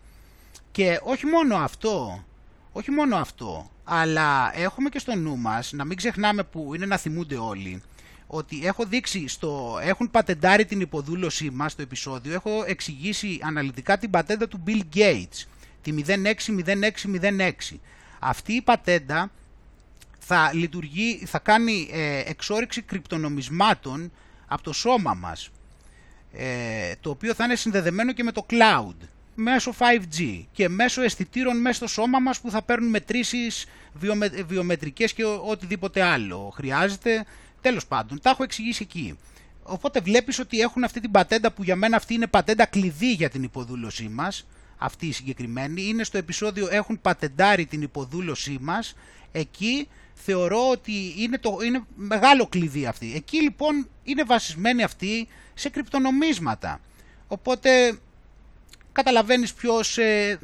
[0.73, 2.25] Και όχι μόνο αυτό,
[2.73, 6.97] όχι μόνο αυτό, αλλά έχουμε και στο νου μας, να μην ξεχνάμε που είναι να
[6.97, 7.83] θυμούνται όλοι,
[8.27, 14.11] ότι έχω δείξει στο, έχουν πατεντάρει την υποδούλωσή μας στο επεισόδιο, έχω εξηγήσει αναλυτικά την
[14.11, 15.47] πατέντα του Bill Gates,
[15.83, 17.79] τη 060606.
[18.19, 19.31] Αυτή η πατέντα
[20.29, 24.13] θα λειτουργεί, θα κάνει ε, εξόριξη κρυπτονομισμάτων
[24.47, 25.51] από το σώμα μας,
[26.33, 28.95] ε, το οποίο θα είναι συνδεδεμένο και με το cloud
[29.35, 35.13] μέσω 5G και μέσω αισθητήρων μέσα στο σώμα μας που θα παίρνουν μετρήσεις βιομε, βιομετρικές
[35.13, 37.25] και οτιδήποτε άλλο χρειάζεται.
[37.61, 39.19] Τέλος πάντων, τα έχω εξηγήσει εκεί.
[39.63, 43.29] Οπότε βλέπεις ότι έχουν αυτή την πατέντα που για μένα αυτή είναι πατέντα κλειδί για
[43.29, 44.47] την υποδούλωσή μας,
[44.77, 48.95] αυτή η συγκεκριμένη, είναι στο επεισόδιο έχουν πατεντάρει την υποδούλωσή μας,
[49.33, 53.13] εκεί θεωρώ ότι είναι, το, είναι μεγάλο κλειδί αυτή.
[53.15, 56.81] Εκεί λοιπόν είναι βασισμένη αυτή σε κρυπτονομίσματα.
[57.29, 57.99] Οπότε
[58.93, 60.39] καταλαβαίνεις ποιος, ε,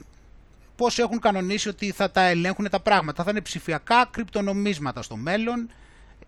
[0.76, 3.24] πώς έχουν κανονίσει ότι θα τα ελέγχουν τα πράγματα.
[3.24, 5.70] Θα είναι ψηφιακά κρυπτονομίσματα στο μέλλον,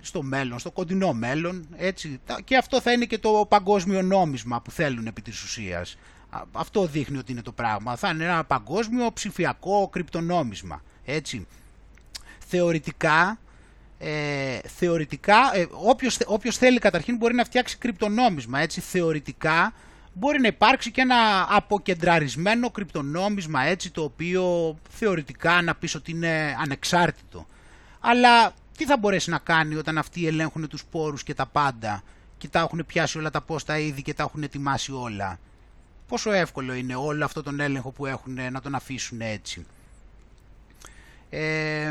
[0.00, 2.20] στο μέλλον, στο κοντινό μέλλον, έτσι.
[2.44, 5.96] Και αυτό θα είναι και το παγκόσμιο νόμισμα που θέλουν επί της ουσίας.
[6.52, 7.96] Αυτό δείχνει ότι είναι το πράγμα.
[7.96, 11.46] Θα είναι ένα παγκόσμιο ψηφιακό κρυπτονόμισμα, έτσι.
[12.56, 13.38] Θεωρητικά,
[13.98, 18.80] ε, θεωρητικά ε, όποιος, όποιος θέλει καταρχήν μπορεί να φτιάξει κρυπτονόμισμα, έτσι.
[18.80, 19.72] Θεωρητικά
[20.12, 26.56] μπορεί να υπάρξει και ένα αποκεντραρισμένο κρυπτονόμισμα έτσι το οποίο θεωρητικά να πεις ότι είναι
[26.60, 27.46] ανεξάρτητο.
[28.00, 32.02] Αλλά τι θα μπορέσει να κάνει όταν αυτοί ελέγχουν τους πόρους και τα πάντα
[32.38, 35.38] και τα έχουν πιάσει όλα τα πόστα ήδη και τα έχουν ετοιμάσει όλα;
[36.08, 39.66] Πόσο εύκολο είναι όλο αυτό τον έλεγχο που έχουν να τον αφήσουν έτσι;
[41.34, 41.90] Ε,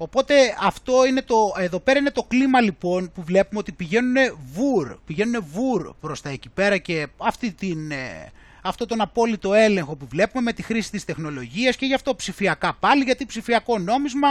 [0.00, 4.14] Οπότε αυτό είναι το, εδώ πέρα είναι το κλίμα λοιπόν που βλέπουμε ότι πηγαίνουν
[4.52, 8.32] βουρ, πηγαίνουν βουρ προς τα εκεί πέρα και αυτή την, ε,
[8.62, 12.74] αυτό τον απόλυτο έλεγχο που βλέπουμε με τη χρήση της τεχνολογίας και γι' αυτό ψηφιακά
[12.74, 14.28] πάλι, γιατί ψηφιακό νόμισμα,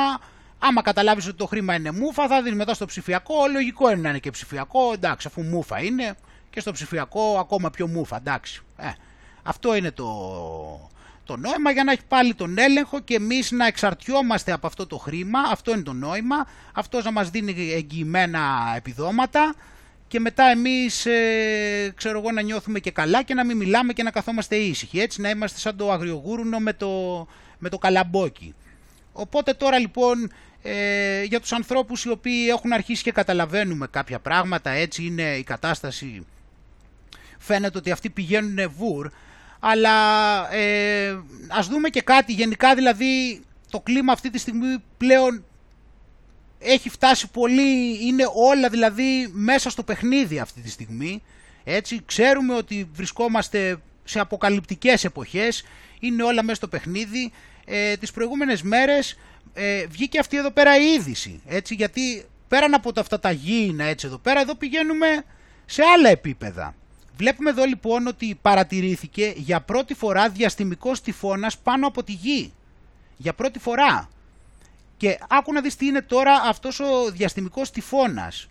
[0.59, 4.09] άμα καταλάβεις ότι το χρήμα είναι μούφα, θα δίνει μετά στο ψηφιακό, λογικό είναι να
[4.09, 6.15] είναι και ψηφιακό, εντάξει, αφού μούφα είναι
[6.49, 8.61] και στο ψηφιακό ακόμα πιο μούφα, εντάξει.
[8.77, 8.88] Ε,
[9.43, 10.05] αυτό είναι το,
[11.28, 14.98] το νόημα για να έχει πάλι τον έλεγχο και εμείς να εξαρτιόμαστε από αυτό το
[14.98, 19.56] χρήμα, αυτό είναι το νόημα, αυτός να μας δίνει εγγυημένα επιδόματα
[20.08, 24.04] και μετά εμείς ε, ξέρω εγώ να νιώθουμε και καλά και να μην μιλάμε και
[24.04, 27.28] να καθόμαστε ήσυχοι, έτσι να είμαστε σαν το αγριογούρουνο με το,
[27.58, 28.56] με το καλαμπόκι.
[29.14, 30.32] Οπότε τώρα λοιπόν
[30.62, 35.44] ε, για τους ανθρώπους οι οποίοι έχουν αρχίσει και καταλαβαίνουμε κάποια πράγματα, έτσι είναι η
[35.44, 36.26] κατάσταση,
[37.38, 39.10] φαίνεται ότι αυτοί πηγαίνουν βουρ,
[39.60, 41.18] αλλά ε,
[41.48, 45.44] ας δούμε και κάτι γενικά δηλαδή το κλίμα αυτή τη στιγμή πλέον
[46.60, 51.22] έχει φτάσει πολύ, είναι όλα δηλαδή μέσα στο παιχνίδι αυτή τη στιγμή.
[51.64, 55.64] Έτσι, ξέρουμε ότι βρισκόμαστε σε αποκαλυπτικές εποχές,
[56.00, 57.32] είναι όλα μέσα στο παιχνίδι.
[57.66, 59.18] Ε, τις προηγούμενες μέρες
[59.54, 63.84] ε, βγήκε αυτή εδώ πέρα η είδηση, έτσι, γιατί πέραν από τα, αυτά τα γήινα
[63.84, 65.24] έτσι εδώ πέρα, εδώ πηγαίνουμε
[65.66, 66.76] σε άλλα επίπεδα.
[67.18, 72.53] Βλέπουμε εδώ λοιπόν ότι παρατηρήθηκε για πρώτη φορά διαστημικός τυφώνας πάνω από τη γη.
[73.18, 74.10] Για πρώτη φορά.
[74.98, 78.48] Και άκου να δεις τι είναι τώρα αυτός ο διαστημικός τυφώνας.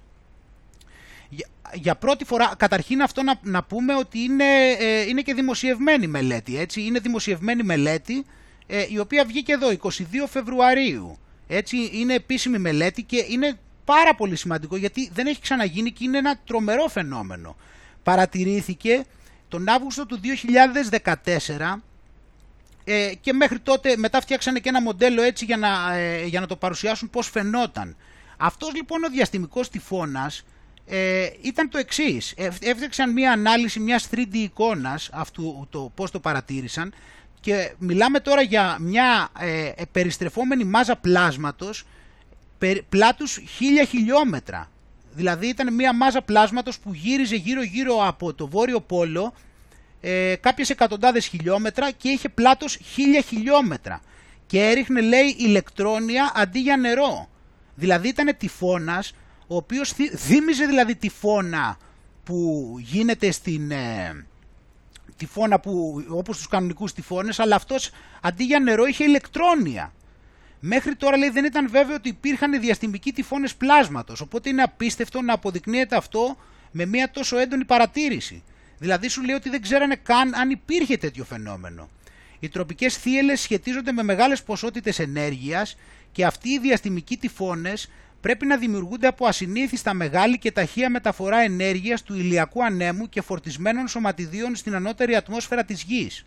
[1.29, 4.45] Για, για πρώτη φορά, καταρχήν αυτό να, να πούμε ότι είναι,
[4.79, 6.83] ε, είναι και δημοσιευμένη μελέτη, έτσι.
[6.83, 8.25] Είναι δημοσιευμένη μελέτη
[8.67, 9.91] ε, η οποία βγήκε εδώ 22
[10.29, 11.19] Φεβρουαρίου.
[11.49, 16.19] Έτσι, είναι επίσημη μελέτη και είναι πάρα πολύ σημαντικό γιατί δεν έχει ξαναγίνει και είναι
[16.19, 17.57] ένα τρομερό φαινόμενο.
[18.07, 19.05] Παρατηρήθηκε
[19.49, 20.21] τον Αύγουστο του
[20.95, 21.81] 2014
[22.85, 26.47] ε, και μέχρι τότε μετά φτιάξανε και ένα μοντέλο έτσι για να, ε, για να
[26.47, 27.97] το παρουσιάσουν πώς φαινόταν.
[28.37, 30.45] Αυτός λοιπόν ο διαστημικός τυφώνας
[30.87, 32.33] ε, ήταν το εξής.
[32.37, 36.93] Ε, έφτιαξαν μια ανάλυση μιας 3D εικόνας αυτού το πώς το παρατήρησαν
[37.41, 41.85] και μιλάμε τώρα για μια ε, περιστρεφόμενη μάζα πλάσματος
[42.89, 44.71] πλάτους χίλια χιλιόμετρα.
[45.17, 49.35] Δηλαδή ήταν μια μάζα πλάσματος που γύριζε γύρω γύρω από το βόρειο πόλο
[50.01, 54.01] ε, κάποιες εκατοντάδες χιλιόμετρα και είχε πλάτος χίλια χιλιόμετρα
[54.47, 57.29] και έριχνε λέει ηλεκτρόνια αντί για νερό.
[57.75, 59.15] Δηλαδή ήταν τυφώνας
[59.47, 61.79] ο οποίος θύμιζε δηλαδή τυφώνα
[62.25, 64.27] που γίνεται στην ε,
[65.17, 67.91] τυφώνα που, όπως τους κανονικούς τυφώνες αλλά αυτός
[68.21, 69.93] αντί για νερό είχε ηλεκτρόνια.
[70.69, 75.33] Μέχρι τώρα λέει δεν ήταν βέβαιο ότι υπήρχαν διαστημικοί τυφώνες πλάσματος οπότε είναι απίστευτο να
[75.33, 76.37] αποδεικνύεται αυτό
[76.71, 78.43] με μια τόσο έντονη παρατήρηση.
[78.79, 81.89] Δηλαδή σου λέει ότι δεν ξέρανε καν αν υπήρχε τέτοιο φαινόμενο.
[82.39, 85.77] Οι τροπικές θύελες σχετίζονται με μεγάλες ποσότητες ενέργειας
[86.13, 87.91] και αυτοί οι διαστημικοί τυφώνες
[88.21, 93.89] πρέπει να δημιουργούνται από ασυνήθιστα μεγάλη και ταχεία μεταφορά ενέργειας του ηλιακού ανέμου και φορτισμένων
[93.89, 96.25] σωματιδίων στην ανώτερη ατμόσφαιρα της Γης.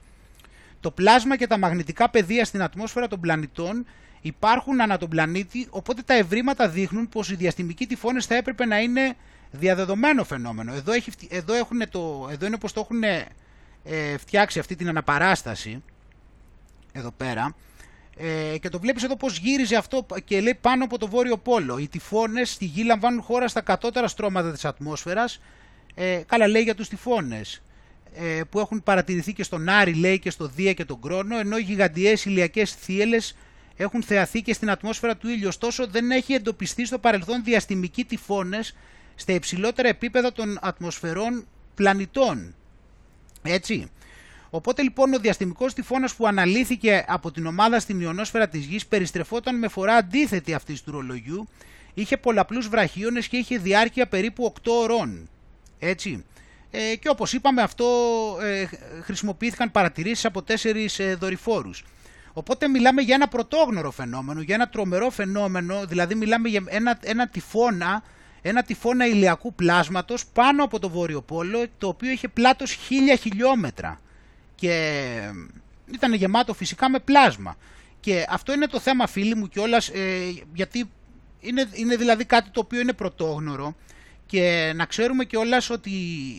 [0.80, 3.86] Το πλάσμα και τα μαγνητικά πεδία στην ατμόσφαιρα των πλανητών
[4.22, 8.80] υπάρχουν ανά τον πλανήτη, οπότε τα ευρήματα δείχνουν πως οι διαστημικοί τυφώνες θα έπρεπε να
[8.80, 9.16] είναι
[9.52, 10.74] διαδεδομένο φαινόμενο.
[10.74, 13.04] Εδώ, έχει, εδώ, έχουν το, εδώ είναι πως το έχουν
[13.84, 15.84] ε, φτιάξει αυτή την αναπαράσταση,
[16.92, 17.56] εδώ πέρα,
[18.22, 21.78] ε, και το βλέπεις εδώ πως γύριζε αυτό και λέει πάνω από το βόρειο πόλο.
[21.78, 25.42] Οι τυφώνες στη γη λαμβάνουν χώρα στα κατώτερα στρώματα της ατμόσφαιρας,
[25.96, 27.62] ε, καλά λέει για τους τυφώνες,
[28.16, 31.58] ε, που έχουν παρατηρηθεί και στον Άρη λέει και στο Δία και τον Κρόνο, ενώ
[31.58, 33.36] οι γιγαντιές ηλιακές θύελες
[33.82, 35.48] έχουν θεαθεί και στην ατμόσφαιρα του ήλιου.
[35.48, 38.76] Ωστόσο δεν έχει εντοπιστεί στο παρελθόν διαστημικοί τυφώνες
[39.16, 41.46] στα υψηλότερα επίπεδα των ατμοσφαιρών
[41.76, 42.56] πλανητών.
[43.42, 43.92] Έτσι.
[44.50, 49.58] Οπότε λοιπόν ο διαστημικός τυφώνας που αναλύθηκε από την ομάδα στην ιονόσφαιρα της Γης περιστρεφόταν
[49.58, 51.48] με φορά αντίθετη αυτής του ρολογιού,
[51.94, 55.30] είχε πολλαπλούς βραχίονες και είχε διάρκεια περίπου 8 ωρών.
[55.80, 56.26] Έτσι.
[56.72, 57.88] Ε, και όπως είπαμε αυτό
[58.42, 58.66] ε,
[59.02, 61.84] χρησιμοποιήθηκαν παρατηρήσεις από τέσσερις ε, δορυφόρους.
[62.40, 67.28] Οπότε μιλάμε για ένα πρωτόγνωρο φαινόμενο, για ένα τρομερό φαινόμενο, δηλαδή μιλάμε για ένα, ένα
[67.28, 68.04] τυφώνα
[68.42, 74.00] ένα τυφώνα ηλιακού πλάσματος πάνω από το Βόρειο Πόλο, το οποίο είχε πλάτος χίλια χιλιόμετρα
[74.56, 74.74] και
[75.94, 77.58] ήταν γεμάτο φυσικά με πλάσμα.
[78.00, 80.90] Και αυτό είναι το θέμα φίλοι μου κιόλας, ε, γιατί
[81.40, 83.76] είναι, είναι δηλαδή κάτι το οποίο είναι πρωτόγνωρο
[84.26, 85.92] και να ξέρουμε κιόλας ότι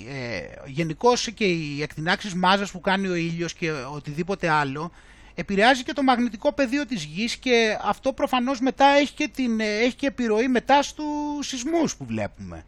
[0.09, 4.93] ε, γενικώς και οι εκτινάξεις μάζας που κάνει ο ήλιος και οτιδήποτε άλλο
[5.41, 9.95] επηρεάζει και το μαγνητικό πεδίο της γης και αυτό προφανώς μετά έχει και, την, έχει
[9.95, 12.65] και επιρροή μετά στους σεισμούς που βλέπουμε.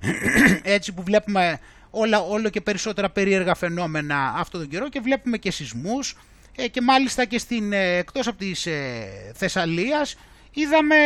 [0.76, 1.60] Έτσι που βλέπουμε
[1.90, 6.16] όλα, όλο και περισσότερα περίεργα φαινόμενα αυτόν τον καιρό και βλέπουμε και σεισμούς
[6.56, 10.16] ε, και μάλιστα και στην, ε, εκτός από της ε, Θεσσαλίας
[10.52, 10.96] είδαμε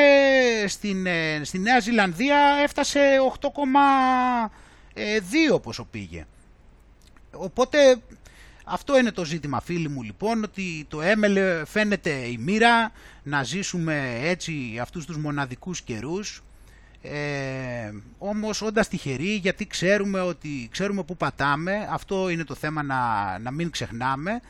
[0.67, 3.01] στην, ε, στη Νέα Ζηλανδία έφτασε
[5.55, 6.27] 8,2 πόσο πήγε.
[7.33, 7.79] Οπότε
[8.69, 14.19] Αυτό είναι το ζήτημα φίλοι μου λοιπόν, ότι το έμελε φαίνεται η μοίρα να ζήσουμε
[14.23, 16.43] έτσι αυτούς τους μοναδικούς καιρούς.
[17.03, 22.97] Ε, όμως όντας τυχεροί γιατί ξέρουμε ότι ξέρουμε που πατάμε, αυτό είναι το θέμα να,
[23.39, 24.41] να μην ξεχνάμε.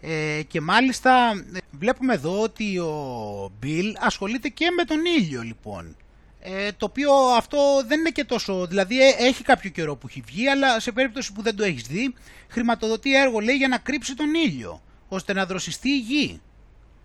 [0.00, 5.96] Ε, και μάλιστα βλέπουμε εδώ ότι ο Μπιλ ασχολείται και με τον ήλιο λοιπόν.
[6.42, 10.22] Ε, το οποίο αυτό δεν είναι και τόσο, δηλαδή ε, έχει κάποιο καιρό που έχει
[10.26, 12.14] βγει, αλλά σε περίπτωση που δεν το έχεις δει,
[12.48, 16.40] χρηματοδοτεί έργο λέει για να κρύψει τον ήλιο, ώστε να δροσιστεί η γη,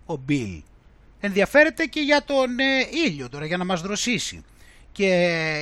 [0.06, 0.62] ο Μπιλ.
[1.20, 4.44] Ενδιαφέρεται και για τον ε, ήλιο τώρα, για να μας δροσίσει.
[4.92, 5.08] Και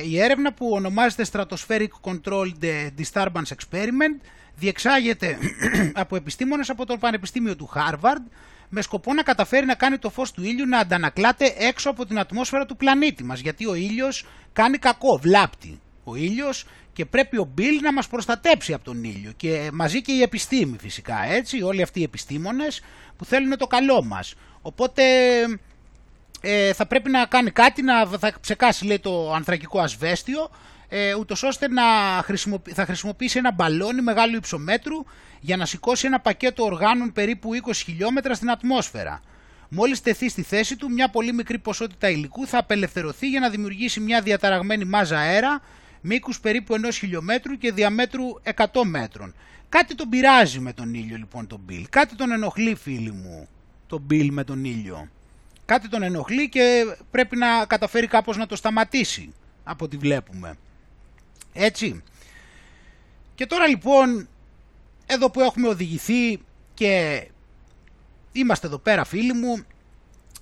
[0.05, 4.19] η έρευνα που ονομάζεται Stratospheric Controlled Disturbance Experiment
[4.55, 5.37] διεξάγεται
[5.93, 8.23] από επιστήμονες από το Πανεπιστήμιο του Harvard
[8.75, 12.19] με σκοπό να καταφέρει να κάνει το φως του ήλιου να αντανακλάται έξω από την
[12.19, 17.49] ατμόσφαιρα του πλανήτη μας γιατί ο ήλιος κάνει κακό, βλάπτει ο ήλιος και πρέπει ο
[17.53, 21.81] Μπιλ να μας προστατέψει από τον ήλιο και μαζί και η επιστήμη φυσικά έτσι, όλοι
[21.81, 22.81] αυτοί οι επιστήμονες
[23.17, 24.33] που θέλουν το καλό μας.
[24.61, 25.03] Οπότε
[26.41, 30.49] ε, θα πρέπει να κάνει κάτι, να θα ψεκάσει λέει το ανθρακικό ασβέστιο
[30.89, 31.83] ε, ούτως ώστε να
[32.23, 34.95] χρησιμοποιήσει, θα χρησιμοποιήσει ένα μπαλόνι μεγάλου υψομέτρου
[35.39, 39.21] για να σηκώσει ένα πακέτο οργάνων περίπου 20 χιλιόμετρα στην ατμόσφαιρα.
[39.69, 43.99] Μόλις τεθεί στη θέση του, μια πολύ μικρή ποσότητα υλικού θα απελευθερωθεί για να δημιουργήσει
[43.99, 45.61] μια διαταραγμένη μάζα αέρα
[46.01, 48.23] μήκους περίπου ενός χιλιόμετρου και διαμέτρου
[48.55, 49.33] 100 μέτρων.
[49.69, 51.87] Κάτι τον πειράζει με τον ήλιο λοιπόν τον Μπιλ.
[51.89, 53.47] Κάτι τον ενοχλεί φίλοι μου
[53.87, 55.09] τον Μπιλ με τον ήλιο.
[55.65, 59.33] Κάτι τον ενοχλεί και πρέπει να καταφέρει κάπως να το σταματήσει
[59.63, 60.57] από ό,τι βλέπουμε.
[61.57, 62.03] Έτσι.
[63.35, 64.27] Και τώρα λοιπόν
[65.05, 66.39] εδώ που έχουμε οδηγηθεί
[66.73, 67.23] και
[68.31, 69.65] είμαστε εδώ πέρα φίλοι μου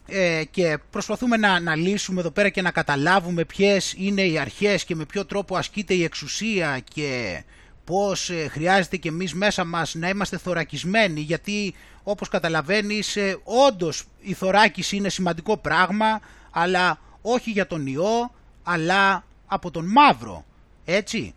[0.08, 4.96] ε, και προσπαθούμε να αναλύσουμε εδώ πέρα και να καταλάβουμε ποιες είναι οι αρχές και
[4.96, 7.44] με ποιο τρόπο ασκείται η εξουσία και
[7.84, 11.74] πώς ε, χρειάζεται και εμείς μέσα μας να είμαστε θωρακισμένοι γιατί
[12.04, 16.20] όπως καταλαβαίνεις ε, όντως η θωράκιση είναι σημαντικό πράγμα
[16.52, 18.32] αλλά όχι για τον ιό
[18.64, 20.46] αλλά από τον μαύρο
[20.86, 21.34] έτσι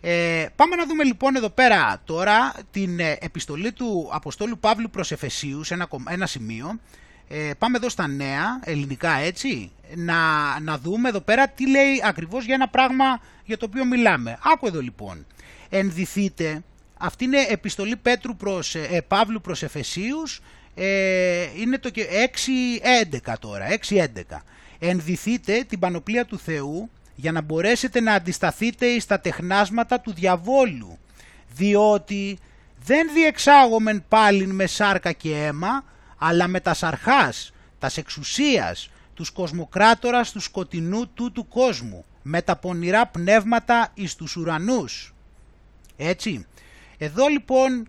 [0.00, 5.12] ε, πάμε να δούμε λοιπόν εδώ πέρα τώρα την ε, επιστολή του Αποστόλου Παύλου προς
[5.12, 6.80] Εφεσίους, ένα, ένα σημείο.
[7.28, 10.16] Ε, πάμε εδώ στα νέα, ελληνικά έτσι, να,
[10.60, 14.38] να δούμε εδώ πέρα τι λέει ακριβώς για ένα πράγμα για το οποίο μιλάμε.
[14.52, 15.26] Άκου εδώ λοιπόν.
[15.68, 16.62] Ενδυθείτε,
[16.98, 20.40] αυτή είναι επιστολή Πέτρου προς, ε, Παύλου προς Εφεσίους,
[20.74, 24.44] ε, είναι το 6.11 τώρα, 6.11.
[24.78, 26.90] Ενδυθείτε την πανοπλία του Θεού
[27.20, 30.98] για να μπορέσετε να αντισταθείτε στα τεχνάσματα του διαβόλου,
[31.54, 32.38] διότι
[32.84, 35.84] δεν διεξάγομεν πάλιν με σάρκα και αίμα,
[36.18, 42.56] αλλά με τα σαρχάς, τας εξουσίας, τους κοσμοκράτορας του σκοτεινού του του κόσμου, με τα
[42.56, 45.14] πονηρά πνεύματα εις τους ουρανούς.
[45.96, 46.46] Έτσι,
[46.98, 47.88] εδώ λοιπόν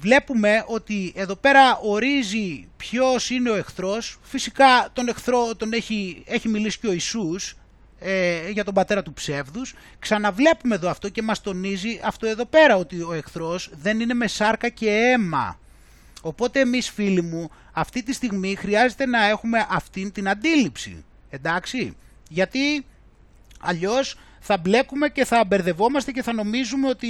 [0.00, 6.48] βλέπουμε ότι εδώ πέρα ορίζει ποιος είναι ο εχθρός, φυσικά τον εχθρό τον έχει, έχει
[6.48, 7.54] μιλήσει και ο Ιησούς,
[8.00, 9.74] ε, για τον πατέρα του ψεύδους.
[9.98, 14.26] Ξαναβλέπουμε εδώ αυτό και μας τονίζει αυτό εδώ πέρα ότι ο εχθρός δεν είναι με
[14.26, 15.58] σάρκα και αίμα.
[16.22, 21.04] Οπότε εμείς φίλοι μου αυτή τη στιγμή χρειάζεται να έχουμε αυτήν την αντίληψη.
[21.30, 21.96] Εντάξει,
[22.28, 22.84] γιατί
[23.60, 27.08] αλλιώς θα μπλέκουμε και θα μπερδευόμαστε και θα νομίζουμε ότι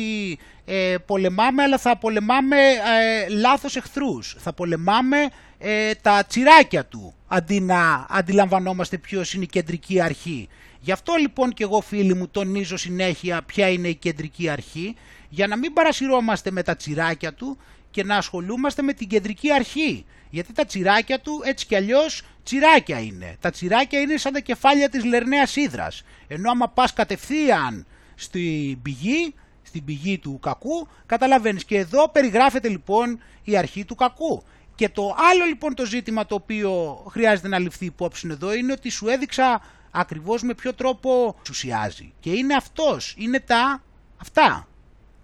[0.65, 4.37] ε, πολεμάμε αλλά θα πολεμάμε ε, λάθος εχθρούς.
[4.39, 5.17] Θα πολεμάμε
[5.59, 10.49] ε, τα τσιράκια του αντί να αντιλαμβανόμαστε ποιος είναι η κεντρική αρχή.
[10.81, 14.97] Γι' αυτό λοιπόν και εγώ φίλοι μου τονίζω συνέχεια ποια είναι η κεντρική αρχή
[15.29, 17.59] για να μην παρασυρώμαστε με τα τσιράκια του
[17.91, 20.05] και να ασχολούμαστε με την κεντρική αρχή.
[20.31, 23.37] Γιατί τα τσιράκια του έτσι κι αλλιώς τσιράκια είναι.
[23.41, 26.03] Τα τσιράκια είναι σαν τα κεφάλια της λερναίας ύδρας.
[26.29, 31.65] Ενώ άμα πας κατευθείαν στην πηγή, στην πηγή του κακού, καταλαβαίνεις.
[31.65, 34.43] Και εδώ περιγράφεται λοιπόν η αρχή του κακού.
[34.75, 38.89] Και το άλλο λοιπόν το ζήτημα το οποίο χρειάζεται να ληφθεί υπόψη εδώ είναι ότι
[38.91, 42.13] σου έδειξα ακριβώς με ποιο τρόπο εξουσιάζει.
[42.21, 43.83] Και είναι αυτός, είναι τα
[44.17, 44.69] αυτά,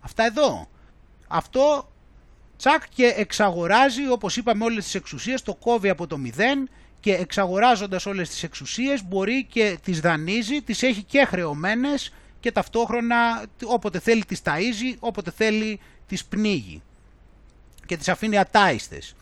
[0.01, 0.69] αυτά εδώ.
[1.29, 1.91] Αυτό
[2.57, 6.69] τσακ και εξαγοράζει όπως είπαμε όλες τις εξουσίες, το κόβει από το μηδέν
[7.01, 13.45] και εξαγοράζοντας όλες τις εξουσίες μπορεί και τις δανείζει, τις έχει και χρεωμένες και ταυτόχρονα
[13.65, 16.83] όποτε θέλει τις ταΐζει, όποτε θέλει τις πνίγει
[17.87, 19.15] και τις αφήνει ατάιστες.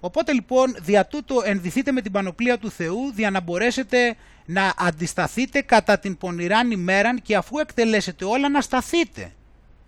[0.00, 5.60] Οπότε λοιπόν δια τούτο ενδυθείτε με την πανοπλία του Θεού για να μπορέσετε να αντισταθείτε
[5.60, 9.32] κατά την πονηράν ημέραν και αφού εκτελέσετε όλα να σταθείτε.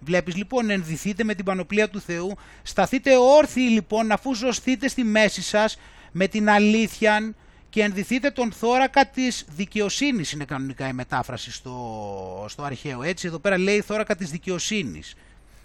[0.01, 5.43] Βλέπεις λοιπόν ενδυθείτε με την πανοπλία του Θεού, σταθείτε όρθιοι λοιπόν αφού ζωστείτε στη μέση
[5.43, 5.79] σας
[6.13, 7.35] με την αλήθεια
[7.69, 10.33] και ενδυθείτε τον θώρακα της δικαιοσύνης.
[10.33, 13.03] Είναι κανονικά η μετάφραση στο, στο αρχαίο.
[13.03, 15.15] Έτσι εδώ πέρα λέει θώρακα της δικαιοσύνης.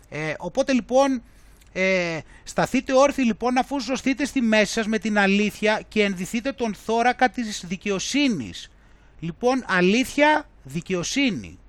[0.10, 1.22] Ε, οπότε λοιπόν
[1.78, 6.74] Ε, σταθείτε όρθιοι λοιπόν αφού ζωστείτε στη μέση σας με την αλήθεια και ενδυθείτε τον
[6.74, 8.72] θώρακα της δικαιοσύνης.
[9.20, 11.60] Λοιπόν, αλήθεια, δικαιοσύνη.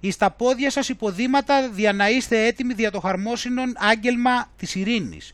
[0.00, 5.32] Εις τα πόδια σας υποδήματα δια να είστε έτοιμοι δια το χαρμόσυνον άγγελμα της ειρήνης.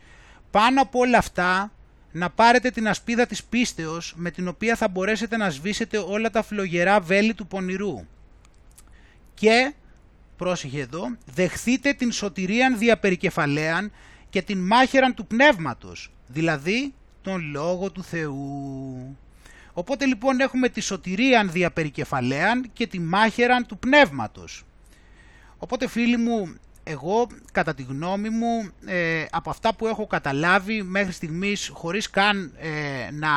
[0.51, 1.73] Πάνω από όλα αυτά,
[2.12, 6.43] να πάρετε την ασπίδα της πίστεως με την οποία θα μπορέσετε να σβήσετε όλα τα
[6.43, 8.07] φλογερά βέλη του πονηρού.
[9.35, 9.74] Και,
[10.36, 13.93] πρόσεχε εδώ, δεχθείτε την σωτηρίαν διαπερικεφαλαίαν
[14.31, 19.16] και την μάχαιραν του πνεύματος, δηλαδή τον Λόγο του Θεού.
[19.73, 24.65] Οπότε λοιπόν έχουμε τη σωτηρίαν διαπερικεφαλαίαν και τη μάχαιραν του πνεύματος.
[25.59, 26.55] Οπότε φίλοι μου,
[26.85, 32.52] εγώ κατά τη γνώμη μου ε, από αυτά που έχω καταλάβει μέχρι στιγμής χωρίς καν
[32.59, 33.31] ε, να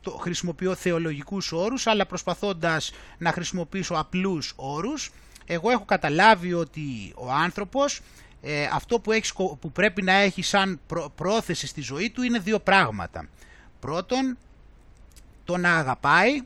[0.00, 5.10] το χρησιμοποιώ θεολογικούς όρους αλλά προσπαθώντας να χρησιμοποιήσω απλούς όρους
[5.50, 8.00] εγώ έχω καταλάβει ότι ο άνθρωπος
[8.42, 10.80] ε, αυτό που, έχει, που πρέπει να έχει σαν
[11.14, 13.28] πρόθεση στη ζωή του είναι δύο πράγματα.
[13.80, 14.38] Πρώτον,
[15.44, 16.42] το να αγαπάει,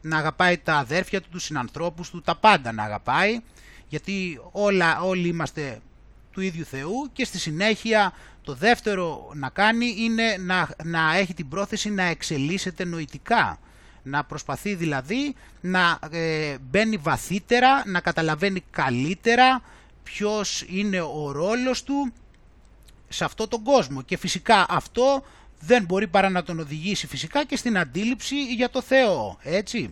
[0.00, 3.40] να αγαπάει τα αδέρφια του, τους συνανθρώπους του, τα πάντα να αγαπάει,
[3.88, 5.80] γιατί όλα, όλοι είμαστε
[6.32, 8.12] του ίδιου Θεού και στη συνέχεια
[8.42, 13.58] το δεύτερο να κάνει είναι να, να έχει την πρόθεση να εξελίσσεται νοητικά.
[14.08, 19.62] Να προσπαθεί δηλαδή να ε, μπαίνει βαθύτερα, να καταλαβαίνει καλύτερα
[20.02, 22.12] ποιος είναι ο ρόλος του
[23.08, 24.02] σε αυτό τον κόσμο.
[24.02, 25.24] Και φυσικά αυτό
[25.60, 29.90] δεν μπορεί παρά να τον οδηγήσει φυσικά και στην αντίληψη για το Θεό, έτσι.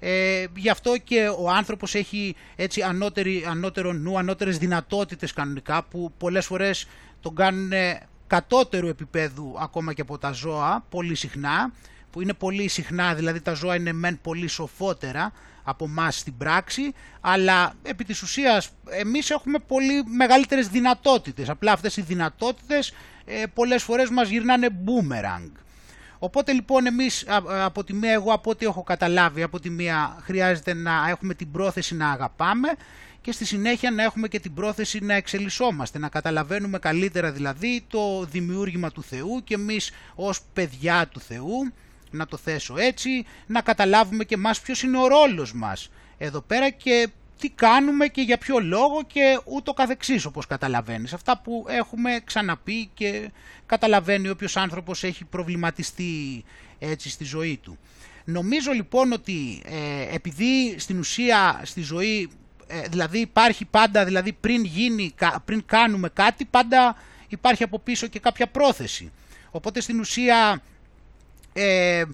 [0.00, 6.12] Ε, γι' αυτό και ο άνθρωπος έχει έτσι ανώτερη, ανώτερο νου, ανώτερες δυνατότητες κανονικά που
[6.18, 6.86] πολλές φορές
[7.20, 7.70] τον κάνουν
[8.26, 11.72] κατώτερου επίπεδου ακόμα και από τα ζώα, πολύ συχνά,
[12.10, 15.32] που είναι πολύ συχνά, δηλαδή τα ζώα είναι μεν πολύ σοφότερα
[15.62, 21.48] από εμάς στην πράξη, αλλά επί της ουσίας εμείς έχουμε πολύ μεγαλύτερες δυνατότητες.
[21.48, 22.92] Απλά αυτές οι δυνατότητες
[23.24, 25.50] ε, πολλές φορές μας γυρνάνε boomerang.
[26.18, 27.24] Οπότε λοιπόν εμείς
[27.64, 31.50] από τη μία, εγώ από ό,τι έχω καταλάβει, από τη μία χρειάζεται να έχουμε την
[31.50, 32.68] πρόθεση να αγαπάμε
[33.20, 38.24] και στη συνέχεια να έχουμε και την πρόθεση να εξελισσόμαστε, να καταλαβαίνουμε καλύτερα δηλαδή το
[38.24, 41.72] δημιούργημα του Θεού και εμείς ως παιδιά του Θεού,
[42.10, 46.70] να το θέσω έτσι, να καταλάβουμε και μας ποιος είναι ο ρόλος μας εδώ πέρα
[46.70, 47.08] και
[47.38, 51.12] τι κάνουμε και για ποιο λόγο και ούτω καθεξής όπως καταλαβαίνεις.
[51.12, 53.30] Αυτά που έχουμε ξαναπεί και
[53.66, 56.44] καταλαβαίνει όποιος άνθρωπος έχει προβληματιστεί
[56.78, 57.78] έτσι στη ζωή του.
[58.24, 62.30] Νομίζω λοιπόν ότι ε, επειδή στην ουσία στη ζωή
[62.66, 65.14] ε, δηλαδή υπάρχει πάντα, δηλαδή πριν, γίνει,
[65.44, 66.96] πριν κάνουμε κάτι πάντα
[67.28, 69.12] υπάρχει από πίσω και κάποια πρόθεση.
[69.50, 70.62] Οπότε στην ουσία
[71.58, 72.04] ε,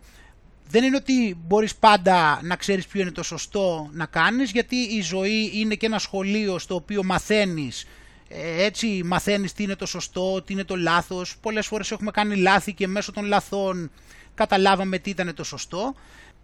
[0.68, 5.00] δεν είναι ότι μπορείς πάντα να ξέρεις ποιο είναι το σωστό να κάνεις γιατί η
[5.02, 7.86] ζωή είναι και ένα σχολείο στο οποίο μαθαίνεις
[8.28, 11.36] ε, έτσι μαθαίνεις τι είναι το σωστό, τι είναι το λάθος.
[11.40, 13.90] Πολλές φορές έχουμε κάνει λάθη και μέσω των λαθών
[14.34, 15.94] καταλάβαμε τι ήταν το σωστό.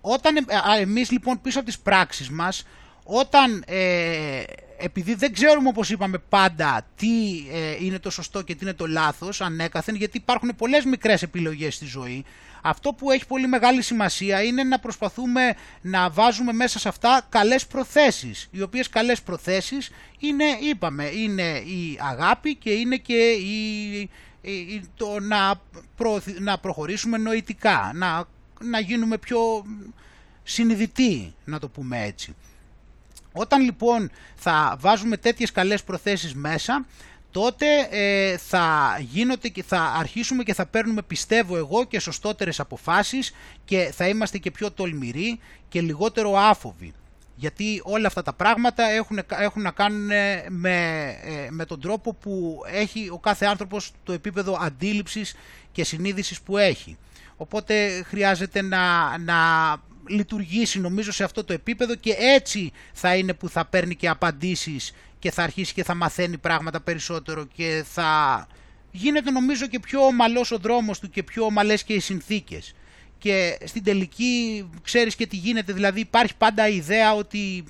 [0.01, 0.43] Όταν ε,
[0.81, 2.67] εμείς λοιπόν πίσω από τις πράξεις μας
[3.05, 4.43] όταν ε,
[4.77, 7.09] επειδή δεν ξέρουμε όπως είπαμε πάντα τι
[7.53, 11.75] ε, είναι το σωστό και τι είναι το λάθος ανέκαθεν γιατί υπάρχουν πολλές μικρές επιλογές
[11.75, 12.25] στη ζωή
[12.63, 17.67] αυτό που έχει πολύ μεγάλη σημασία είναι να προσπαθούμε να βάζουμε μέσα σε αυτά καλές
[17.67, 24.11] προθέσεις οι οποίες καλές προθέσεις είναι είπαμε είναι η αγάπη και είναι και η,
[24.97, 25.61] το να,
[26.39, 28.25] να προχωρήσουμε νοητικά να,
[28.61, 29.65] να γίνουμε πιο
[30.43, 32.35] συνειδητοί να το πούμε έτσι.
[33.33, 36.87] Όταν λοιπόν θα βάζουμε τέτοιες καλές προθέσεις μέσα,
[37.31, 43.34] τότε ε, θα γίνονται και θα αρχίσουμε και θα παίρνουμε πιστεύω εγώ και σωστότερες αποφάσεις
[43.65, 46.92] και θα είμαστε και πιο τολμηροί και λιγότερο άφοβοι.
[47.34, 50.10] Γιατί όλα αυτά τα πράγματα έχουν, έχουν να κάνουν
[50.49, 55.34] με, ε, με τον τρόπο που έχει ο κάθε άνθρωπος το επίπεδο αντίληψης
[55.73, 56.97] και συνείδησης που έχει.
[57.36, 59.36] Οπότε χρειάζεται να, να
[60.11, 64.93] λειτουργήσει νομίζω σε αυτό το επίπεδο και έτσι θα είναι που θα παίρνει και απαντήσεις
[65.19, 68.47] και θα αρχίσει και θα μαθαίνει πράγματα περισσότερο και θα
[68.91, 72.75] γίνεται νομίζω και πιο ομαλός ο δρόμος του και πιο ομαλές και οι συνθήκες.
[73.19, 77.65] Και στην τελική ξέρεις και τι γίνεται, δηλαδή υπάρχει πάντα η ιδέα ότι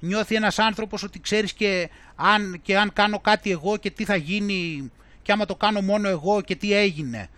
[0.00, 4.16] νιώθει ένας άνθρωπος ότι ξέρεις και αν, και αν κάνω κάτι εγώ και τι θα
[4.16, 4.90] γίνει
[5.22, 7.28] και άμα το κάνω μόνο εγώ και τι έγινε.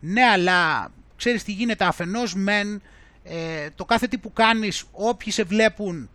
[0.00, 2.82] Ναι, αλλά ξέρεις τι γίνεται αφενός μεν
[3.30, 6.10] ε, το κάθε τι που κάνεις, όποιοι σε βλέπουν,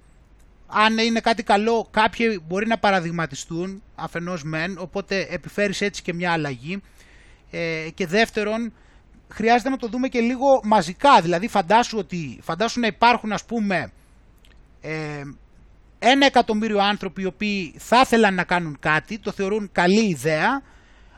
[0.68, 6.32] αν είναι κάτι καλό, κάποιοι μπορεί να παραδειγματιστούν, αφενός μεν, οπότε επιφέρεις έτσι και μια
[6.32, 6.82] αλλαγή.
[7.52, 8.74] Ε, και δεύτερον,
[9.30, 13.92] χρειάζεται να το δούμε και λίγο μαζικά, δηλαδή φαντάσου, ότι, φαντάσου να υπάρχουν ας πούμε
[14.82, 15.22] ε,
[16.00, 20.62] ένα εκατομμύριο άνθρωποι οι οποίοι θα ήθελαν να κάνουν κάτι, το θεωρούν καλή ιδέα,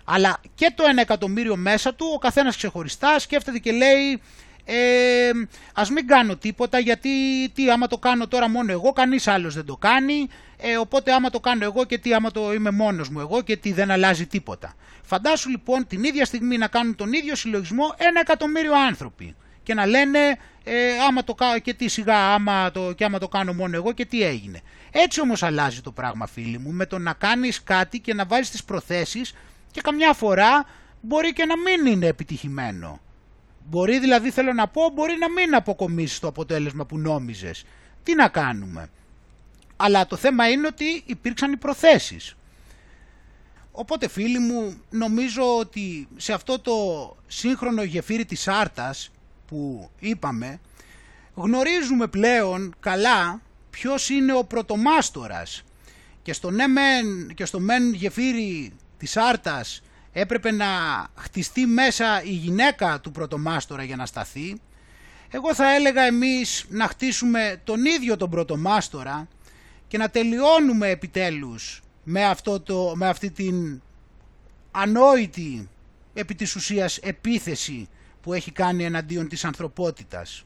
[0.06, 4.22] Αλλά και το ένα εκατομμύριο μέσα του, ο καθένας ξεχωριστά σκέφτεται και λέει
[4.66, 5.32] ε,
[5.74, 7.10] ας μην κάνω τίποτα γιατί
[7.54, 10.28] τι άμα το κάνω τώρα μόνο εγώ, κανείς άλλος δεν το κάνει,
[10.58, 13.58] ε, οπότε άμα το κάνω εγώ και τι άμα το είμαι μόνος μου εγώ και
[13.58, 14.76] τι δεν αλλάζει τίποτα.
[15.02, 19.86] Φαντάσου λοιπόν την ίδια στιγμή να κάνουν τον ίδιο συλλογισμό ένα εκατομμύριο άνθρωποι και να
[19.86, 20.20] λένε
[20.64, 20.74] ε,
[21.08, 24.06] άμα το κάνω και τι σιγά άμα το, και άμα το κάνω μόνο εγώ και
[24.06, 24.62] τι έγινε.
[24.92, 28.50] Έτσι όμως αλλάζει το πράγμα φίλοι μου με το να κάνεις κάτι και να βάζεις
[28.50, 29.34] τις προθέσεις
[29.72, 30.66] και καμιά φορά
[31.02, 33.00] μπορεί και να μην είναι επιτυχημένο.
[33.70, 37.64] Μπορεί δηλαδή θέλω να πω μπορεί να μην αποκομίσεις το αποτέλεσμα που νόμιζες.
[38.04, 38.90] Τι να κάνουμε;
[39.76, 42.36] Αλλά το θέμα είναι ότι υπήρξαν οι προθέσεις.
[43.72, 46.76] Οπότε φίλοι μου νομίζω ότι σε αυτό το
[47.28, 49.10] σύγχρονο γεφύρι της Άρτας
[49.48, 50.60] που είπαμε
[51.36, 55.64] γνωρίζουμε πλέον καλά ποιος είναι ο πρωτομάστορας
[56.22, 59.82] και στο ναι μεν, και στο μεν γεφύρι της Άρτας
[60.18, 60.68] έπρεπε να
[61.16, 64.60] χτιστεί μέσα η γυναίκα του πρωτομάστορα για να σταθεί
[65.30, 69.28] εγώ θα έλεγα εμείς να χτίσουμε τον ίδιο τον πρωτομάστορα
[69.88, 73.82] και να τελειώνουμε επιτέλους με, αυτό το, με αυτή την
[74.72, 75.70] ανόητη
[76.14, 77.90] επί της ουσίας επίθεση
[78.22, 80.46] που έχει κάνει εναντίον της ανθρωπότητας.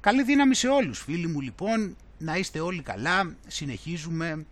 [0.00, 4.46] Καλή δύναμη σε όλους φίλοι μου λοιπόν, να είστε όλοι καλά, συνεχίζουμε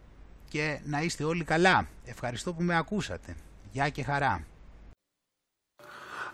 [0.49, 1.89] και να είστε όλοι καλά.
[2.05, 3.37] Ευχαριστώ που με ακούσατε.
[3.73, 4.41] Γεια και χαρά.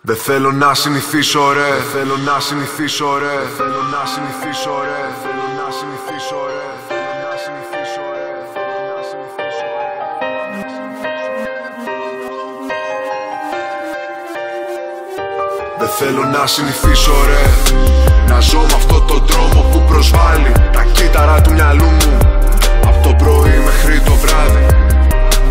[0.00, 5.00] Δεν θέλω να συνηθίσω ρε, δεν θέλω να συνηθίσω ρε, δεν θέλω να συνηθίσω ρε,
[5.06, 6.62] δεν θέλω να συνηθίσω ρε.
[15.78, 17.42] Δεν θέλω να συνηθίσω ρε.
[18.28, 22.18] Να ζω με αυτό το δρόμο που προσβάλλει Τα κύτταρα του μυαλού μου.
[22.84, 24.73] Από το πρωί μέχρι το βράδυ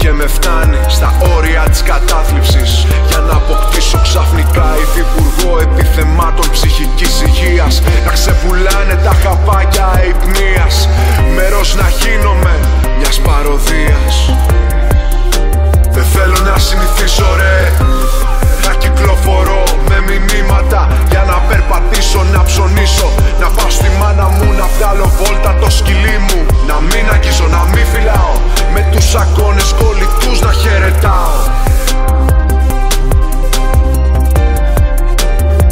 [0.04, 2.86] Και με φτάνει στα όρια της κατάθλιψης.
[3.08, 7.82] Για να αποκτήσω ξαφνικά υφυπουργό επιθεμάτων ψυχικής υγείας.
[8.06, 10.90] Να ξεπουλάνε τα χαπάκια υπνίας
[11.36, 12.60] Μέρος να γίνομαι
[12.98, 14.16] μιας παροδίας.
[15.92, 17.72] Δεν θέλω να συνηθίσω ρε.
[17.80, 18.43] να
[18.94, 23.10] κυκλοφορώ με μηνύματα Για να περπατήσω, να ψωνίσω.
[23.40, 26.40] Να πάω στη μάνα μου, να βγάλω βόλτα το σκυλί μου.
[26.68, 28.36] Να μην αγγίζω, να μην φυλάω.
[28.74, 31.36] Με τους αγώνες κολλητούς να χαιρετάω.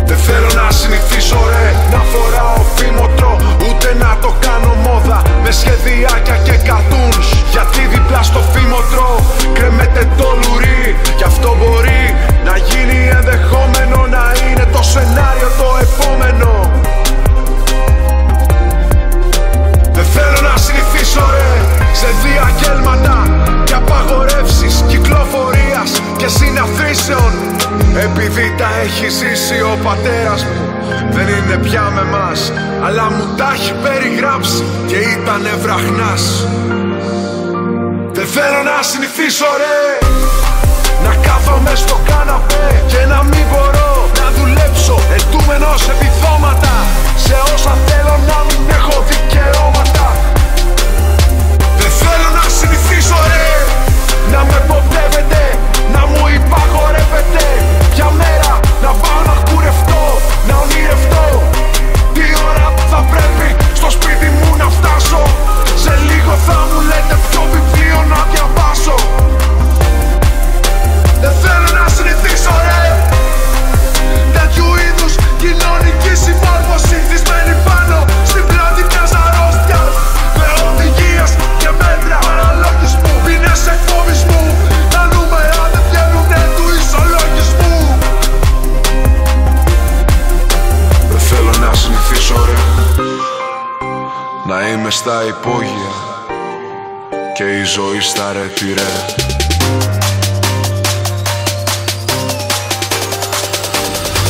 [0.09, 3.33] Δεν θέλω να συνηθίσω ρε Να φοράω φήμοτρο.
[3.67, 9.09] Ούτε να το κάνω μόδα Με σχεδιάκια και κατούνς Γιατί διπλά στο φήμοτρο
[9.53, 10.95] Κρέμεται το λουρί.
[11.17, 16.71] Κι αυτό μπορεί να γίνει ενδεχόμενο Να είναι το σενάριο το επόμενο.
[19.91, 21.51] Δεν θέλω να συνηθίσω ρε
[21.93, 23.17] Σε διαγγέλματα
[23.63, 27.31] και απαγορεύσεις κυκλοφορίας και συναθρήσεων.
[27.95, 30.73] Επειδή τα έχει ζήσει ο πατέρας μου
[31.11, 32.51] Δεν είναι πια με μας
[32.83, 36.47] Αλλά μου τα έχει περιγράψει Και ήταν βραχνάς.
[38.11, 40.10] Δεν θέλω να συνηθίσω ρε
[41.05, 44.95] Να κάθομαι στο κάναπε Και να μην μπορώ να δουλέψω.
[45.17, 46.73] Ετούμενος επιδόματα
[47.25, 50.05] Σε όσα θέλω να μην έχω δικαιώματα.
[51.79, 53.49] Δεν θέλω να συνηθίσω ρε.
[54.33, 55.41] Να με ποτεύετε
[55.95, 57.43] Να μου υπαγορεύετε.
[57.97, 60.03] Για μέρα να πάω να κουρευτώ,
[60.47, 61.25] να ονειρευτώ.
[62.15, 63.47] Τι ώρα θα πρέπει
[63.79, 65.21] στο σπίτι μου να φτάσω.
[65.83, 68.95] Σε λίγο θα μου λέτε ποιο βιβλίο να διαβάσω
[71.21, 72.83] Δεν θέλω να συνηθίσω ρε.
[74.35, 77.97] Τέτοιου είδους κοινωνική συμμόρφωση Θυσμένη πάνω
[78.29, 79.93] στην πλάτη μιας αρρώστιας.
[80.37, 84.43] Με οδηγίες και μέτρα αναλογισμού Πίνες εκφοβισμού
[84.93, 87.75] Τα νούμερα δεν βγαίνουνε του ισολογισμού.
[91.11, 92.57] Δεν θέλω να συνηθίσω ρε.
[94.49, 95.93] Να είμαι στα υπόγεια
[97.35, 99.20] Και η ζωή στα ρετυρέ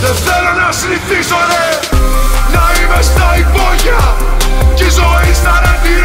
[0.03, 1.65] Δεν θέλω να συνηθίσω ρε.
[2.53, 4.01] Να είμαι στα υπόγεια
[4.73, 5.97] Κι η ζωή στα ρέντι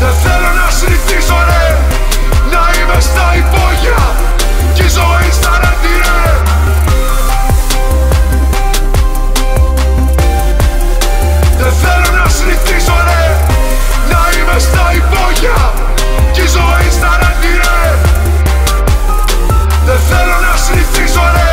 [0.00, 1.66] Δεν θέλω να συνηθίσω ρε.
[2.52, 4.00] Να είμαι στα υπόγεια
[4.74, 5.96] Κι η ζωή στα ρέντι
[11.60, 13.24] Δεν θέλω να συνηθίσω ρε.
[14.12, 15.58] Να είμαι στα υπόγεια
[16.32, 18.11] Κι η ζωή στα ρέντι
[20.08, 21.52] θέλω να συνηθίζω ρε.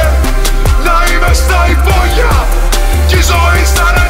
[0.85, 2.47] Να είμαι στα υπόγεια
[3.07, 4.08] Κι η ζωή στα ρε